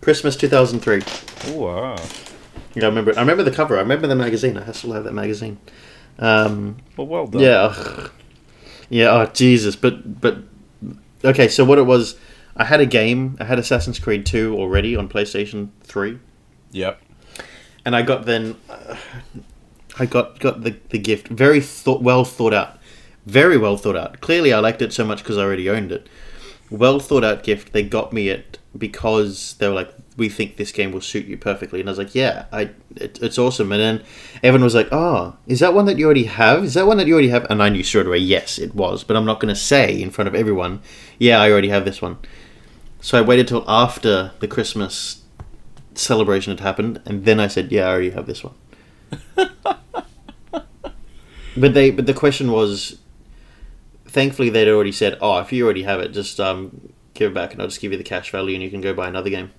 Christmas 0.00 0.36
2003. 0.36 1.52
Wow. 1.54 1.96
Ah. 1.98 2.08
Yeah, 2.74 2.84
I 2.84 2.88
remember 2.88 3.10
it. 3.10 3.16
I 3.16 3.20
remember 3.20 3.42
the 3.42 3.50
cover. 3.50 3.76
I 3.76 3.80
remember 3.80 4.06
the 4.06 4.14
magazine. 4.14 4.56
I 4.56 4.70
still 4.72 4.92
have 4.92 5.04
that 5.04 5.12
magazine. 5.12 5.58
Um, 6.20 6.76
Well, 6.96 7.06
well 7.06 7.26
done. 7.26 7.42
yeah. 7.42 7.74
ugh. 7.76 8.10
Yeah, 8.88 9.10
oh, 9.12 9.26
Jesus. 9.26 9.74
But, 9.76 10.20
but, 10.20 10.38
okay, 11.24 11.48
so 11.48 11.64
what 11.64 11.78
it 11.78 11.86
was, 11.86 12.16
I 12.56 12.64
had 12.64 12.80
a 12.80 12.86
game. 12.86 13.36
I 13.40 13.44
had 13.44 13.58
Assassin's 13.58 13.98
Creed 13.98 14.26
2 14.26 14.54
already 14.56 14.96
on 14.96 15.08
PlayStation 15.08 15.70
3. 15.84 16.18
Yep. 16.72 17.00
and 17.84 17.96
I 17.96 18.02
got 18.02 18.26
then 18.26 18.56
uh, 18.68 18.94
I 19.98 20.06
got 20.06 20.38
got 20.38 20.62
the, 20.62 20.76
the 20.90 20.98
gift 20.98 21.26
very 21.28 21.60
thought 21.60 22.00
well 22.00 22.24
thought 22.24 22.54
out, 22.54 22.78
very 23.26 23.56
well 23.56 23.76
thought 23.76 23.96
out. 23.96 24.20
Clearly, 24.20 24.52
I 24.52 24.60
liked 24.60 24.80
it 24.82 24.92
so 24.92 25.04
much 25.04 25.18
because 25.18 25.36
I 25.36 25.42
already 25.42 25.68
owned 25.68 25.90
it. 25.90 26.08
Well 26.70 27.00
thought 27.00 27.24
out 27.24 27.42
gift. 27.42 27.72
They 27.72 27.82
got 27.82 28.12
me 28.12 28.28
it 28.28 28.58
because 28.76 29.54
they 29.58 29.66
were 29.66 29.74
like, 29.74 29.92
"We 30.20 30.28
think 30.28 30.56
this 30.56 30.70
game 30.70 30.92
will 30.92 31.00
suit 31.00 31.26
you 31.26 31.36
perfectly," 31.36 31.80
and 31.80 31.88
I 31.88 31.92
was 31.92 31.98
like, 31.98 32.14
"Yeah, 32.14 32.44
I 32.52 32.70
it, 32.94 33.18
it's 33.20 33.38
awesome." 33.38 33.72
And 33.72 33.80
then 33.80 34.02
Evan 34.42 34.62
was 34.62 34.74
like, 34.74 34.88
"Oh, 34.92 35.36
is 35.46 35.60
that 35.60 35.74
one 35.74 35.86
that 35.86 35.98
you 35.98 36.04
already 36.04 36.24
have? 36.24 36.62
Is 36.62 36.74
that 36.74 36.86
one 36.86 36.98
that 36.98 37.06
you 37.06 37.14
already 37.14 37.30
have?" 37.30 37.46
And 37.50 37.62
I 37.62 37.70
knew 37.70 37.82
straight 37.82 38.06
away, 38.06 38.18
yes, 38.18 38.58
it 38.58 38.74
was. 38.74 39.02
But 39.02 39.16
I'm 39.16 39.24
not 39.24 39.40
going 39.40 39.52
to 39.52 39.60
say 39.60 40.00
in 40.00 40.10
front 40.10 40.28
of 40.28 40.34
everyone, 40.34 40.80
"Yeah, 41.18 41.40
I 41.40 41.50
already 41.50 41.70
have 41.70 41.84
this 41.84 42.00
one." 42.00 42.18
So 43.00 43.18
I 43.18 43.22
waited 43.22 43.48
till 43.48 43.64
after 43.66 44.32
the 44.40 44.48
Christmas 44.48 45.22
celebration 45.94 46.50
had 46.50 46.60
happened, 46.60 47.00
and 47.06 47.24
then 47.24 47.40
I 47.40 47.48
said, 47.48 47.72
"Yeah, 47.72 47.86
I 47.86 47.90
already 47.90 48.10
have 48.10 48.26
this 48.26 48.44
one." 48.44 48.54
but 51.56 51.74
they, 51.74 51.90
but 51.90 52.06
the 52.06 52.14
question 52.14 52.52
was, 52.52 52.98
thankfully 54.06 54.50
they'd 54.50 54.68
already 54.68 54.92
said, 54.92 55.16
"Oh, 55.20 55.38
if 55.38 55.52
you 55.52 55.64
already 55.64 55.84
have 55.84 56.00
it, 56.00 56.12
just 56.12 56.38
um, 56.40 56.92
give 57.14 57.32
it 57.32 57.34
back, 57.34 57.52
and 57.52 57.62
I'll 57.62 57.68
just 57.68 57.80
give 57.80 57.92
you 57.92 57.98
the 57.98 58.04
cash 58.04 58.30
value, 58.30 58.54
and 58.54 58.62
you 58.62 58.70
can 58.70 58.80
go 58.80 58.92
buy 58.92 59.08
another 59.08 59.30
game." 59.30 59.50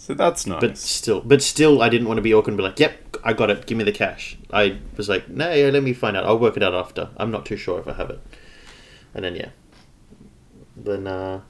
So 0.00 0.14
that's 0.14 0.46
nice. 0.46 0.60
But 0.62 0.78
still, 0.78 1.20
but 1.20 1.42
still, 1.42 1.82
I 1.82 1.90
didn't 1.90 2.08
want 2.08 2.16
to 2.16 2.22
be 2.22 2.32
awkward 2.32 2.52
and 2.52 2.56
be 2.56 2.62
like, 2.62 2.80
"Yep, 2.80 3.18
I 3.22 3.34
got 3.34 3.50
it. 3.50 3.66
Give 3.66 3.76
me 3.76 3.84
the 3.84 3.92
cash." 3.92 4.38
I 4.50 4.78
was 4.96 5.10
like, 5.10 5.28
"No, 5.28 5.52
yeah, 5.52 5.68
let 5.68 5.82
me 5.82 5.92
find 5.92 6.16
out. 6.16 6.24
I'll 6.24 6.38
work 6.38 6.56
it 6.56 6.62
out 6.62 6.74
after. 6.74 7.10
I'm 7.18 7.30
not 7.30 7.44
too 7.44 7.58
sure 7.58 7.78
if 7.78 7.86
I 7.86 7.92
have 7.92 8.08
it." 8.08 8.18
And 9.14 9.26
then 9.26 9.34
yeah, 9.36 9.50
then 10.74 11.06
uh, 11.06 11.42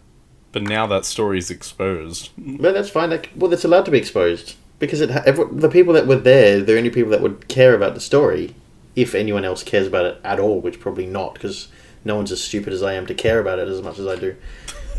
But 0.51 0.63
now 0.63 0.85
that 0.89 1.05
story's 1.05 1.49
exposed. 1.49 2.31
but 2.37 2.75
that's 2.75 2.91
fine. 2.91 3.11
Like, 3.11 3.31
well, 3.37 3.53
it's 3.53 3.65
allowed 3.65 3.85
to 3.85 3.93
be 3.93 3.99
exposed 3.99 4.57
because 4.81 5.01
it 5.01 5.13
ha- 5.13 5.23
every, 5.25 5.45
the 5.53 5.69
people 5.69 5.95
that 5.95 6.09
were 6.09 6.17
there, 6.17 6.61
the 6.61 6.77
only 6.77 6.91
people 6.91 7.13
that 7.13 7.21
would 7.21 7.47
care 7.47 7.75
about 7.75 7.95
the 7.95 8.01
story, 8.01 8.57
if 8.97 9.15
anyone 9.15 9.45
else 9.45 9.63
cares 9.63 9.87
about 9.87 10.07
it 10.07 10.21
at 10.25 10.41
all, 10.41 10.61
which 10.61 10.81
probably 10.81 11.07
not, 11.07 11.35
because 11.35 11.69
no 12.05 12.17
one's 12.17 12.33
as 12.33 12.43
stupid 12.43 12.73
as 12.73 12.83
I 12.83 12.95
am 12.95 13.07
to 13.07 13.15
care 13.15 13.39
about 13.39 13.61
it 13.61 13.69
as 13.69 13.81
much 13.81 14.01
as 14.01 14.09
I 14.09 14.17
do. 14.17 14.35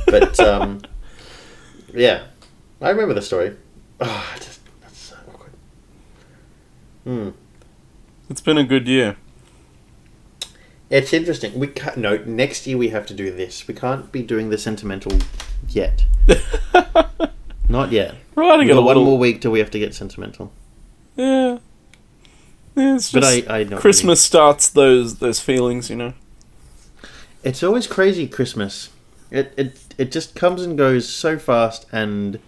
But 0.05 0.39
um, 0.39 0.83
yeah, 1.93 2.27
I 2.81 2.89
remember 2.89 3.13
the 3.13 3.21
story. 3.21 3.55
Oh, 4.03 4.33
just, 4.37 4.59
that's 4.81 4.97
so 4.97 5.15
awkward. 5.29 5.51
Hmm. 7.03 7.29
It's 8.31 8.41
been 8.41 8.57
a 8.57 8.63
good 8.63 8.87
year. 8.87 9.15
It's 10.89 11.13
interesting. 11.13 11.57
We 11.59 11.67
can't. 11.67 11.97
No, 11.97 12.17
next 12.25 12.65
year 12.65 12.77
we 12.79 12.89
have 12.89 13.05
to 13.07 13.13
do 13.13 13.31
this. 13.31 13.67
We 13.67 13.75
can't 13.75 14.11
be 14.11 14.23
doing 14.23 14.49
the 14.49 14.57
sentimental 14.57 15.19
yet. 15.69 16.05
Not 17.69 17.91
yet. 17.91 18.15
Right, 18.35 18.55
I 18.55 18.57
We 18.57 18.65
get 18.65 18.75
a 18.75 18.81
one 18.81 18.87
little. 18.87 19.05
more 19.05 19.19
week 19.19 19.39
till 19.41 19.51
we 19.51 19.59
have 19.59 19.69
to 19.71 19.79
get 19.79 19.93
sentimental. 19.93 20.51
Yeah. 21.15 21.59
Yeah, 22.75 22.95
it's 22.95 23.11
But 23.11 23.23
I, 23.23 23.29
I 23.29 23.37
know. 23.37 23.43
what 23.47 23.69
you. 23.69 23.77
Christmas 23.77 24.19
starts 24.21 24.67
those 24.67 25.17
those 25.19 25.39
feelings, 25.39 25.89
you 25.91 25.95
know. 25.95 26.13
It's 27.43 27.61
always 27.61 27.85
crazy 27.85 28.27
Christmas. 28.27 28.89
It 29.29 29.53
it 29.57 29.77
it 29.99 30.11
just 30.11 30.33
comes 30.35 30.63
and 30.63 30.75
goes 30.77 31.07
so 31.07 31.37
fast, 31.37 31.85
and 31.91 32.39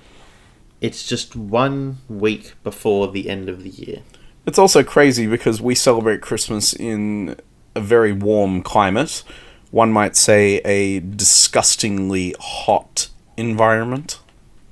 it's 0.84 1.07
just 1.07 1.34
one 1.34 1.99
week 2.09 2.55
before 2.61 3.09
the 3.09 3.29
end 3.29 3.47
of 3.47 3.63
the 3.63 3.69
year. 3.69 3.99
It's 4.45 4.59
also 4.59 4.84
crazy 4.84 5.25
because 5.25 5.61
we 5.61 5.75
celebrate 5.75 6.21
Christmas 6.21 6.73
in 6.73 7.38
a 7.73 7.79
very 7.79 8.11
warm 8.11 8.61
climate. 8.61 9.23
One 9.71 9.93
might 9.93 10.17
say 10.17 10.57
a 10.65 10.99
disgustingly 10.99 12.36
hot 12.38 13.07
environment. 13.38 14.19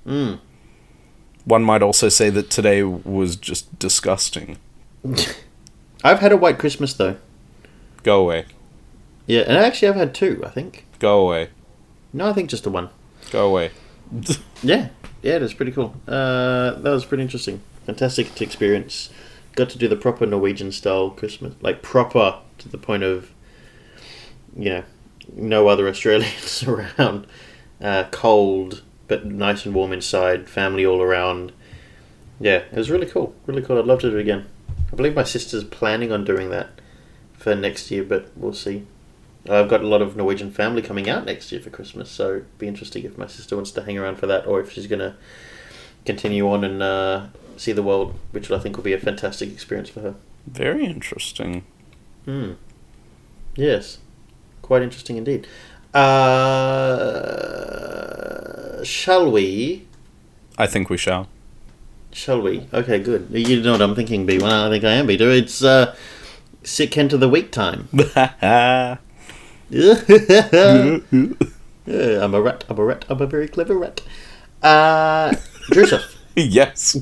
Mm. 0.06 0.42
One 1.46 1.64
might 1.64 1.82
also 1.82 2.10
say 2.10 2.30
that 2.30 2.50
today 2.50 2.84
was 2.84 3.38
just 3.38 3.80
disgusting. 3.80 4.58
I've 6.04 6.20
had 6.20 6.34
a 6.34 6.38
white 6.38 6.60
Christmas 6.60 6.94
though. 6.94 7.16
Go 8.04 8.20
away. 8.20 8.46
Yeah, 9.28 9.42
and 9.42 9.58
actually 9.58 9.88
I've 9.88 9.96
had 9.96 10.14
two. 10.14 10.44
I 10.46 10.50
think. 10.50 10.86
Go 11.00 11.26
away. 11.26 11.52
No, 12.12 12.30
I 12.30 12.34
think 12.34 12.50
just 12.50 12.66
the 12.66 12.70
one. 12.70 12.90
Go 13.32 13.48
away. 13.48 13.72
Yeah, 14.64 14.90
yeah, 15.22 15.38
was 15.38 15.54
pretty 15.54 15.72
cool. 15.72 15.96
Uh, 16.08 16.72
that 16.72 16.92
was 16.92 17.06
pretty 17.06 17.24
interesting. 17.24 17.62
Fantastic 17.86 18.34
to 18.36 18.44
experience. 18.44 19.10
Got 19.56 19.70
to 19.72 19.78
do 19.78 19.88
the 19.88 19.96
proper 19.96 20.26
Norwegian 20.26 20.72
style 20.72 21.10
Christmas, 21.10 21.54
like 21.62 21.82
proper 21.82 22.40
to 22.60 22.70
the 22.70 22.78
point 22.78 23.04
of, 23.04 23.32
you 24.56 24.70
know, 24.70 24.84
no 25.34 25.68
other 25.68 25.88
Australians 25.88 26.64
around. 26.68 27.28
Uh, 27.82 28.06
cold, 28.12 28.84
but 29.08 29.26
nice 29.26 29.66
and 29.66 29.76
warm 29.76 29.92
inside. 29.92 30.50
Family 30.50 30.86
all 30.86 31.02
around. 31.02 31.52
Yeah, 32.40 32.64
it 32.72 32.74
was 32.74 32.90
really 32.90 33.08
cool. 33.08 33.36
Really 33.46 33.62
cool. 33.62 33.78
I'd 33.78 33.86
love 33.86 34.02
to 34.02 34.10
do 34.10 34.18
it 34.18 34.22
again. 34.22 34.48
I 34.92 34.96
believe 34.96 35.16
my 35.16 35.24
sister's 35.24 35.64
planning 35.64 36.12
on 36.12 36.24
doing 36.24 36.50
that 36.50 36.70
for 37.34 37.56
next 37.56 37.92
year, 37.92 38.04
but 38.04 38.30
we'll 38.36 38.54
see. 38.54 38.86
I've 39.50 39.70
got 39.70 39.82
a 39.82 39.88
lot 39.88 40.02
of 40.02 40.16
Norwegian 40.16 40.52
family 40.52 40.82
coming 40.82 41.10
out 41.10 41.26
next 41.26 41.52
year 41.52 41.60
for 41.60 41.70
Christmas, 41.72 42.10
so 42.12 42.30
it'd 42.30 42.58
be 42.60 42.68
interesting 42.68 43.04
if 43.04 43.18
my 43.18 43.28
sister 43.28 43.56
wants 43.56 43.72
to 43.72 43.84
hang 43.84 43.98
around 43.98 44.18
for 44.18 44.28
that, 44.28 44.46
or 44.46 44.60
if 44.60 44.72
she's 44.72 44.88
gonna 44.88 45.16
continue 46.06 46.48
on 46.50 46.64
and 46.64 46.84
uh, 46.84 47.26
see 47.58 47.72
the 47.72 47.82
world, 47.84 48.16
which 48.32 48.52
I 48.52 48.60
think 48.60 48.78
will 48.78 48.84
be 48.84 48.94
a 48.94 49.00
fantastic 49.00 49.52
experience 49.52 49.90
for 49.90 50.02
her. 50.02 50.16
Very 50.46 50.86
interesting. 50.86 51.64
Hmm. 52.26 52.52
Yes, 53.56 53.98
quite 54.62 54.84
interesting 54.84 55.18
indeed. 55.18 55.48
Uh, 55.94 56.04
shall 58.84 59.30
we? 59.32 59.88
I 60.58 60.68
think 60.68 60.90
we 60.90 60.98
shall. 60.98 61.28
Shall 62.14 62.42
we? 62.42 62.68
Okay, 62.74 63.00
good. 63.00 63.30
You 63.32 63.62
know 63.62 63.72
what 63.74 63.82
I'm 63.82 63.96
thinking, 63.96 64.26
B. 64.26 64.38
Well, 64.38 64.68
I 64.68 64.70
think 64.70 64.84
I 64.84 64.92
am, 64.92 65.08
B. 65.08 65.16
It's 65.16 65.64
uh, 65.64 65.96
sick 66.64 66.92
Kent 66.92 67.14
of 67.14 67.20
the 67.20 67.30
week 67.30 67.52
time. 67.52 67.88
Yeah, 71.86 72.24
I'm 72.24 72.36
a 72.36 72.42
rat. 72.42 72.64
I'm 72.70 72.78
a 72.78 72.84
rat. 72.84 73.06
I'm 73.10 73.22
a 73.22 73.26
very 73.26 73.48
clever 73.48 73.76
rat. 73.76 74.02
Uh, 74.62 75.34
Joseph, 75.74 76.16
yes. 76.36 76.96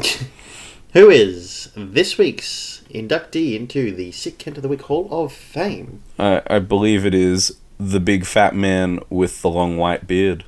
who 0.94 1.10
is 1.10 1.70
this 1.76 2.18
week's 2.18 2.82
inductee 2.90 3.56
into 3.56 3.92
the 3.92 4.12
Sick 4.12 4.38
Kent 4.38 4.56
of 4.58 4.64
the 4.64 4.70
Week 4.70 4.84
Hall 4.84 5.10
of 5.12 5.34
Fame? 5.34 6.02
I, 6.18 6.42
I 6.48 6.60
believe 6.60 7.06
it 7.06 7.14
is 7.14 7.58
the 7.78 8.00
big 8.00 8.26
fat 8.26 8.56
man 8.56 9.00
with 9.10 9.42
the 9.42 9.50
long 9.50 9.76
white 9.76 10.08
beard. 10.08 10.46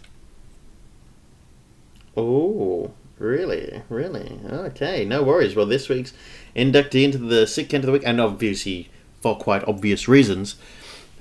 Oh, 2.16 2.92
really? 3.20 3.82
Really? 3.90 4.40
Okay, 4.50 5.04
no 5.04 5.24
worries. 5.24 5.56
Well, 5.56 5.66
this 5.66 5.90
week's 5.90 6.14
inductee 6.56 7.04
into 7.04 7.18
the 7.18 7.46
Sick 7.46 7.68
Kent 7.70 7.84
of 7.84 7.88
the 7.88 7.92
Week, 7.94 8.04
and 8.06 8.22
obviously 8.22 8.90
for 9.22 9.38
quite 9.38 9.64
obvious 9.68 10.08
reasons, 10.08 10.56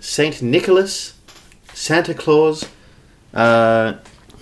Saint 0.00 0.42
Nicholas, 0.42 1.14
Santa 1.74 2.14
Claus, 2.14 2.64
uh, 3.34 3.94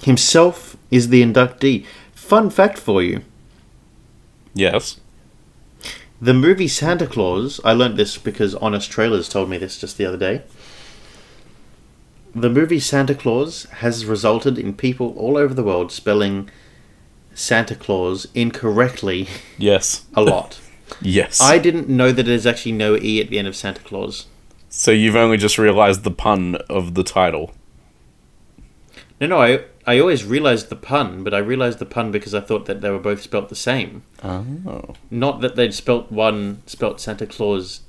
himself 0.02 0.76
is 0.90 1.08
the 1.08 1.22
inductee. 1.22 1.84
Fun 2.14 2.48
fact 2.50 2.78
for 2.78 3.02
you. 3.02 3.22
Yes. 4.54 5.00
The 6.20 6.34
movie 6.34 6.68
Santa 6.68 7.06
Claus, 7.06 7.60
I 7.64 7.72
learned 7.72 7.96
this 7.96 8.18
because 8.18 8.54
Honest 8.56 8.90
Trailers 8.90 9.28
told 9.28 9.48
me 9.50 9.58
this 9.58 9.78
just 9.78 9.98
the 9.98 10.06
other 10.06 10.16
day. 10.16 10.42
The 12.34 12.50
movie 12.50 12.80
Santa 12.80 13.14
Claus 13.14 13.64
has 13.64 14.04
resulted 14.04 14.58
in 14.58 14.74
people 14.74 15.14
all 15.16 15.36
over 15.36 15.54
the 15.54 15.62
world 15.62 15.90
spelling 15.92 16.50
Santa 17.34 17.74
Claus 17.74 18.26
incorrectly 18.34 19.28
Yes. 19.56 20.04
a 20.14 20.22
lot. 20.22 20.60
Yes. 21.02 21.38
I 21.42 21.58
didn't 21.58 21.90
know 21.90 22.12
that 22.12 22.22
there's 22.22 22.46
actually 22.46 22.72
no 22.72 22.96
E 22.96 23.20
at 23.20 23.28
the 23.28 23.38
end 23.38 23.46
of 23.46 23.54
Santa 23.54 23.82
Claus. 23.82 24.26
So 24.68 24.90
you've 24.90 25.16
only 25.16 25.36
just 25.36 25.58
realized 25.58 26.04
the 26.04 26.10
pun 26.10 26.56
of 26.68 26.94
the 26.94 27.02
title. 27.02 27.52
No, 29.20 29.26
no, 29.26 29.40
I, 29.40 29.64
I 29.86 29.98
always 29.98 30.24
realized 30.24 30.68
the 30.68 30.76
pun, 30.76 31.24
but 31.24 31.34
I 31.34 31.38
realized 31.38 31.78
the 31.78 31.86
pun 31.86 32.12
because 32.12 32.34
I 32.34 32.40
thought 32.40 32.66
that 32.66 32.80
they 32.80 32.90
were 32.90 32.98
both 32.98 33.22
spelt 33.22 33.48
the 33.48 33.56
same. 33.56 34.02
Oh. 34.22 34.94
Not 35.10 35.40
that 35.40 35.56
they'd 35.56 35.74
spelt 35.74 36.12
one, 36.12 36.62
spelt 36.66 37.00
Santa 37.00 37.26
Claus 37.26 37.80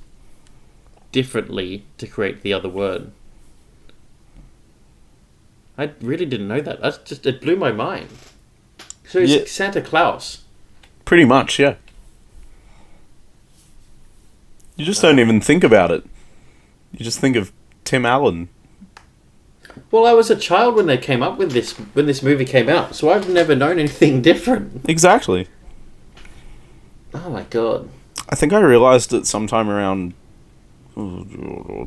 differently 1.12 1.84
to 1.98 2.06
create 2.06 2.42
the 2.42 2.52
other 2.52 2.68
word. 2.68 3.12
I 5.78 5.92
really 6.00 6.26
didn't 6.26 6.48
know 6.48 6.60
that. 6.60 6.80
That's 6.80 6.98
just 6.98 7.26
it 7.26 7.40
blew 7.40 7.56
my 7.56 7.72
mind. 7.72 8.08
So 9.06 9.18
it's 9.18 9.32
Yeah. 9.32 9.44
Santa 9.46 9.80
Claus. 9.80 10.44
Pretty 11.04 11.24
much, 11.24 11.58
yeah. 11.58 11.76
You 14.76 14.84
just 14.84 15.02
uh-huh. 15.02 15.12
don't 15.12 15.20
even 15.20 15.40
think 15.40 15.64
about 15.64 15.90
it. 15.90 16.04
You 16.92 17.04
just 17.04 17.20
think 17.20 17.36
of 17.36 17.52
Tim 17.84 18.04
Allen. 18.04 18.48
Well, 19.90 20.06
I 20.06 20.12
was 20.12 20.30
a 20.30 20.36
child 20.36 20.74
when 20.74 20.86
they 20.86 20.98
came 20.98 21.22
up 21.22 21.38
with 21.38 21.52
this 21.52 21.72
when 21.72 22.06
this 22.06 22.22
movie 22.22 22.44
came 22.44 22.68
out, 22.68 22.94
so 22.94 23.10
I've 23.10 23.28
never 23.28 23.54
known 23.54 23.78
anything 23.78 24.20
different. 24.30 24.88
Exactly. 24.88 25.48
Oh 27.14 27.30
my 27.30 27.42
god. 27.44 27.88
I 28.28 28.34
think 28.36 28.52
I 28.52 28.60
realized 28.60 29.12
it 29.12 29.26
sometime 29.26 29.68
around 29.68 30.14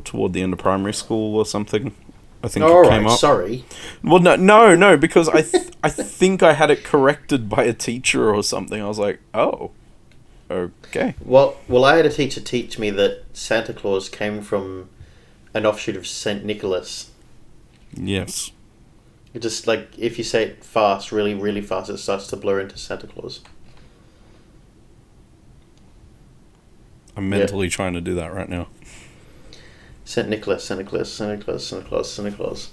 toward 0.04 0.32
the 0.32 0.42
end 0.42 0.52
of 0.52 0.58
primary 0.58 0.92
school 0.94 1.36
or 1.36 1.46
something. 1.46 1.94
I 2.42 2.48
think 2.48 2.64
All 2.64 2.82
it 2.86 2.90
came 2.90 3.04
right, 3.04 3.12
up. 3.12 3.18
sorry. 3.18 3.64
Well, 4.02 4.20
no, 4.20 4.36
no, 4.36 4.74
no, 4.76 4.96
because 4.98 5.30
I, 5.30 5.40
th- 5.42 5.68
I 5.82 5.88
think 5.88 6.42
I 6.42 6.52
had 6.52 6.70
it 6.70 6.84
corrected 6.84 7.48
by 7.48 7.64
a 7.64 7.72
teacher 7.72 8.34
or 8.34 8.42
something. 8.42 8.82
I 8.82 8.86
was 8.86 8.98
like, 8.98 9.20
oh, 9.32 9.70
okay. 10.50 11.14
Well, 11.24 11.56
well, 11.68 11.86
I 11.86 11.96
had 11.96 12.04
a 12.04 12.10
teacher 12.10 12.42
teach 12.42 12.78
me 12.78 12.90
that 12.90 13.24
Santa 13.32 13.72
Claus 13.72 14.10
came 14.10 14.42
from 14.42 14.90
an 15.54 15.64
offshoot 15.64 15.96
of 15.96 16.06
Saint 16.06 16.44
Nicholas. 16.44 17.10
Yes. 17.94 18.50
It 19.32 19.40
just 19.42 19.66
like 19.66 19.88
if 19.98 20.18
you 20.18 20.24
say 20.24 20.42
it 20.44 20.64
fast, 20.64 21.12
really, 21.12 21.34
really 21.34 21.60
fast, 21.62 21.88
it 21.90 21.98
starts 21.98 22.26
to 22.28 22.36
blur 22.36 22.60
into 22.60 22.76
Santa 22.78 23.06
Claus. 23.06 23.40
I'm 27.16 27.24
Yeah. 27.32 27.38
mentally 27.38 27.68
trying 27.68 27.94
to 27.94 28.00
do 28.00 28.14
that 28.14 28.32
right 28.32 28.48
now. 28.48 28.68
Saint 30.04 30.28
Nicholas, 30.28 30.64
Santa 30.64 30.84
Claus, 30.84 31.10
Santa 31.12 31.42
Claus, 31.42 31.66
Santa 31.66 31.84
Claus, 31.84 32.10
Santa 32.12 32.32
Claus. 32.32 32.70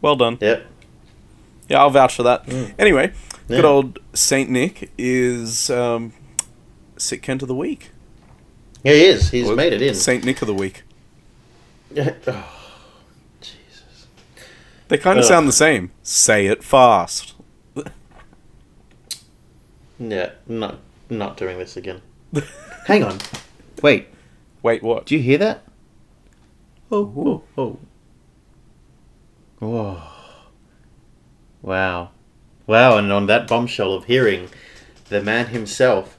Well 0.00 0.16
done. 0.16 0.38
Yep. 0.40 0.66
Yeah, 1.68 1.78
I'll 1.80 1.90
vouch 1.90 2.14
for 2.16 2.22
that. 2.24 2.48
Anyway, 2.78 3.12
good 3.48 3.64
old 3.64 3.98
Saint 4.14 4.50
Nick 4.50 4.90
is 4.98 5.68
um, 5.70 6.12
Sick 6.96 7.22
Kent 7.22 7.42
of 7.42 7.48
the 7.48 7.54
Week. 7.54 7.90
Yeah, 8.82 8.92
he 8.92 9.04
is. 9.04 9.30
He's 9.30 9.48
Or 9.48 9.56
made 9.56 9.72
it 9.72 9.82
in. 9.82 9.94
Saint 9.94 10.24
Nick 10.24 10.42
of 10.42 10.48
the 10.48 10.54
Week. 10.54 10.82
oh, 11.96 12.52
Jesus. 13.40 14.06
They 14.88 14.98
kind 14.98 15.18
of 15.18 15.24
Ugh. 15.24 15.28
sound 15.28 15.48
the 15.48 15.52
same. 15.52 15.90
Say 16.02 16.46
it 16.46 16.62
fast. 16.62 17.34
Yeah, 19.98 20.32
not 20.46 20.78
not 21.08 21.36
doing 21.36 21.58
this 21.58 21.76
again. 21.76 22.02
Hang 22.86 23.02
on. 23.02 23.18
Wait, 23.82 24.08
Wait, 24.62 24.82
what? 24.82 25.06
do 25.06 25.16
you 25.16 25.22
hear 25.22 25.38
that? 25.38 25.62
Oh, 26.90 27.12
oh, 27.16 27.42
oh. 27.56 27.78
Whoa. 29.58 30.02
Wow. 31.62 32.10
Wow, 32.66 32.98
and 32.98 33.12
on 33.12 33.26
that 33.26 33.46
bombshell 33.46 33.92
of 33.94 34.04
hearing 34.06 34.48
the 35.08 35.22
man 35.22 35.46
himself, 35.46 36.15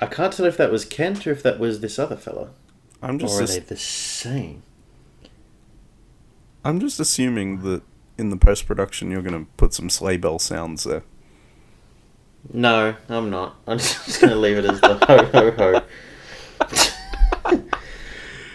I 0.00 0.06
can't 0.06 0.32
tell 0.32 0.46
if 0.46 0.56
that 0.56 0.70
was 0.72 0.84
Kent 0.84 1.26
or 1.26 1.30
if 1.32 1.42
that 1.42 1.58
was 1.58 1.80
this 1.80 1.98
other 1.98 2.16
fella. 2.16 2.50
I'm 3.02 3.18
just 3.18 3.34
Or 3.34 3.40
are 3.40 3.42
ass- 3.42 3.54
they 3.54 3.60
the 3.60 3.76
same? 3.76 4.62
I'm 6.64 6.80
just 6.80 7.00
assuming 7.00 7.62
that 7.62 7.82
in 8.18 8.30
the 8.30 8.36
post 8.36 8.66
production 8.66 9.10
you're 9.10 9.22
gonna 9.22 9.46
put 9.56 9.72
some 9.74 9.88
sleigh 9.90 10.16
bell 10.18 10.38
sounds 10.38 10.84
there. 10.84 11.02
No, 12.52 12.94
I'm 13.08 13.28
not. 13.30 13.56
I'm 13.66 13.78
just 13.78 14.18
going 14.20 14.30
to 14.32 14.36
leave 14.38 14.56
it 14.56 14.64
as 14.64 14.80
the 14.80 14.94
ho 14.94 15.24
ho 15.26 15.82
ho. 17.50 17.60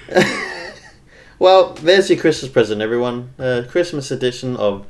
well, 1.39 1.73
there's 1.75 2.09
your 2.09 2.19
Christmas 2.19 2.51
present, 2.51 2.81
everyone. 2.81 3.33
Uh, 3.37 3.61
Christmas 3.67 4.09
edition 4.09 4.55
of 4.57 4.87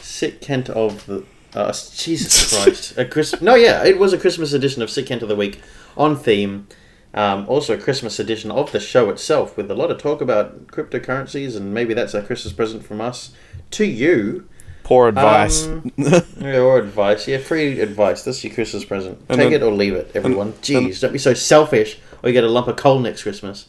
Sick 0.00 0.40
Kent 0.40 0.70
of 0.70 1.04
the. 1.06 1.24
Uh, 1.54 1.72
Jesus 1.96 2.62
Christ! 2.64 2.96
A 2.98 3.04
Chris- 3.06 3.40
No, 3.40 3.54
yeah, 3.56 3.84
it 3.84 3.98
was 3.98 4.12
a 4.12 4.18
Christmas 4.18 4.52
edition 4.52 4.82
of 4.82 4.90
Sick 4.90 5.06
Kent 5.06 5.22
of 5.22 5.28
the 5.28 5.36
Week 5.36 5.60
on 5.98 6.16
theme. 6.16 6.66
Um, 7.12 7.46
also, 7.48 7.74
a 7.74 7.78
Christmas 7.80 8.18
edition 8.18 8.50
of 8.50 8.70
the 8.72 8.80
show 8.80 9.10
itself 9.10 9.56
with 9.56 9.70
a 9.70 9.74
lot 9.74 9.90
of 9.90 9.98
talk 9.98 10.20
about 10.20 10.68
cryptocurrencies, 10.68 11.56
and 11.56 11.74
maybe 11.74 11.92
that's 11.92 12.14
a 12.14 12.22
Christmas 12.22 12.52
present 12.54 12.84
from 12.84 13.00
us 13.00 13.32
to 13.72 13.84
you. 13.84 14.48
Poor 14.84 15.08
advice. 15.08 15.66
Um, 15.66 15.90
Yeah, 16.40 16.58
or 16.60 16.78
advice. 16.78 17.26
Yeah, 17.28 17.38
free 17.38 17.80
advice. 17.80 18.22
That's 18.22 18.42
your 18.44 18.54
Christmas 18.54 18.84
present. 18.84 19.18
And 19.28 19.38
Take 19.38 19.50
then- 19.50 19.62
it 19.62 19.64
or 19.64 19.72
leave 19.72 19.94
it, 19.94 20.10
everyone. 20.14 20.48
and- 20.48 20.62
Jeez, 20.62 21.00
don't 21.00 21.12
be 21.12 21.18
so 21.18 21.34
selfish, 21.34 21.98
or 22.22 22.28
you 22.30 22.32
get 22.32 22.44
a 22.44 22.48
lump 22.48 22.68
of 22.68 22.76
coal 22.76 22.98
next 23.00 23.22
Christmas. 23.22 23.66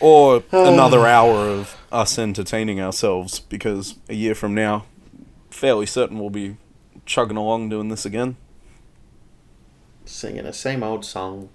or 0.00 0.42
another 0.52 1.06
hour 1.06 1.48
of 1.48 1.76
us 1.90 2.18
entertaining 2.18 2.80
ourselves 2.80 3.40
because 3.40 3.96
a 4.08 4.14
year 4.14 4.34
from 4.34 4.54
now, 4.54 4.84
fairly 5.50 5.86
certain 5.86 6.18
we'll 6.20 6.30
be 6.30 6.56
chugging 7.06 7.36
along 7.38 7.68
doing 7.70 7.88
this 7.88 8.04
again. 8.06 8.36
Singing 10.08 10.44
the 10.44 10.52
same 10.54 10.82
old 10.82 11.04
song. 11.04 11.50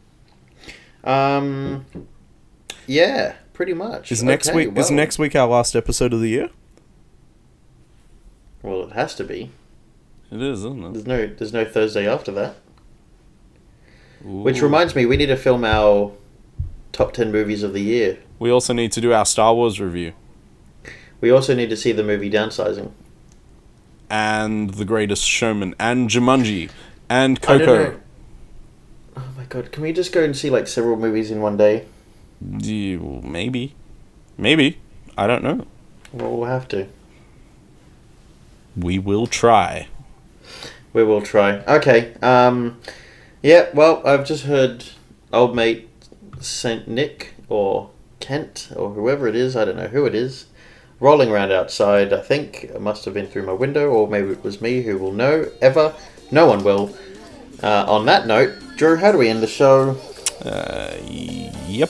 Um, 1.04 1.86
yeah, 2.86 3.34
pretty 3.52 3.74
much. 3.74 4.12
Is 4.12 4.22
next 4.22 4.50
Okay, 4.50 4.68
week 4.68 4.78
is 4.78 4.92
next 4.92 5.18
week 5.18 5.36
our 5.36 5.48
last 5.48 5.76
episode 5.76 6.14
of 6.14 6.22
the 6.22 6.30
year? 6.30 6.50
Well, 8.62 8.84
it 8.84 8.92
has 8.94 9.16
to 9.16 9.24
be. 9.24 9.50
It 10.32 10.42
is, 10.42 10.60
isn't 10.60 10.84
it? 10.84 10.94
There's 10.94 11.08
no, 11.08 11.28
there's 11.28 11.52
no 11.54 11.66
Thursday 11.66 12.08
after 12.08 12.32
that. 12.34 12.56
Which 14.24 14.62
reminds 14.62 14.96
me, 14.96 15.06
we 15.08 15.18
need 15.18 15.26
to 15.26 15.36
film 15.36 15.66
our 15.66 16.12
top 16.92 17.12
ten 17.14 17.32
movies 17.32 17.64
of 17.64 17.74
the 17.74 17.82
year. 17.82 18.20
we 18.40 18.52
also 18.52 18.72
need 18.72 18.92
to 18.94 19.02
do 19.02 19.12
our 19.14 19.26
Star 19.26 19.54
Wars 19.56 19.82
review 19.82 20.14
We 21.22 21.32
also 21.32 21.56
need 21.56 21.70
to 21.72 21.76
see 21.76 21.92
the 21.92 22.04
movie 22.04 22.30
Downsizing. 22.30 22.92
and 24.12 24.76
The 24.76 24.86
Greatest 24.86 25.24
Showman 25.26 25.74
and 25.80 26.08
Jumanji 26.10 26.70
and 27.10 27.40
I 27.48 27.58
don't 27.58 27.66
Coco. 27.68 28.00
God, 29.54 29.72
can 29.72 29.84
we 29.84 29.94
just 29.94 30.12
go 30.12 30.24
and 30.24 30.36
see 30.36 30.50
like 30.50 30.68
several 30.68 30.96
movies 30.98 31.30
in 31.32 31.40
one 31.42 31.58
day? 31.58 31.86
You- 32.60 33.22
Maybe, 33.24 33.74
maybe 34.38 34.80
I 35.18 35.28
don't 35.28 35.44
know. 35.44 35.66
Well, 36.12 36.32
we'll 36.38 36.50
have 36.50 36.68
to. 36.70 36.88
We 38.76 38.98
will 39.00 39.28
try. 39.28 39.88
We 40.94 41.04
will 41.04 41.22
try. 41.22 41.60
Okay. 41.66 42.14
Um, 42.22 42.80
yeah. 43.42 43.70
Well, 43.74 44.02
I've 44.06 44.26
just 44.26 44.44
heard 44.46 44.86
old 45.32 45.56
mate 45.56 45.90
Saint 46.40 46.88
Nick 46.88 47.34
or 47.50 47.90
Kent 48.20 48.70
or 48.76 48.92
whoever 48.92 49.28
it 49.28 49.36
is. 49.36 49.56
I 49.56 49.66
don't 49.66 49.78
know 49.78 49.88
who 49.88 50.06
it 50.06 50.16
is. 50.16 50.46
Rolling 51.00 51.30
around 51.32 51.52
outside. 51.52 52.14
I 52.14 52.22
think 52.22 52.64
it 52.66 52.82
must 52.82 53.06
have 53.06 53.14
been 53.14 53.28
through 53.28 53.46
my 53.46 53.54
window, 53.54 53.90
or 53.90 54.08
maybe 54.08 54.30
it 54.30 54.44
was 54.44 54.62
me. 54.62 54.82
Who 54.84 54.98
will 54.98 55.12
know? 55.12 55.50
Ever? 55.62 55.94
No 56.32 56.48
one 56.48 56.64
will. 56.64 56.96
Uh, 57.64 57.86
on 57.88 58.06
that 58.08 58.28
note, 58.28 58.54
Drew, 58.76 58.98
how 58.98 59.14
do 59.14 59.18
we 59.18 59.30
end 59.30 59.42
the 59.42 59.48
show? 59.48 59.98
Uh, 60.44 60.98
yep. 61.66 61.90